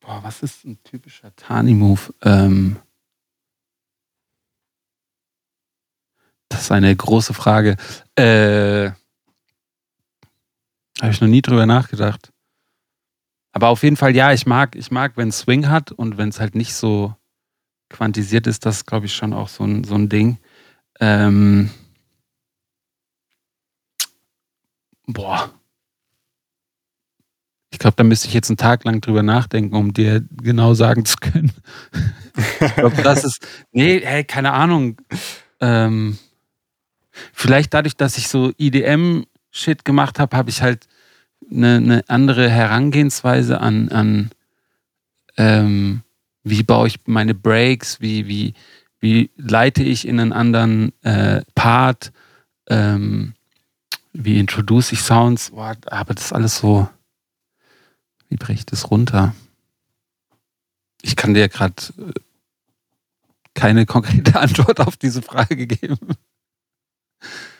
Boah, 0.00 0.20
was 0.22 0.42
ist 0.42 0.64
ein 0.64 0.82
typischer 0.82 1.34
Tani-Move? 1.36 2.00
Ähm 2.22 2.76
das 6.48 6.62
ist 6.62 6.72
eine 6.72 6.94
große 6.94 7.34
Frage. 7.34 7.76
Äh, 8.14 8.90
Habe 11.00 11.12
ich 11.12 11.20
noch 11.20 11.28
nie 11.28 11.42
drüber 11.42 11.66
nachgedacht. 11.66 12.32
Aber 13.52 13.68
auf 13.68 13.82
jeden 13.82 13.96
Fall, 13.96 14.16
ja, 14.16 14.32
ich 14.32 14.46
mag, 14.46 14.74
ich 14.76 14.90
mag, 14.90 15.12
wenn 15.16 15.28
es 15.28 15.40
Swing 15.40 15.68
hat 15.68 15.92
und 15.92 16.16
wenn 16.16 16.30
es 16.30 16.40
halt 16.40 16.54
nicht 16.54 16.74
so 16.74 17.14
quantisiert 17.90 18.46
ist, 18.46 18.64
das 18.64 18.86
glaube 18.86 19.06
ich 19.06 19.14
schon 19.14 19.34
auch 19.34 19.48
so 19.48 19.64
ein, 19.64 19.84
so 19.84 19.94
ein 19.94 20.08
Ding. 20.08 20.38
Ähm, 21.00 21.70
boah. 25.06 25.50
Ich 27.70 27.78
glaube, 27.78 27.96
da 27.96 28.04
müsste 28.04 28.28
ich 28.28 28.34
jetzt 28.34 28.50
einen 28.50 28.58
Tag 28.58 28.84
lang 28.84 29.00
drüber 29.00 29.22
nachdenken, 29.22 29.74
um 29.74 29.92
dir 29.92 30.22
genau 30.30 30.74
sagen 30.74 31.04
zu 31.04 31.16
können. 31.16 31.52
ich 32.60 32.74
glaube, 32.74 33.02
das 33.02 33.24
ist. 33.24 33.46
Nee, 33.72 34.00
hey, 34.04 34.24
keine 34.24 34.52
Ahnung. 34.52 35.00
Ähm, 35.60 36.18
vielleicht 37.32 37.72
dadurch, 37.74 37.96
dass 37.96 38.18
ich 38.18 38.28
so 38.28 38.52
IDM-Shit 38.56 39.84
gemacht 39.84 40.18
habe, 40.18 40.36
habe 40.36 40.50
ich 40.50 40.62
halt 40.62 40.86
eine, 41.50 41.76
eine 41.76 42.04
andere 42.08 42.48
Herangehensweise 42.48 43.60
an, 43.60 43.88
an 43.90 44.30
ähm, 45.36 46.02
wie 46.44 46.62
baue 46.62 46.88
ich 46.88 47.00
meine 47.06 47.34
Breaks, 47.34 48.00
wie, 48.00 48.26
wie, 48.26 48.54
wie 49.00 49.30
leite 49.36 49.82
ich 49.82 50.06
in 50.06 50.20
einen 50.20 50.32
anderen 50.32 50.92
äh, 51.02 51.42
Part, 51.54 52.12
ähm, 52.68 53.34
wie 54.12 54.38
introduce 54.38 54.92
ich 54.92 55.00
Sounds, 55.00 55.50
Boah, 55.50 55.76
aber 55.86 56.14
das 56.14 56.26
ist 56.26 56.32
alles 56.32 56.58
so, 56.58 56.88
wie 58.28 58.36
breche 58.36 58.60
ich 58.60 58.66
das 58.66 58.90
runter? 58.90 59.34
Ich 61.02 61.16
kann 61.16 61.34
dir 61.34 61.48
gerade 61.48 61.74
äh, 61.98 62.12
keine 63.54 63.86
konkrete 63.86 64.38
Antwort 64.40 64.80
auf 64.80 64.96
diese 64.96 65.22
Frage 65.22 65.66
geben. 65.66 65.98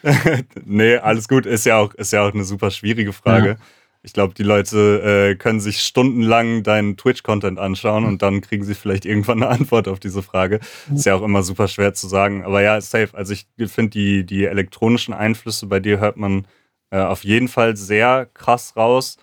nee, 0.65 0.97
alles 0.97 1.29
gut. 1.29 1.47
Ist 1.47 1.67
ja 1.67 1.79
auch, 1.79 1.95
ist 1.95 2.13
ja 2.13 2.27
auch 2.27 2.33
eine 2.33 2.45
super 2.45 2.71
schwierige 2.71 3.13
Frage. 3.13 3.49
Ja. 3.49 3.57
Ich 4.05 4.13
glaube, 4.13 4.35
die 4.35 4.43
Leute 4.43 5.31
äh, 5.31 5.37
können 5.37 5.61
sich 5.61 5.81
stundenlang 5.81 6.65
deinen 6.65 6.97
Twitch-Content 6.97 7.61
anschauen 7.61 8.05
und 8.05 8.21
dann 8.21 8.41
kriegen 8.41 8.65
sie 8.65 8.75
vielleicht 8.75 9.05
irgendwann 9.05 9.43
eine 9.43 9.53
Antwort 9.53 9.87
auf 9.87 10.01
diese 10.01 10.23
Frage. 10.23 10.59
Ist 10.93 11.07
ja 11.07 11.15
auch 11.15 11.23
immer 11.23 11.45
super 11.45 11.69
schwer 11.69 11.95
zu 11.95 12.09
sagen. 12.09 12.43
Aber 12.43 12.63
ja, 12.63 12.81
safe. 12.81 13.11
Also 13.13 13.33
ich 13.33 13.47
finde, 13.67 13.91
die, 13.91 14.27
die 14.27 14.45
elektronischen 14.45 15.15
Einflüsse 15.15 15.67
bei 15.67 15.79
dir 15.79 16.01
hört 16.01 16.17
man 16.17 16.47
äh, 16.91 16.99
auf 16.99 17.23
jeden 17.23 17.47
Fall 17.47 17.77
sehr 17.77 18.27
krass 18.35 18.77
raus. 18.77 19.19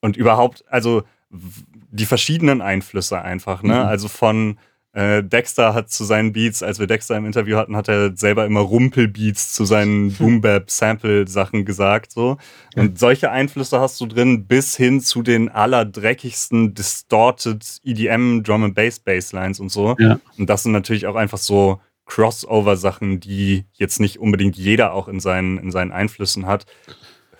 Und 0.00 0.16
überhaupt, 0.16 0.64
also 0.68 1.02
die 1.30 2.06
verschiedenen 2.06 2.60
Einflüsse 2.62 3.20
einfach, 3.20 3.62
ne? 3.62 3.74
Mhm. 3.74 3.80
Also 3.80 4.08
von 4.08 4.58
äh, 4.92 5.22
Dexter 5.22 5.72
hat 5.72 5.90
zu 5.90 6.04
seinen 6.04 6.32
Beats, 6.32 6.62
als 6.62 6.80
wir 6.80 6.88
Dexter 6.88 7.16
im 7.16 7.24
Interview 7.24 7.56
hatten, 7.56 7.76
hat 7.76 7.88
er 7.88 8.16
selber 8.16 8.44
immer 8.44 8.60
Rumpelbeats 8.60 9.52
zu 9.52 9.64
seinen 9.64 10.12
Boom-Bap-Sample-Sachen 10.18 11.64
gesagt. 11.64 12.10
So. 12.12 12.38
Und 12.74 12.98
solche 12.98 13.30
Einflüsse 13.30 13.80
hast 13.80 14.00
du 14.00 14.06
drin 14.06 14.46
bis 14.46 14.76
hin 14.76 15.00
zu 15.00 15.22
den 15.22 15.48
allerdreckigsten 15.48 16.74
distorted 16.74 17.64
EDM 17.84 18.42
Drum 18.42 18.64
and 18.64 18.74
Bass 18.74 18.98
Basslines 18.98 19.60
und 19.60 19.70
so. 19.70 19.94
Ja. 19.98 20.18
Und 20.36 20.50
das 20.50 20.64
sind 20.64 20.72
natürlich 20.72 21.06
auch 21.06 21.16
einfach 21.16 21.38
so 21.38 21.80
Crossover-Sachen, 22.06 23.20
die 23.20 23.66
jetzt 23.74 24.00
nicht 24.00 24.18
unbedingt 24.18 24.56
jeder 24.56 24.92
auch 24.92 25.06
in 25.06 25.20
seinen, 25.20 25.58
in 25.58 25.70
seinen 25.70 25.92
Einflüssen 25.92 26.46
hat. 26.46 26.66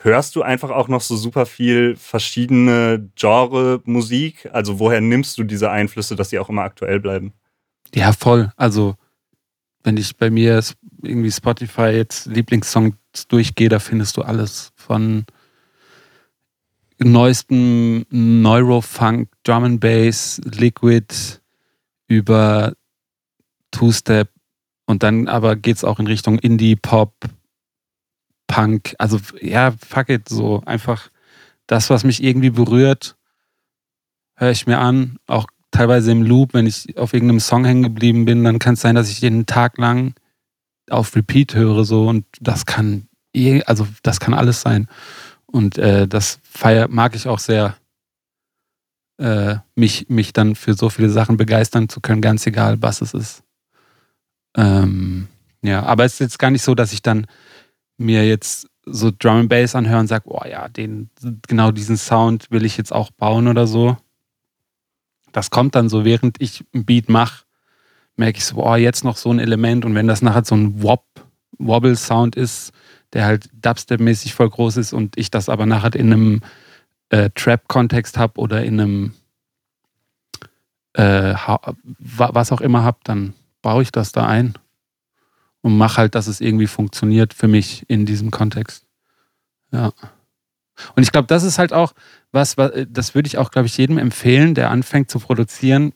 Hörst 0.03 0.37
du 0.37 0.43
einfach 0.43 0.71
auch 0.71 0.89
noch 0.89 1.03
so 1.03 1.17
super 1.17 1.45
viel 1.45 1.97
verschiedene 1.97 3.11
Genre-Musik? 3.17 4.49
Also 4.53 4.79
woher 4.79 5.01
nimmst 5.01 5.37
du 5.37 5.43
diese 5.43 5.71
Einflüsse, 5.71 6.15
dass 6.15 6.31
sie 6.31 6.39
auch 6.39 6.49
immer 6.49 6.63
aktuell 6.63 7.01
bleiben? 7.01 7.35
Ja, 7.95 8.13
voll. 8.13 8.53
Also, 8.57 8.97
wenn 9.83 9.97
ich 9.97 10.17
bei 10.17 10.31
mir 10.31 10.63
irgendwie 11.03 11.31
Spotify 11.31 11.89
jetzt 11.91 12.27
Lieblingssongs 12.27 12.97
durchgehe, 13.29 13.69
da 13.69 13.79
findest 13.79 14.17
du 14.17 14.23
alles 14.23 14.73
von 14.77 15.25
neuestem 16.99 18.05
Neurofunk, 18.11 19.31
Drum 19.43 19.65
and 19.65 19.81
Bass, 19.81 20.41
Liquid 20.45 21.07
über 22.07 22.75
Two-Step 23.71 24.29
und 24.87 25.03
dann 25.03 25.29
aber 25.29 25.57
geht 25.57 25.77
es 25.77 25.85
auch 25.85 25.99
in 25.99 26.07
Richtung 26.07 26.39
Indie-Pop, 26.39 27.15
Punk. 28.47 28.95
Also 28.99 29.21
ja, 29.41 29.73
fuck 29.73 30.09
it, 30.09 30.29
so 30.29 30.63
einfach 30.67 31.11
das, 31.67 31.89
was 31.89 32.05
mich 32.05 32.23
irgendwie 32.23 32.51
berührt, 32.51 33.17
höre 34.35 34.51
ich 34.51 34.67
mir 34.67 34.79
an, 34.79 35.19
auch 35.27 35.47
teilweise 35.71 36.13
im 36.13 36.23
Loop, 36.23 36.55
wenn 36.55 36.67
ich 36.67 36.97
auf 36.97 37.13
irgendeinem 37.13 37.41
Song 37.41 37.65
hängen 37.65 37.83
geblieben 37.83 38.25
bin, 38.25 38.45
dann 38.45 38.59
kann 38.59 38.75
es 38.75 38.81
sein, 38.81 38.95
dass 38.95 39.11
ich 39.11 39.21
den 39.21 39.47
Tag 39.47 39.79
lang 39.79 40.15
auf 40.89 41.15
Repeat 41.15 41.55
höre 41.55 41.85
so 41.85 42.09
und 42.09 42.25
das 42.41 42.67
kann 42.67 43.09
eh, 43.35 43.63
also 43.65 43.87
das 44.03 44.21
kann 44.21 44.35
alles 44.35 44.61
sein 44.61 44.89
und 45.47 45.79
äh, 45.79 46.09
das 46.09 46.41
feier, 46.43 46.89
mag 46.89 47.15
ich 47.15 47.29
auch 47.29 47.39
sehr, 47.39 47.77
äh, 49.19 49.57
mich, 49.75 50.09
mich 50.09 50.33
dann 50.33 50.57
für 50.57 50.75
so 50.75 50.91
viele 50.91 51.11
Sachen 51.11 51.37
begeistern 51.37 51.89
zu 51.89 52.01
können, 52.01 52.23
ganz 52.23 52.47
egal, 52.47 52.81
was 52.83 53.01
es 53.01 53.15
ist. 53.15 53.43
Ähm, 54.57 55.29
ja, 55.63 55.83
aber 55.83 56.05
es 56.05 56.15
ist 56.15 56.21
jetzt 56.21 56.39
gar 56.39 56.51
nicht 56.51 56.63
so, 56.63 56.75
dass 56.75 56.93
ich 56.93 57.03
dann 57.03 57.27
mir 57.99 58.27
jetzt 58.27 58.69
so 58.87 59.13
Drum 59.17 59.37
and 59.37 59.49
Bass 59.49 59.75
anhöre 59.75 60.01
und 60.01 60.07
sage, 60.07 60.25
oh 60.27 60.45
ja, 60.49 60.69
den, 60.69 61.11
genau 61.47 61.71
diesen 61.71 61.97
Sound 61.97 62.51
will 62.51 62.65
ich 62.65 62.77
jetzt 62.77 62.93
auch 62.93 63.11
bauen 63.11 63.47
oder 63.47 63.67
so 63.67 63.97
das 65.33 65.51
kommt 65.51 65.75
dann 65.75 65.89
so, 65.89 66.05
während 66.05 66.41
ich 66.41 66.65
ein 66.75 66.85
Beat 66.85 67.09
mache, 67.09 67.45
merke 68.17 68.39
ich 68.39 68.45
so, 68.45 68.57
oh, 68.65 68.75
jetzt 68.77 69.05
noch 69.05 69.17
so 69.17 69.31
ein 69.31 69.39
Element 69.39 69.85
und 69.85 69.95
wenn 69.95 70.07
das 70.07 70.23
nachher 70.23 70.45
so 70.45 70.55
ein 70.55 70.83
Wop, 70.83 71.05
Wobble-Sound 71.59 72.37
ist, 72.37 72.73
der 73.13 73.25
halt 73.25 73.49
Dubstep-mäßig 73.61 74.35
voll 74.35 74.51
groß 74.51 74.77
ist 74.77 74.93
und 74.93 75.17
ich 75.19 75.31
das 75.31 75.49
aber 75.49 75.67
nachher 75.67 75.95
in 75.95 76.13
einem 76.13 76.43
äh, 77.09 77.31
Trap-Kontext 77.35 78.19
habe 78.19 78.41
oder 78.41 78.65
in 78.65 78.81
einem 78.81 79.13
äh, 80.95 81.35
was 81.99 82.53
auch 82.53 82.61
immer 82.61 82.83
habe, 82.83 82.99
dann 83.05 83.35
baue 83.63 83.83
ich 83.83 83.93
das 83.93 84.13
da 84.13 84.27
ein 84.27 84.55
und 85.63 85.77
mache 85.77 85.99
halt, 85.99 86.15
dass 86.15 86.27
es 86.27 86.41
irgendwie 86.41 86.67
funktioniert 86.67 87.35
für 87.35 87.49
mich 87.49 87.85
in 87.89 88.07
diesem 88.07 88.31
Kontext. 88.31 88.87
Ja. 89.73 89.93
Und 90.95 91.03
ich 91.03 91.13
glaube, 91.13 91.27
das 91.27 91.43
ist 91.43 91.59
halt 91.59 91.73
auch 91.73 91.93
was, 92.33 92.57
was 92.57 92.73
das 92.89 93.15
würde 93.15 93.27
ich 93.27 93.39
auch, 93.39 93.51
glaube 93.51 93.67
ich, 93.67 93.77
jedem 93.77 93.99
empfehlen, 93.99 94.55
der 94.55 94.71
anfängt 94.71 95.11
zu 95.11 95.19
produzieren. 95.19 95.93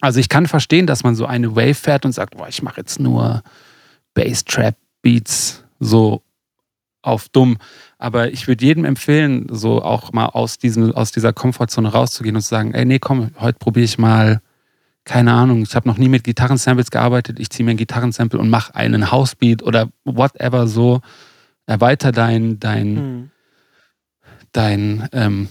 Also 0.00 0.20
ich 0.20 0.28
kann 0.28 0.46
verstehen, 0.46 0.86
dass 0.86 1.04
man 1.04 1.14
so 1.14 1.26
eine 1.26 1.56
Wave 1.56 1.74
fährt 1.74 2.04
und 2.04 2.12
sagt, 2.12 2.36
boah, 2.36 2.48
ich 2.48 2.62
mache 2.62 2.80
jetzt 2.80 3.00
nur 3.00 3.42
Bass-Trap-Beats 4.14 5.64
so 5.80 6.22
auf 7.06 7.28
dumm. 7.28 7.58
Aber 7.98 8.32
ich 8.32 8.48
würde 8.48 8.64
jedem 8.64 8.84
empfehlen, 8.84 9.46
so 9.50 9.82
auch 9.82 10.12
mal 10.12 10.26
aus, 10.26 10.58
diesem, 10.58 10.92
aus 10.92 11.12
dieser 11.12 11.32
Komfortzone 11.32 11.88
rauszugehen 11.88 12.36
und 12.36 12.42
zu 12.42 12.48
sagen, 12.48 12.74
ey, 12.74 12.84
nee, 12.84 12.98
komm, 12.98 13.30
heute 13.38 13.58
probiere 13.58 13.84
ich 13.84 13.96
mal, 13.96 14.40
keine 15.04 15.32
Ahnung, 15.32 15.62
ich 15.62 15.74
habe 15.76 15.88
noch 15.88 15.98
nie 15.98 16.08
mit 16.08 16.24
Gitarrensamples 16.24 16.90
gearbeitet, 16.90 17.38
ich 17.38 17.48
ziehe 17.48 17.64
mir 17.64 17.70
ein 17.70 17.76
Gitarrensample 17.76 18.40
und 18.40 18.50
mache 18.50 18.74
einen 18.74 19.12
Housebeat 19.12 19.62
oder 19.62 19.88
whatever 20.04 20.66
so. 20.66 21.00
Erweiter 21.66 22.12
dein, 22.12 22.58
dein, 22.58 22.94
mhm. 22.94 23.30
Dein 24.56 25.08
ähm, 25.12 25.48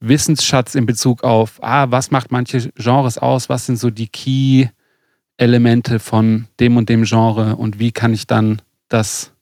Wissensschatz 0.00 0.74
in 0.74 0.86
Bezug 0.86 1.24
auf, 1.24 1.62
ah, 1.62 1.90
was 1.90 2.10
macht 2.10 2.30
manche 2.30 2.70
Genres 2.76 3.18
aus, 3.18 3.48
was 3.48 3.66
sind 3.66 3.78
so 3.78 3.90
die 3.90 4.08
Key-Elemente 4.08 5.98
von 5.98 6.48
dem 6.60 6.76
und 6.76 6.88
dem 6.88 7.04
Genre 7.04 7.56
und 7.56 7.78
wie 7.78 7.92
kann 7.92 8.12
ich 8.12 8.26
dann 8.26 8.60
das 8.88 9.32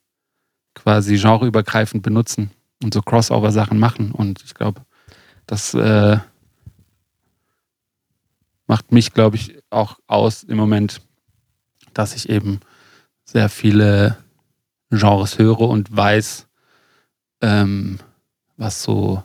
quasi 0.73 1.17
genreübergreifend 1.17 2.03
benutzen 2.03 2.51
und 2.83 2.93
so 2.93 3.01
Crossover-Sachen 3.01 3.79
machen. 3.79 4.11
Und 4.11 4.43
ich 4.43 4.53
glaube, 4.53 4.81
das 5.45 5.73
äh, 5.73 6.17
macht 8.67 8.91
mich, 8.91 9.13
glaube 9.13 9.37
ich, 9.37 9.57
auch 9.69 9.99
aus 10.07 10.43
im 10.43 10.57
Moment, 10.57 11.01
dass 11.93 12.15
ich 12.15 12.29
eben 12.29 12.59
sehr 13.23 13.49
viele 13.49 14.17
Genres 14.89 15.39
höre 15.39 15.61
und 15.61 15.95
weiß, 15.95 16.47
ähm, 17.41 17.99
was 18.57 18.81
so 18.81 19.23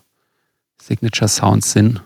Signature 0.80 1.28
Sounds 1.28 1.72
sind. 1.72 2.02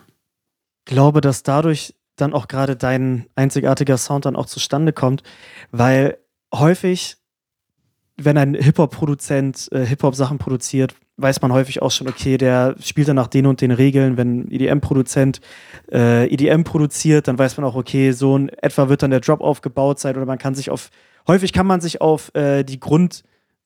Ich 0.87 0.93
glaube, 0.93 1.21
dass 1.21 1.43
dadurch 1.43 1.95
dann 2.17 2.33
auch 2.33 2.49
gerade 2.49 2.77
dein 2.77 3.27
einzigartiger 3.35 3.99
Sound 3.99 4.25
dann 4.25 4.37
auch 4.37 4.47
zustande 4.47 4.93
kommt, 4.93 5.23
weil 5.71 6.19
häufig 6.53 7.17
wenn 8.17 8.39
ein 8.39 8.55
Hip-Hop-Produzent 8.55 9.71
äh, 9.73 9.85
Hip-Hop-Sachen 9.85 10.39
produziert, 10.39 10.95
weiß 11.17 11.43
man 11.43 11.53
häufig 11.53 11.83
auch 11.83 11.91
schon, 11.91 12.09
okay, 12.09 12.37
der 12.37 12.77
spielt 12.81 13.09
dann 13.09 13.17
nach 13.17 13.29
den 13.29 13.47
und 13.47 13.61
den 13.61 13.71
Regeln. 13.71 14.17
Wenn 14.17 14.41
ein 14.41 14.51
EDM-Produzent 14.51 15.41
äh, 15.93 16.27
EDM 16.33 16.65
produziert, 16.65 17.29
dann 17.29 17.39
weiß 17.39 17.57
man 17.57 17.67
auch, 17.67 17.75
okay, 17.75 18.13
so 18.13 18.37
in 18.37 18.49
etwa 18.49 18.89
wird 18.89 19.03
dann 19.03 19.11
der 19.11 19.21
Drop 19.21 19.41
aufgebaut 19.41 19.99
sein 19.99 20.17
oder 20.17 20.27
man 20.27 20.39
kann 20.39 20.55
sich 20.55 20.71
auf, 20.71 20.91
häufig 21.27 21.53
kann 21.53 21.67
man 21.67 21.81
sich 21.81 22.01
auf 22.01 22.35
äh, 22.35 22.63
die 22.65 22.79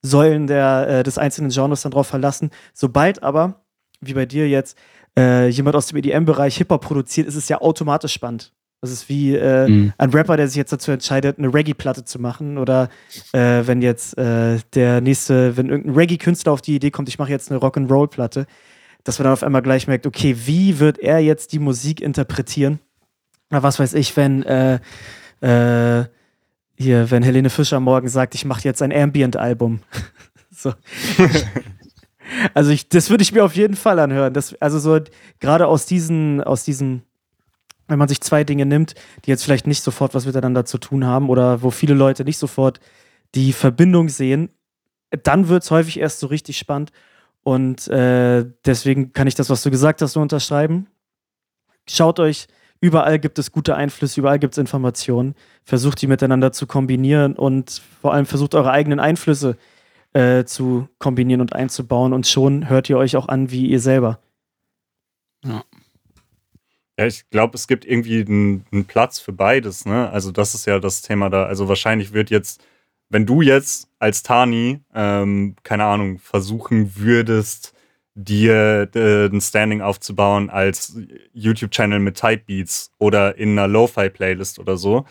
Grundsäulen 0.01 0.47
der, 0.47 0.87
äh, 0.87 1.03
des 1.03 1.17
einzelnen 1.17 1.51
Genres 1.51 1.81
dann 1.81 1.91
drauf 1.91 2.07
verlassen. 2.07 2.51
Sobald 2.73 3.23
aber, 3.23 3.65
wie 4.01 4.13
bei 4.13 4.25
dir 4.25 4.47
jetzt, 4.47 4.77
äh, 5.17 5.47
jemand 5.49 5.75
aus 5.75 5.87
dem 5.87 5.97
EDM-Bereich 5.97 6.57
Hip-Hop 6.57 6.81
produziert, 6.81 7.27
ist 7.27 7.35
es 7.35 7.49
ja 7.49 7.61
automatisch 7.61 8.13
spannend. 8.13 8.53
Das 8.81 8.91
ist 8.91 9.09
wie 9.09 9.35
äh, 9.35 9.67
mhm. 9.67 9.93
ein 9.97 10.09
Rapper, 10.11 10.37
der 10.37 10.47
sich 10.47 10.55
jetzt 10.55 10.71
dazu 10.71 10.91
entscheidet, 10.91 11.37
eine 11.37 11.53
Reggae-Platte 11.53 12.05
zu 12.05 12.17
machen. 12.17 12.57
Oder 12.57 12.87
äh, 13.33 13.63
wenn 13.65 13.81
jetzt 13.81 14.17
äh, 14.17 14.59
der 14.73 15.01
nächste, 15.01 15.57
wenn 15.57 15.67
irgendein 15.67 15.95
Reggae-Künstler 15.95 16.53
auf 16.53 16.61
die 16.61 16.75
Idee 16.75 16.91
kommt, 16.91 17.09
ich 17.09 17.19
mache 17.19 17.31
jetzt 17.31 17.51
eine 17.51 17.59
Rock'n'Roll-Platte, 17.59 18.45
dass 19.03 19.19
man 19.19 19.25
dann 19.25 19.33
auf 19.33 19.43
einmal 19.43 19.61
gleich 19.61 19.87
merkt, 19.87 20.07
okay, 20.07 20.35
wie 20.45 20.79
wird 20.79 20.97
er 20.97 21.19
jetzt 21.19 21.51
die 21.51 21.59
Musik 21.59 21.99
interpretieren? 21.99 22.79
Oder 23.51 23.63
was 23.63 23.79
weiß 23.79 23.95
ich, 23.95 24.15
wenn 24.15 24.43
äh, 24.43 24.79
äh, 25.41 26.05
hier, 26.79 27.11
wenn 27.11 27.23
Helene 27.23 27.49
Fischer 27.49 27.79
morgen 27.79 28.07
sagt, 28.07 28.35
ich 28.35 28.45
mache 28.45 28.63
jetzt 28.63 28.81
ein 28.81 28.93
Ambient-Album. 28.93 29.81
so. 30.51 30.73
also 32.53 32.71
ich, 32.71 32.89
das 32.89 33.09
würde 33.09 33.21
ich 33.21 33.33
mir 33.33 33.43
auf 33.43 33.55
jeden 33.55 33.75
Fall 33.75 33.99
anhören. 33.99 34.33
Das, 34.33 34.55
also 34.61 34.79
so 34.79 34.99
gerade 35.39 35.67
aus 35.67 35.85
diesen, 35.85 36.41
aus 36.41 36.63
diesen 36.63 37.03
wenn 37.89 37.99
man 37.99 38.07
sich 38.07 38.21
zwei 38.21 38.43
Dinge 38.43 38.65
nimmt, 38.65 38.93
die 39.25 39.31
jetzt 39.31 39.43
vielleicht 39.43 39.67
nicht 39.67 39.83
sofort 39.83 40.13
was 40.13 40.25
miteinander 40.25 40.63
zu 40.63 40.77
tun 40.77 41.05
haben 41.05 41.29
oder 41.29 41.63
wo 41.63 41.71
viele 41.71 41.95
Leute 41.95 42.23
nicht 42.23 42.37
sofort 42.37 42.79
die 43.35 43.51
Verbindung 43.51 44.09
sehen, 44.09 44.49
dann 45.23 45.49
wird 45.49 45.63
es 45.63 45.71
häufig 45.71 45.99
erst 45.99 46.19
so 46.19 46.27
richtig 46.27 46.57
spannend. 46.57 46.91
Und 47.41 47.87
äh, 47.87 48.45
deswegen 48.63 49.11
kann 49.11 49.27
ich 49.27 49.35
das, 49.35 49.49
was 49.49 49.63
du 49.63 49.71
gesagt 49.71 50.01
hast, 50.01 50.15
nur 50.15 50.21
unterschreiben. 50.21 50.87
Schaut 51.87 52.19
euch, 52.19 52.47
überall 52.81 53.19
gibt 53.19 53.39
es 53.39 53.51
gute 53.51 53.75
Einflüsse, 53.75 54.19
überall 54.19 54.39
gibt 54.39 54.53
es 54.53 54.57
Informationen. 54.57 55.35
Versucht 55.63 56.01
die 56.01 56.07
miteinander 56.07 56.51
zu 56.51 56.67
kombinieren 56.67 57.35
und 57.35 57.81
vor 58.01 58.13
allem 58.13 58.25
versucht 58.25 58.55
eure 58.55 58.71
eigenen 58.71 58.99
Einflüsse 58.99 59.57
äh, 60.13 60.43
zu 60.45 60.87
kombinieren 60.97 61.41
und 61.41 61.53
einzubauen. 61.53 62.13
Und 62.13 62.27
schon 62.27 62.69
hört 62.69 62.89
ihr 62.89 62.97
euch 62.97 63.15
auch 63.15 63.27
an 63.27 63.51
wie 63.51 63.67
ihr 63.67 63.79
selber. 63.79 64.19
Ja. 65.43 65.63
Ja, 66.99 67.05
ich 67.05 67.29
glaube, 67.29 67.55
es 67.55 67.67
gibt 67.67 67.85
irgendwie 67.85 68.25
einen, 68.27 68.85
Platz 68.85 69.19
für 69.19 69.31
beides. 69.31 69.85
Ne? 69.85 70.09
Also 70.09 70.33
das 70.33 70.53
ist 70.53 70.65
ja 70.65 70.79
das 70.79 71.01
Thema 71.01 71.29
da. 71.29 71.45
Also 71.45 71.69
wahrscheinlich 71.69 72.11
wird 72.11 72.29
jetzt, 72.29 72.61
wenn 73.07 73.25
du 73.25 73.41
jetzt 73.41 73.87
als 73.99 74.21
Tani, 74.21 74.81
ähm, 74.93 75.55
keine 75.63 75.85
Ahnung, 75.85 76.19
versuchen 76.19 76.97
würdest, 76.97 77.73
dir 78.23 78.89
äh, 78.95 79.25
ein 79.27 79.41
Standing 79.41 79.81
aufzubauen 79.81 80.49
als 80.49 80.97
YouTube-Channel 81.33 81.99
mit 81.99 82.19
Type 82.19 82.43
Beats 82.45 82.91
oder 82.97 83.37
in 83.37 83.51
einer 83.51 83.67
Lo-Fi-Playlist 83.67 84.59
oder 84.59 84.77
so, 84.77 85.05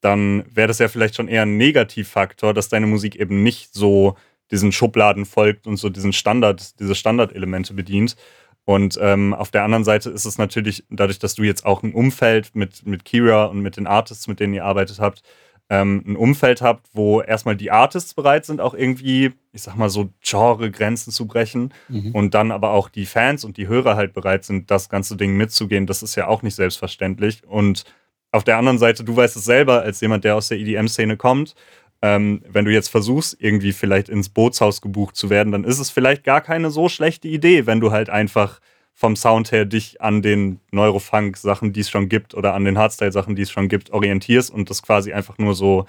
dann 0.00 0.44
wäre 0.50 0.68
das 0.68 0.78
ja 0.78 0.88
vielleicht 0.88 1.14
schon 1.14 1.28
eher 1.28 1.42
ein 1.42 1.56
Negativfaktor, 1.56 2.54
dass 2.54 2.68
deine 2.68 2.86
Musik 2.86 3.16
eben 3.16 3.42
nicht 3.42 3.74
so 3.74 4.16
diesen 4.50 4.72
Schubladen 4.72 5.24
folgt 5.24 5.66
und 5.66 5.76
so 5.76 5.88
diesen 5.88 6.12
Standard, 6.12 6.78
diese 6.78 6.94
Standardelemente 6.94 7.74
bedient. 7.74 8.16
Und 8.64 8.98
ähm, 9.00 9.34
auf 9.34 9.50
der 9.50 9.64
anderen 9.64 9.84
Seite 9.84 10.10
ist 10.10 10.24
es 10.24 10.38
natürlich, 10.38 10.84
dadurch, 10.88 11.18
dass 11.18 11.34
du 11.34 11.42
jetzt 11.42 11.66
auch 11.66 11.82
ein 11.82 11.92
Umfeld 11.92 12.54
mit, 12.54 12.86
mit 12.86 13.04
Kira 13.04 13.44
und 13.46 13.60
mit 13.60 13.76
den 13.76 13.86
Artists, 13.86 14.26
mit 14.26 14.40
denen 14.40 14.54
ihr 14.54 14.64
arbeitet 14.64 15.00
habt, 15.00 15.22
ähm, 15.70 16.02
ein 16.06 16.16
Umfeld 16.16 16.60
habt, 16.62 16.88
wo 16.92 17.20
erstmal 17.20 17.56
die 17.56 17.70
Artists 17.70 18.14
bereit 18.14 18.44
sind, 18.44 18.60
auch 18.60 18.74
irgendwie, 18.74 19.32
ich 19.52 19.62
sag 19.62 19.76
mal 19.76 19.88
so, 19.88 20.10
Genre-Grenzen 20.22 21.10
zu 21.10 21.26
brechen 21.26 21.72
mhm. 21.88 22.12
und 22.12 22.34
dann 22.34 22.52
aber 22.52 22.70
auch 22.70 22.88
die 22.88 23.06
Fans 23.06 23.44
und 23.44 23.56
die 23.56 23.68
Hörer 23.68 23.96
halt 23.96 24.12
bereit 24.12 24.44
sind, 24.44 24.70
das 24.70 24.88
ganze 24.88 25.16
Ding 25.16 25.36
mitzugehen, 25.36 25.86
das 25.86 26.02
ist 26.02 26.16
ja 26.16 26.26
auch 26.26 26.42
nicht 26.42 26.54
selbstverständlich. 26.54 27.42
Und 27.46 27.84
auf 28.30 28.44
der 28.44 28.58
anderen 28.58 28.78
Seite, 28.78 29.04
du 29.04 29.16
weißt 29.16 29.36
es 29.36 29.44
selber 29.44 29.82
als 29.82 30.00
jemand, 30.00 30.24
der 30.24 30.36
aus 30.36 30.48
der 30.48 30.58
EDM-Szene 30.58 31.16
kommt, 31.16 31.54
ähm, 32.02 32.42
wenn 32.46 32.66
du 32.66 32.72
jetzt 32.72 32.88
versuchst, 32.88 33.36
irgendwie 33.38 33.72
vielleicht 33.72 34.10
ins 34.10 34.28
Bootshaus 34.28 34.82
gebucht 34.82 35.16
zu 35.16 35.30
werden, 35.30 35.52
dann 35.52 35.64
ist 35.64 35.78
es 35.78 35.90
vielleicht 35.90 36.24
gar 36.24 36.42
keine 36.42 36.70
so 36.70 36.90
schlechte 36.90 37.28
Idee, 37.28 37.64
wenn 37.64 37.80
du 37.80 37.92
halt 37.92 38.10
einfach 38.10 38.60
vom 38.94 39.16
Sound 39.16 39.50
her 39.50 39.64
dich 39.64 40.00
an 40.00 40.22
den 40.22 40.60
Neurofunk-Sachen, 40.70 41.72
die 41.72 41.80
es 41.80 41.90
schon 41.90 42.08
gibt, 42.08 42.34
oder 42.34 42.54
an 42.54 42.64
den 42.64 42.78
Hardstyle-Sachen, 42.78 43.34
die 43.34 43.42
es 43.42 43.50
schon 43.50 43.68
gibt, 43.68 43.90
orientierst 43.90 44.50
und 44.52 44.70
das 44.70 44.82
quasi 44.82 45.12
einfach 45.12 45.36
nur 45.36 45.54
so, 45.54 45.86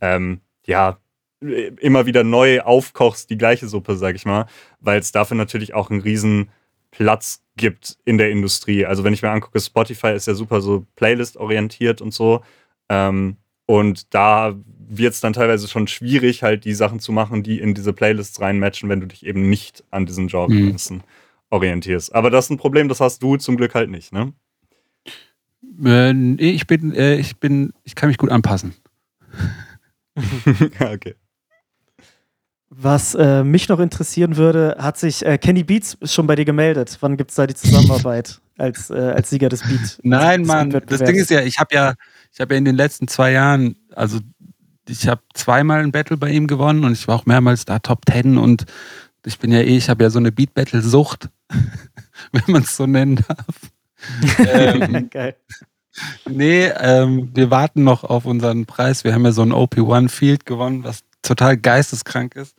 ähm, 0.00 0.40
ja, 0.64 0.98
immer 1.40 2.06
wieder 2.06 2.24
neu 2.24 2.62
aufkochst, 2.62 3.28
die 3.28 3.36
gleiche 3.36 3.68
Suppe, 3.68 3.96
sag 3.96 4.16
ich 4.16 4.24
mal, 4.24 4.46
weil 4.80 4.98
es 4.98 5.12
dafür 5.12 5.36
natürlich 5.36 5.74
auch 5.74 5.90
einen 5.90 6.00
riesen 6.00 6.48
Platz 6.90 7.42
gibt 7.56 7.98
in 8.06 8.16
der 8.16 8.30
Industrie. 8.30 8.86
Also 8.86 9.04
wenn 9.04 9.12
ich 9.12 9.22
mir 9.22 9.30
angucke, 9.30 9.60
Spotify 9.60 10.12
ist 10.12 10.26
ja 10.26 10.34
super 10.34 10.62
so 10.62 10.86
Playlist-orientiert 10.96 12.00
und 12.00 12.14
so. 12.14 12.42
Ähm, 12.88 13.36
und 13.66 14.14
da 14.14 14.54
wird 14.88 15.12
es 15.12 15.20
dann 15.20 15.34
teilweise 15.34 15.68
schon 15.68 15.88
schwierig, 15.88 16.42
halt 16.42 16.64
die 16.64 16.72
Sachen 16.74 17.00
zu 17.00 17.12
machen, 17.12 17.42
die 17.42 17.60
in 17.60 17.74
diese 17.74 17.92
Playlists 17.92 18.40
reinmatchen, 18.40 18.88
wenn 18.88 19.00
du 19.00 19.06
dich 19.06 19.26
eben 19.26 19.50
nicht 19.50 19.84
an 19.90 20.06
diesen 20.06 20.28
Genre-Grenzen 20.28 20.98
mhm. 20.98 21.02
Orientierst. 21.50 22.14
Aber 22.14 22.30
das 22.30 22.46
ist 22.46 22.50
ein 22.50 22.58
Problem, 22.58 22.88
das 22.88 23.00
hast 23.00 23.22
du 23.22 23.36
zum 23.36 23.56
Glück 23.56 23.74
halt 23.74 23.90
nicht, 23.90 24.12
ne? 24.12 24.32
Äh, 25.84 26.12
ich 26.38 26.66
bin, 26.66 26.94
äh, 26.94 27.16
ich 27.16 27.38
bin, 27.38 27.72
ich 27.84 27.94
kann 27.94 28.08
mich 28.08 28.18
gut 28.18 28.30
anpassen. 28.30 28.74
okay. 30.80 31.14
Was 32.68 33.14
äh, 33.14 33.44
mich 33.44 33.68
noch 33.68 33.78
interessieren 33.78 34.36
würde, 34.36 34.76
hat 34.78 34.98
sich 34.98 35.24
äh, 35.24 35.38
Kenny 35.38 35.64
Beats 35.64 35.96
schon 36.02 36.26
bei 36.26 36.34
dir 36.34 36.44
gemeldet? 36.44 36.98
Wann 37.00 37.16
gibt 37.16 37.30
es 37.30 37.36
da 37.36 37.46
die 37.46 37.54
Zusammenarbeit 37.54 38.40
als, 38.58 38.90
äh, 38.90 38.94
als 38.94 39.30
Sieger 39.30 39.48
des 39.48 39.62
Beats? 39.62 39.98
Nein, 40.02 40.42
Mann, 40.42 40.70
das 40.70 41.02
Ding 41.02 41.16
ist 41.16 41.30
ja, 41.30 41.42
ich 41.42 41.58
habe 41.58 41.74
ja, 41.74 41.94
ich 42.32 42.40
habe 42.40 42.54
ja 42.54 42.58
in 42.58 42.64
den 42.64 42.74
letzten 42.74 43.08
zwei 43.08 43.32
Jahren, 43.32 43.76
also 43.94 44.18
ich 44.88 45.08
habe 45.08 45.22
zweimal 45.34 45.82
ein 45.82 45.92
Battle 45.92 46.16
bei 46.16 46.30
ihm 46.30 46.46
gewonnen 46.46 46.84
und 46.84 46.92
ich 46.92 47.06
war 47.08 47.16
auch 47.16 47.26
mehrmals 47.26 47.64
da 47.64 47.78
Top 47.78 48.04
Ten 48.04 48.36
und 48.36 48.66
ich 49.26 49.38
bin 49.38 49.52
ja 49.52 49.60
eh, 49.60 49.76
ich 49.76 49.88
habe 49.88 50.04
ja 50.04 50.10
so 50.10 50.18
eine 50.18 50.32
Beat 50.32 50.54
Battle 50.54 50.80
Sucht, 50.80 51.28
wenn 52.32 52.44
man 52.46 52.62
es 52.62 52.76
so 52.76 52.86
nennen 52.86 53.16
darf. 53.28 54.38
ähm, 54.38 55.10
Geil. 55.10 55.36
Nee, 56.28 56.66
ähm, 56.66 57.30
wir 57.34 57.50
warten 57.50 57.82
noch 57.82 58.04
auf 58.04 58.24
unseren 58.24 58.66
Preis. 58.66 59.02
Wir 59.02 59.14
haben 59.14 59.24
ja 59.24 59.32
so 59.32 59.42
ein 59.42 59.52
OP1 59.52 60.10
Field 60.10 60.46
gewonnen, 60.46 60.84
was 60.84 61.00
total 61.22 61.56
geisteskrank 61.56 62.36
ist. 62.36 62.54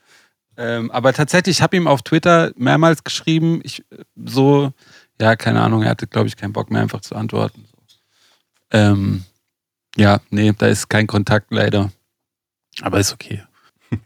Ähm, 0.57 0.89
aber 0.91 1.13
tatsächlich, 1.13 1.57
ich 1.57 1.61
habe 1.61 1.77
ihm 1.77 1.87
auf 1.87 2.01
Twitter 2.01 2.51
mehrmals 2.55 3.03
geschrieben, 3.03 3.61
ich 3.63 3.85
so, 4.15 4.73
ja, 5.21 5.35
keine 5.35 5.61
Ahnung, 5.61 5.83
er 5.83 5.91
hatte, 5.91 6.07
glaube 6.07 6.27
ich, 6.27 6.35
keinen 6.35 6.53
Bock 6.53 6.71
mehr 6.71 6.81
einfach 6.81 7.01
zu 7.01 7.15
antworten. 7.15 7.65
Ähm, 8.71 9.23
ja, 9.95 10.19
nee, 10.31 10.51
da 10.57 10.67
ist 10.67 10.89
kein 10.89 11.07
Kontakt 11.07 11.51
leider. 11.51 11.91
Aber 12.81 12.99
ist 12.99 13.13
okay. 13.13 13.43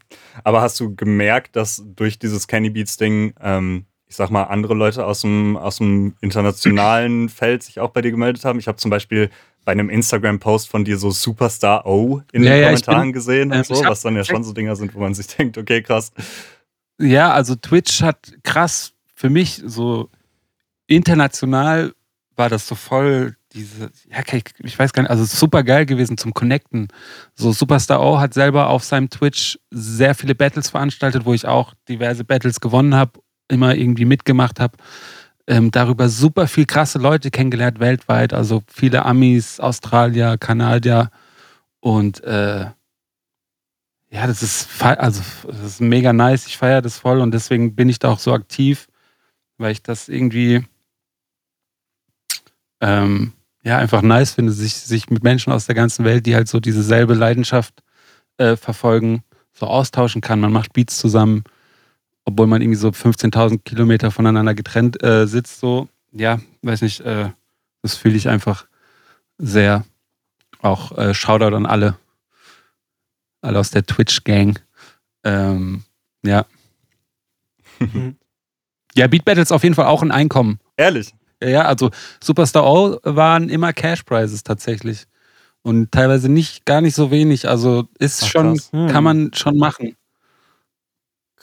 Aber 0.44 0.62
hast 0.62 0.78
du 0.80 0.94
gemerkt, 0.94 1.56
dass 1.56 1.82
durch 1.84 2.18
dieses 2.18 2.46
Candy 2.46 2.70
Beats 2.70 2.96
Ding, 2.96 3.34
ähm, 3.40 3.86
ich 4.06 4.16
sag 4.16 4.30
mal, 4.30 4.44
andere 4.44 4.74
Leute 4.74 5.06
aus 5.06 5.22
dem, 5.22 5.56
aus 5.56 5.76
dem 5.76 6.14
internationalen 6.20 7.28
Feld 7.28 7.62
sich 7.62 7.80
auch 7.80 7.90
bei 7.90 8.02
dir 8.02 8.10
gemeldet 8.10 8.44
haben? 8.44 8.58
Ich 8.58 8.68
habe 8.68 8.78
zum 8.78 8.90
Beispiel 8.90 9.30
bei 9.64 9.72
einem 9.72 9.90
Instagram-Post 9.90 10.68
von 10.68 10.84
dir 10.84 10.98
so 10.98 11.10
Superstar 11.10 11.86
O 11.86 12.22
in 12.32 12.42
ja, 12.42 12.52
den 12.52 12.60
ja, 12.60 12.66
Kommentaren 12.68 13.02
bin, 13.02 13.12
gesehen 13.12 13.52
und 13.52 13.58
äh, 13.58 13.64
so, 13.64 13.84
was 13.84 14.02
dann 14.02 14.16
ja 14.16 14.24
schon 14.24 14.42
so 14.44 14.52
Dinger 14.52 14.76
sind, 14.76 14.94
wo 14.94 15.00
man 15.00 15.14
sich 15.14 15.26
denkt, 15.36 15.56
okay, 15.56 15.82
krass. 15.82 16.12
Ja, 16.98 17.32
also 17.32 17.54
Twitch 17.54 18.02
hat 18.02 18.32
krass 18.42 18.92
für 19.14 19.30
mich 19.30 19.62
so 19.64 20.10
international 20.86 21.94
war 22.36 22.48
das 22.48 22.66
so 22.66 22.74
voll 22.74 23.36
diese, 23.54 23.90
ja, 24.10 24.22
ich 24.58 24.78
weiß 24.78 24.92
gar 24.92 25.02
nicht, 25.02 25.10
also 25.10 25.24
super 25.24 25.62
geil 25.62 25.86
gewesen 25.86 26.16
zum 26.18 26.34
Connecten. 26.34 26.88
So 27.34 27.52
Superstar 27.52 28.00
O 28.00 28.18
hat 28.18 28.34
selber 28.34 28.68
auf 28.68 28.84
seinem 28.84 29.10
Twitch 29.10 29.58
sehr 29.70 30.14
viele 30.14 30.34
Battles 30.34 30.70
veranstaltet, 30.70 31.24
wo 31.24 31.34
ich 31.34 31.46
auch 31.46 31.74
diverse 31.88 32.24
Battles 32.24 32.60
gewonnen 32.60 32.94
habe, 32.94 33.20
immer 33.48 33.74
irgendwie 33.74 34.04
mitgemacht 34.04 34.60
habe. 34.60 34.76
Ähm, 35.46 35.70
darüber 35.70 36.08
super 36.08 36.46
viel 36.46 36.66
krasse 36.66 36.98
Leute 36.98 37.30
kennengelernt 37.30 37.80
weltweit, 37.80 38.32
also 38.32 38.62
viele 38.68 39.04
Amis, 39.04 39.58
Australier, 39.58 40.38
Kanadier 40.38 41.10
und 41.80 42.22
äh, 42.22 42.66
ja, 44.10 44.26
das 44.26 44.42
ist 44.42 44.68
also 44.82 45.22
das 45.46 45.60
ist 45.62 45.80
mega 45.80 46.12
nice. 46.12 46.46
Ich 46.46 46.58
feiere 46.58 46.82
das 46.82 46.98
voll 46.98 47.20
und 47.20 47.32
deswegen 47.32 47.74
bin 47.74 47.88
ich 47.88 47.98
da 47.98 48.10
auch 48.10 48.18
so 48.18 48.32
aktiv, 48.32 48.86
weil 49.56 49.72
ich 49.72 49.82
das 49.82 50.08
irgendwie 50.08 50.64
ähm, 52.80 53.32
ja, 53.64 53.78
einfach 53.78 54.02
nice 54.02 54.32
finde, 54.32 54.52
sich, 54.52 54.74
sich 54.74 55.08
mit 55.10 55.22
Menschen 55.22 55.52
aus 55.52 55.66
der 55.66 55.74
ganzen 55.74 56.04
Welt, 56.04 56.26
die 56.26 56.34
halt 56.34 56.48
so 56.48 56.60
diese 56.60 56.82
selbe 56.82 57.14
Leidenschaft 57.14 57.82
äh, 58.38 58.56
verfolgen, 58.56 59.22
so 59.52 59.66
austauschen 59.66 60.20
kann. 60.20 60.40
Man 60.40 60.52
macht 60.52 60.72
Beats 60.72 60.98
zusammen, 60.98 61.44
obwohl 62.24 62.46
man 62.46 62.60
irgendwie 62.60 62.78
so 62.78 62.88
15.000 62.88 63.62
Kilometer 63.64 64.10
voneinander 64.10 64.54
getrennt 64.54 65.02
äh, 65.02 65.26
sitzt. 65.26 65.60
So, 65.60 65.88
ja, 66.12 66.40
weiß 66.62 66.82
nicht, 66.82 67.00
äh, 67.00 67.30
das 67.82 67.96
fühle 67.96 68.16
ich 68.16 68.28
einfach 68.28 68.66
sehr. 69.38 69.84
Auch 70.60 70.96
äh, 70.96 71.12
Shoutout 71.12 71.56
an 71.56 71.66
alle, 71.66 71.96
alle 73.40 73.58
aus 73.58 73.70
der 73.70 73.84
Twitch-Gang. 73.84 74.58
Ähm, 75.24 75.82
ja. 76.24 76.46
ja, 78.94 79.06
Beat 79.08 79.24
Battles 79.24 79.50
auf 79.50 79.64
jeden 79.64 79.74
Fall 79.74 79.86
auch 79.86 80.02
ein 80.02 80.12
Einkommen. 80.12 80.60
Ehrlich? 80.76 81.14
Ja, 81.50 81.62
also 81.62 81.90
Superstar 82.22 82.64
O 82.64 82.98
waren 83.02 83.48
immer 83.48 83.72
Cash 83.72 84.02
Prizes 84.02 84.42
tatsächlich. 84.42 85.06
Und 85.62 85.92
teilweise 85.92 86.28
nicht, 86.28 86.66
gar 86.66 86.80
nicht 86.80 86.94
so 86.94 87.10
wenig. 87.10 87.48
Also 87.48 87.88
ist 87.98 88.22
Ach, 88.24 88.28
schon, 88.28 88.60
hm. 88.72 88.88
kann 88.88 89.04
man 89.04 89.30
schon 89.34 89.56
machen. 89.56 89.96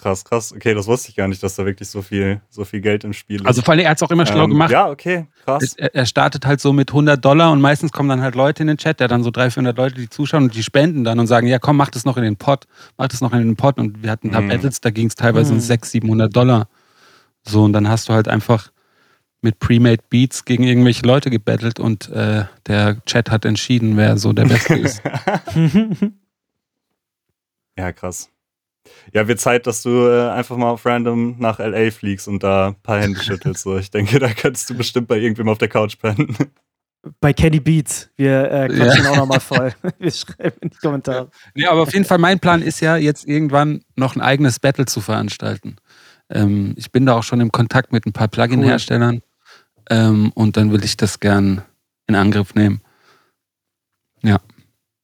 Krass, 0.01 0.23
krass. 0.23 0.53
Okay, 0.53 0.73
das 0.73 0.87
wusste 0.87 1.09
ich 1.09 1.15
gar 1.15 1.27
nicht, 1.27 1.43
dass 1.43 1.55
da 1.55 1.65
wirklich 1.65 1.89
so 1.89 2.01
viel, 2.01 2.39
so 2.49 2.63
viel 2.63 2.79
Geld 2.79 3.03
im 3.03 3.11
Spiel 3.11 3.41
ist. 3.41 3.45
Also 3.45 3.61
vor 3.61 3.73
allem, 3.73 3.81
er 3.81 3.89
hat 3.89 3.97
es 3.97 4.03
auch 4.03 4.11
immer 4.11 4.25
schlau 4.25 4.45
ähm, 4.45 4.51
gemacht. 4.51 4.71
Ja, 4.71 4.89
okay, 4.89 5.27
krass. 5.43 5.73
Er, 5.73 5.93
er, 5.93 6.05
startet 6.05 6.45
halt 6.45 6.61
so 6.61 6.71
mit 6.71 6.89
100 6.89 7.23
Dollar 7.23 7.51
und 7.51 7.59
meistens 7.59 7.91
kommen 7.91 8.07
dann 8.07 8.21
halt 8.21 8.35
Leute 8.35 8.63
in 8.63 8.67
den 8.67 8.77
Chat, 8.77 9.01
der 9.01 9.09
dann 9.09 9.23
so 9.23 9.31
300, 9.31 9.53
400 9.53 9.77
Leute, 9.77 9.95
die 9.95 10.09
zuschauen 10.09 10.43
und 10.43 10.55
die 10.55 10.63
spenden 10.63 11.03
dann 11.03 11.19
und 11.19 11.27
sagen, 11.27 11.47
ja 11.47 11.59
komm, 11.59 11.75
mach 11.75 11.89
das 11.89 12.05
noch 12.05 12.15
in 12.15 12.23
den 12.23 12.37
Pot, 12.37 12.65
mach 12.97 13.09
das 13.09 13.19
noch 13.19 13.33
in 13.33 13.39
den 13.39 13.55
Pot. 13.57 13.77
Und 13.77 14.01
wir 14.01 14.09
hatten 14.09 14.31
da 14.31 14.39
mm. 14.39 14.47
Battles, 14.47 14.79
da 14.79 14.89
ging 14.89 15.07
es 15.07 15.15
teilweise 15.15 15.51
um 15.51 15.59
600, 15.59 15.91
700 15.91 16.33
Dollar. 16.33 16.69
So, 17.43 17.63
und 17.63 17.73
dann 17.73 17.89
hast 17.89 18.07
du 18.07 18.13
halt 18.13 18.29
einfach 18.29 18.71
mit 19.41 19.59
Pre-Made 19.59 20.03
Beats 20.09 20.45
gegen 20.45 20.63
irgendwelche 20.63 21.05
Leute 21.05 21.29
gebettelt 21.29 21.79
und 21.79 22.09
äh, 22.09 22.45
der 22.67 23.03
Chat 23.05 23.31
hat 23.31 23.45
entschieden, 23.45 23.95
wer 23.97 24.17
so 24.17 24.33
der 24.33 24.45
Beste 24.45 24.75
ist. 24.75 25.01
ja, 27.77 27.91
krass. 27.91 28.29
Ja, 29.13 29.27
wird 29.27 29.39
Zeit, 29.39 29.67
dass 29.67 29.81
du 29.81 30.07
äh, 30.07 30.29
einfach 30.29 30.57
mal 30.57 30.69
auf 30.69 30.85
random 30.85 31.35
nach 31.39 31.59
LA 31.59 31.91
fliegst 31.91 32.27
und 32.27 32.43
da 32.43 32.69
ein 32.69 32.75
paar 32.75 32.99
Hände 32.99 33.21
schüttelst. 33.21 33.63
So. 33.63 33.77
Ich 33.77 33.91
denke, 33.91 34.19
da 34.19 34.29
könntest 34.29 34.69
du 34.69 34.75
bestimmt 34.75 35.07
bei 35.07 35.17
irgendwem 35.17 35.49
auf 35.49 35.57
der 35.57 35.67
Couch 35.67 35.97
pennen. 35.99 36.35
Bei 37.21 37.31
Kenny 37.31 37.59
Beats. 37.59 38.09
Wir 38.17 38.51
äh, 38.51 38.67
quatschen 38.67 39.05
ja. 39.05 39.11
auch 39.11 39.15
nochmal 39.17 39.39
voll. 39.39 39.73
Wir 39.99 40.11
schreiben 40.11 40.57
in 40.61 40.69
die 40.69 40.77
Kommentare. 40.77 41.31
Ja, 41.55 41.71
aber 41.71 41.83
auf 41.83 41.93
jeden 41.93 42.05
Fall, 42.05 42.17
mein 42.17 42.39
Plan 42.39 42.61
ist 42.61 42.81
ja, 42.81 42.97
jetzt 42.97 43.25
irgendwann 43.25 43.83
noch 43.95 44.15
ein 44.15 44.21
eigenes 44.21 44.59
Battle 44.59 44.85
zu 44.85 44.99
veranstalten. 44.99 45.77
Ähm, 46.29 46.73
ich 46.75 46.91
bin 46.91 47.05
da 47.05 47.15
auch 47.15 47.23
schon 47.23 47.39
im 47.39 47.51
Kontakt 47.51 47.93
mit 47.93 48.05
ein 48.05 48.11
paar 48.11 48.27
Plugin-Herstellern. 48.27 49.15
Cool. 49.15 49.28
Ähm, 49.89 50.31
und 50.35 50.57
dann 50.57 50.71
will 50.71 50.83
ich 50.83 50.97
das 50.97 51.19
gern 51.19 51.63
in 52.07 52.15
Angriff 52.15 52.55
nehmen. 52.55 52.81
Ja, 54.21 54.39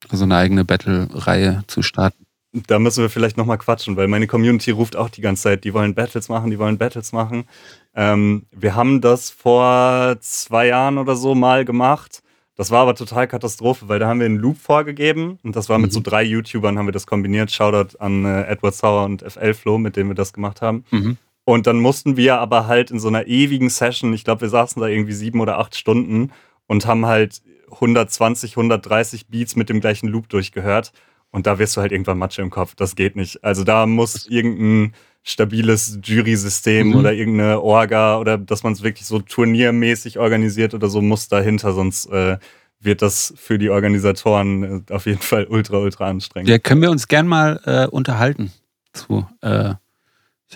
also 0.09 0.23
eine 0.25 0.36
eigene 0.36 0.65
Battle-Reihe 0.65 1.63
zu 1.67 1.81
starten. 1.81 2.25
Da 2.67 2.79
müssen 2.79 3.01
wir 3.01 3.09
vielleicht 3.09 3.36
nochmal 3.36 3.57
quatschen, 3.57 3.97
weil 3.97 4.07
meine 4.07 4.27
Community 4.27 4.71
ruft 4.71 4.95
auch 4.95 5.09
die 5.09 5.21
ganze 5.21 5.43
Zeit, 5.43 5.65
die 5.65 5.73
wollen 5.73 5.93
Battles 5.93 6.29
machen, 6.29 6.51
die 6.51 6.59
wollen 6.59 6.77
Battles 6.77 7.11
machen. 7.11 7.45
Ähm, 7.93 8.45
wir 8.51 8.75
haben 8.75 9.01
das 9.01 9.29
vor 9.29 10.15
zwei 10.21 10.67
Jahren 10.67 10.97
oder 10.97 11.15
so 11.15 11.36
mal 11.36 11.65
gemacht. 11.65 12.21
Das 12.55 12.71
war 12.71 12.83
aber 12.83 12.95
total 12.95 13.27
Katastrophe, 13.27 13.89
weil 13.89 13.99
da 13.99 14.07
haben 14.07 14.19
wir 14.19 14.25
einen 14.25 14.38
Loop 14.38 14.57
vorgegeben 14.57 15.39
und 15.43 15.57
das 15.57 15.67
war 15.67 15.77
mit 15.77 15.91
mhm. 15.91 15.95
so 15.95 15.99
drei 16.01 16.23
YouTubern, 16.23 16.77
haben 16.77 16.88
wir 16.88 16.93
das 16.93 17.05
kombiniert. 17.05 17.51
Shoutout 17.51 17.97
an 17.99 18.23
äh, 18.23 18.43
Edward 18.43 18.75
Sauer 18.75 19.03
und 19.03 19.21
FL 19.21 19.53
Flow, 19.53 19.77
mit 19.77 19.97
denen 19.97 20.09
wir 20.09 20.15
das 20.15 20.31
gemacht 20.31 20.61
haben. 20.61 20.86
Mhm. 20.91 21.17
Und 21.45 21.67
dann 21.67 21.77
mussten 21.77 22.17
wir 22.17 22.39
aber 22.39 22.67
halt 22.67 22.91
in 22.91 22.99
so 22.99 23.07
einer 23.07 23.27
ewigen 23.27 23.69
Session, 23.69 24.13
ich 24.13 24.23
glaube, 24.23 24.41
wir 24.41 24.49
saßen 24.49 24.81
da 24.81 24.87
irgendwie 24.87 25.13
sieben 25.13 25.39
oder 25.39 25.59
acht 25.59 25.75
Stunden 25.75 26.31
und 26.65 26.87
haben 26.87 27.05
halt 27.05 27.41
120, 27.71 28.51
130 28.57 29.27
Beats 29.27 29.55
mit 29.55 29.69
dem 29.69 29.79
gleichen 29.79 30.07
Loop 30.07 30.27
durchgehört. 30.27 30.91
Und 31.29 31.47
da 31.47 31.59
wirst 31.59 31.77
du 31.77 31.81
halt 31.81 31.91
irgendwann 31.91 32.17
Matsche 32.17 32.41
im 32.41 32.49
Kopf. 32.49 32.75
Das 32.75 32.95
geht 32.95 33.15
nicht. 33.15 33.43
Also 33.43 33.63
da 33.63 33.85
muss 33.85 34.25
irgendein 34.27 34.93
stabiles 35.21 35.99
Jury-System 36.03 36.89
mhm. 36.89 36.95
oder 36.95 37.13
irgendeine 37.13 37.61
Orga 37.61 38.19
oder 38.19 38.37
dass 38.37 38.63
man 38.63 38.73
es 38.73 38.83
wirklich 38.83 39.05
so 39.05 39.19
turniermäßig 39.19 40.19
organisiert 40.19 40.73
oder 40.73 40.87
so 40.87 41.01
muss 41.01 41.27
dahinter, 41.27 41.73
sonst 41.73 42.05
äh, 42.11 42.37
wird 42.79 43.01
das 43.01 43.33
für 43.35 43.57
die 43.57 43.71
Organisatoren 43.71 44.85
äh, 44.87 44.93
auf 44.93 45.07
jeden 45.07 45.21
Fall 45.21 45.45
ultra, 45.45 45.77
ultra 45.77 46.07
anstrengend. 46.07 46.49
Ja, 46.49 46.59
können 46.59 46.81
wir 46.81 46.91
uns 46.91 47.07
gern 47.07 47.27
mal 47.27 47.59
äh, 47.65 47.87
unterhalten 47.87 48.51
zu 48.93 49.27
äh, 49.41 49.73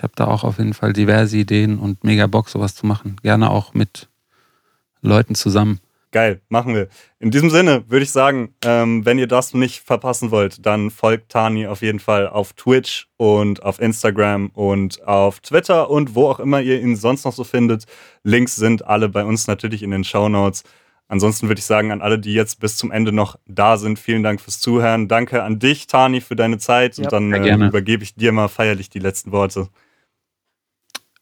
ich 0.00 0.02
habe 0.02 0.14
da 0.16 0.28
auch 0.28 0.44
auf 0.44 0.56
jeden 0.56 0.72
Fall 0.72 0.94
diverse 0.94 1.36
Ideen 1.36 1.78
und 1.78 2.04
mega 2.04 2.26
Bock, 2.26 2.48
sowas 2.48 2.74
zu 2.74 2.86
machen. 2.86 3.16
Gerne 3.22 3.50
auch 3.50 3.74
mit 3.74 4.08
Leuten 5.02 5.34
zusammen. 5.34 5.78
Geil, 6.10 6.40
machen 6.48 6.74
wir. 6.74 6.88
In 7.18 7.30
diesem 7.30 7.50
Sinne 7.50 7.84
würde 7.86 8.04
ich 8.04 8.10
sagen, 8.10 8.54
ähm, 8.64 9.04
wenn 9.04 9.18
ihr 9.18 9.26
das 9.26 9.52
nicht 9.52 9.80
verpassen 9.80 10.30
wollt, 10.30 10.64
dann 10.64 10.90
folgt 10.90 11.30
Tani 11.30 11.66
auf 11.66 11.82
jeden 11.82 12.00
Fall 12.00 12.26
auf 12.26 12.54
Twitch 12.54 13.08
und 13.18 13.62
auf 13.62 13.78
Instagram 13.78 14.48
und 14.54 15.06
auf 15.06 15.40
Twitter 15.40 15.90
und 15.90 16.14
wo 16.14 16.28
auch 16.28 16.40
immer 16.40 16.62
ihr 16.62 16.80
ihn 16.80 16.96
sonst 16.96 17.26
noch 17.26 17.34
so 17.34 17.44
findet. 17.44 17.84
Links 18.24 18.56
sind 18.56 18.86
alle 18.86 19.10
bei 19.10 19.22
uns 19.22 19.48
natürlich 19.48 19.82
in 19.82 19.90
den 19.90 20.04
Show 20.04 20.30
Notes. 20.30 20.64
Ansonsten 21.08 21.48
würde 21.48 21.58
ich 21.58 21.66
sagen, 21.66 21.92
an 21.92 22.00
alle, 22.00 22.18
die 22.18 22.32
jetzt 22.32 22.58
bis 22.58 22.78
zum 22.78 22.90
Ende 22.90 23.12
noch 23.12 23.38
da 23.46 23.76
sind, 23.76 23.98
vielen 23.98 24.22
Dank 24.22 24.40
fürs 24.40 24.60
Zuhören. 24.60 25.08
Danke 25.08 25.42
an 25.42 25.58
dich, 25.58 25.88
Tani, 25.88 26.22
für 26.22 26.36
deine 26.36 26.56
Zeit. 26.56 26.96
Ja, 26.96 27.04
und 27.04 27.12
dann 27.12 27.32
äh, 27.34 27.66
übergebe 27.66 28.02
ich 28.02 28.14
dir 28.14 28.32
mal 28.32 28.48
feierlich 28.48 28.88
die 28.88 28.98
letzten 28.98 29.30
Worte. 29.30 29.68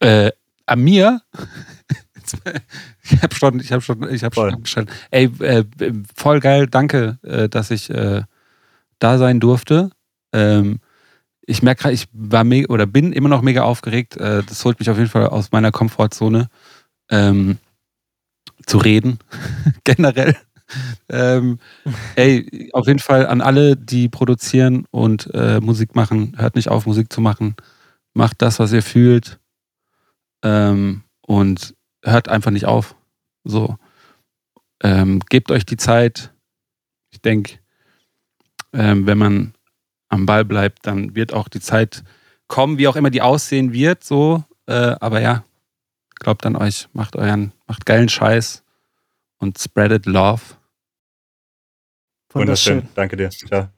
Äh, 0.00 0.32
an 0.66 0.80
mir? 0.80 1.22
ich 3.02 3.22
habe 3.22 3.34
schon, 3.34 3.60
ich 3.60 3.72
habe 3.72 3.82
schon, 3.82 4.12
ich 4.12 4.24
habe 4.24 4.34
schon 4.34 4.54
angestellt. 4.54 4.90
Ey, 5.10 5.30
äh, 5.40 5.64
voll 6.14 6.40
geil, 6.40 6.66
danke, 6.66 7.18
äh, 7.22 7.48
dass 7.48 7.70
ich 7.70 7.90
äh, 7.90 8.22
da 8.98 9.18
sein 9.18 9.40
durfte. 9.40 9.90
Ähm, 10.32 10.80
ich 11.46 11.62
merke 11.62 11.82
gerade, 11.82 11.94
ich 11.94 12.08
war 12.12 12.44
mega 12.44 12.72
oder 12.72 12.86
bin 12.86 13.12
immer 13.12 13.30
noch 13.30 13.42
mega 13.42 13.62
aufgeregt. 13.62 14.16
Äh, 14.18 14.42
das 14.44 14.64
holt 14.64 14.78
mich 14.78 14.90
auf 14.90 14.98
jeden 14.98 15.08
Fall 15.08 15.26
aus 15.26 15.50
meiner 15.50 15.72
Komfortzone 15.72 16.48
ähm, 17.10 17.58
zu 18.66 18.78
reden, 18.78 19.18
generell. 19.84 20.36
Ähm, 21.08 21.58
ey, 22.16 22.68
auf 22.74 22.86
jeden 22.86 22.98
Fall 22.98 23.26
an 23.26 23.40
alle, 23.40 23.76
die 23.76 24.10
produzieren 24.10 24.84
und 24.90 25.30
äh, 25.32 25.60
Musik 25.60 25.94
machen, 25.94 26.34
hört 26.36 26.56
nicht 26.56 26.68
auf, 26.68 26.84
Musik 26.84 27.10
zu 27.10 27.22
machen. 27.22 27.56
Macht 28.12 28.42
das, 28.42 28.58
was 28.58 28.72
ihr 28.72 28.82
fühlt. 28.82 29.38
Ähm, 30.42 31.04
und 31.22 31.74
hört 32.04 32.28
einfach 32.28 32.50
nicht 32.50 32.66
auf. 32.66 32.94
So. 33.44 33.76
Ähm, 34.82 35.20
gebt 35.28 35.50
euch 35.50 35.66
die 35.66 35.76
Zeit. 35.76 36.32
Ich 37.10 37.20
denke, 37.20 37.58
ähm, 38.72 39.06
wenn 39.06 39.18
man 39.18 39.54
am 40.08 40.26
Ball 40.26 40.44
bleibt, 40.44 40.86
dann 40.86 41.14
wird 41.14 41.32
auch 41.32 41.48
die 41.48 41.60
Zeit 41.60 42.04
kommen, 42.46 42.78
wie 42.78 42.88
auch 42.88 42.96
immer 42.96 43.10
die 43.10 43.22
aussehen 43.22 43.72
wird. 43.72 44.04
So, 44.04 44.44
äh, 44.66 44.94
aber 45.00 45.20
ja, 45.20 45.44
glaubt 46.16 46.46
an 46.46 46.56
euch, 46.56 46.88
macht 46.92 47.16
euren, 47.16 47.52
macht 47.66 47.86
geilen 47.86 48.08
Scheiß 48.08 48.64
und 49.38 49.58
spreadet 49.58 50.06
love. 50.06 50.42
Wunderschön. 52.32 52.76
Wunderschön. 52.76 52.94
Danke 52.94 53.16
dir. 53.16 53.30
Ciao. 53.30 53.68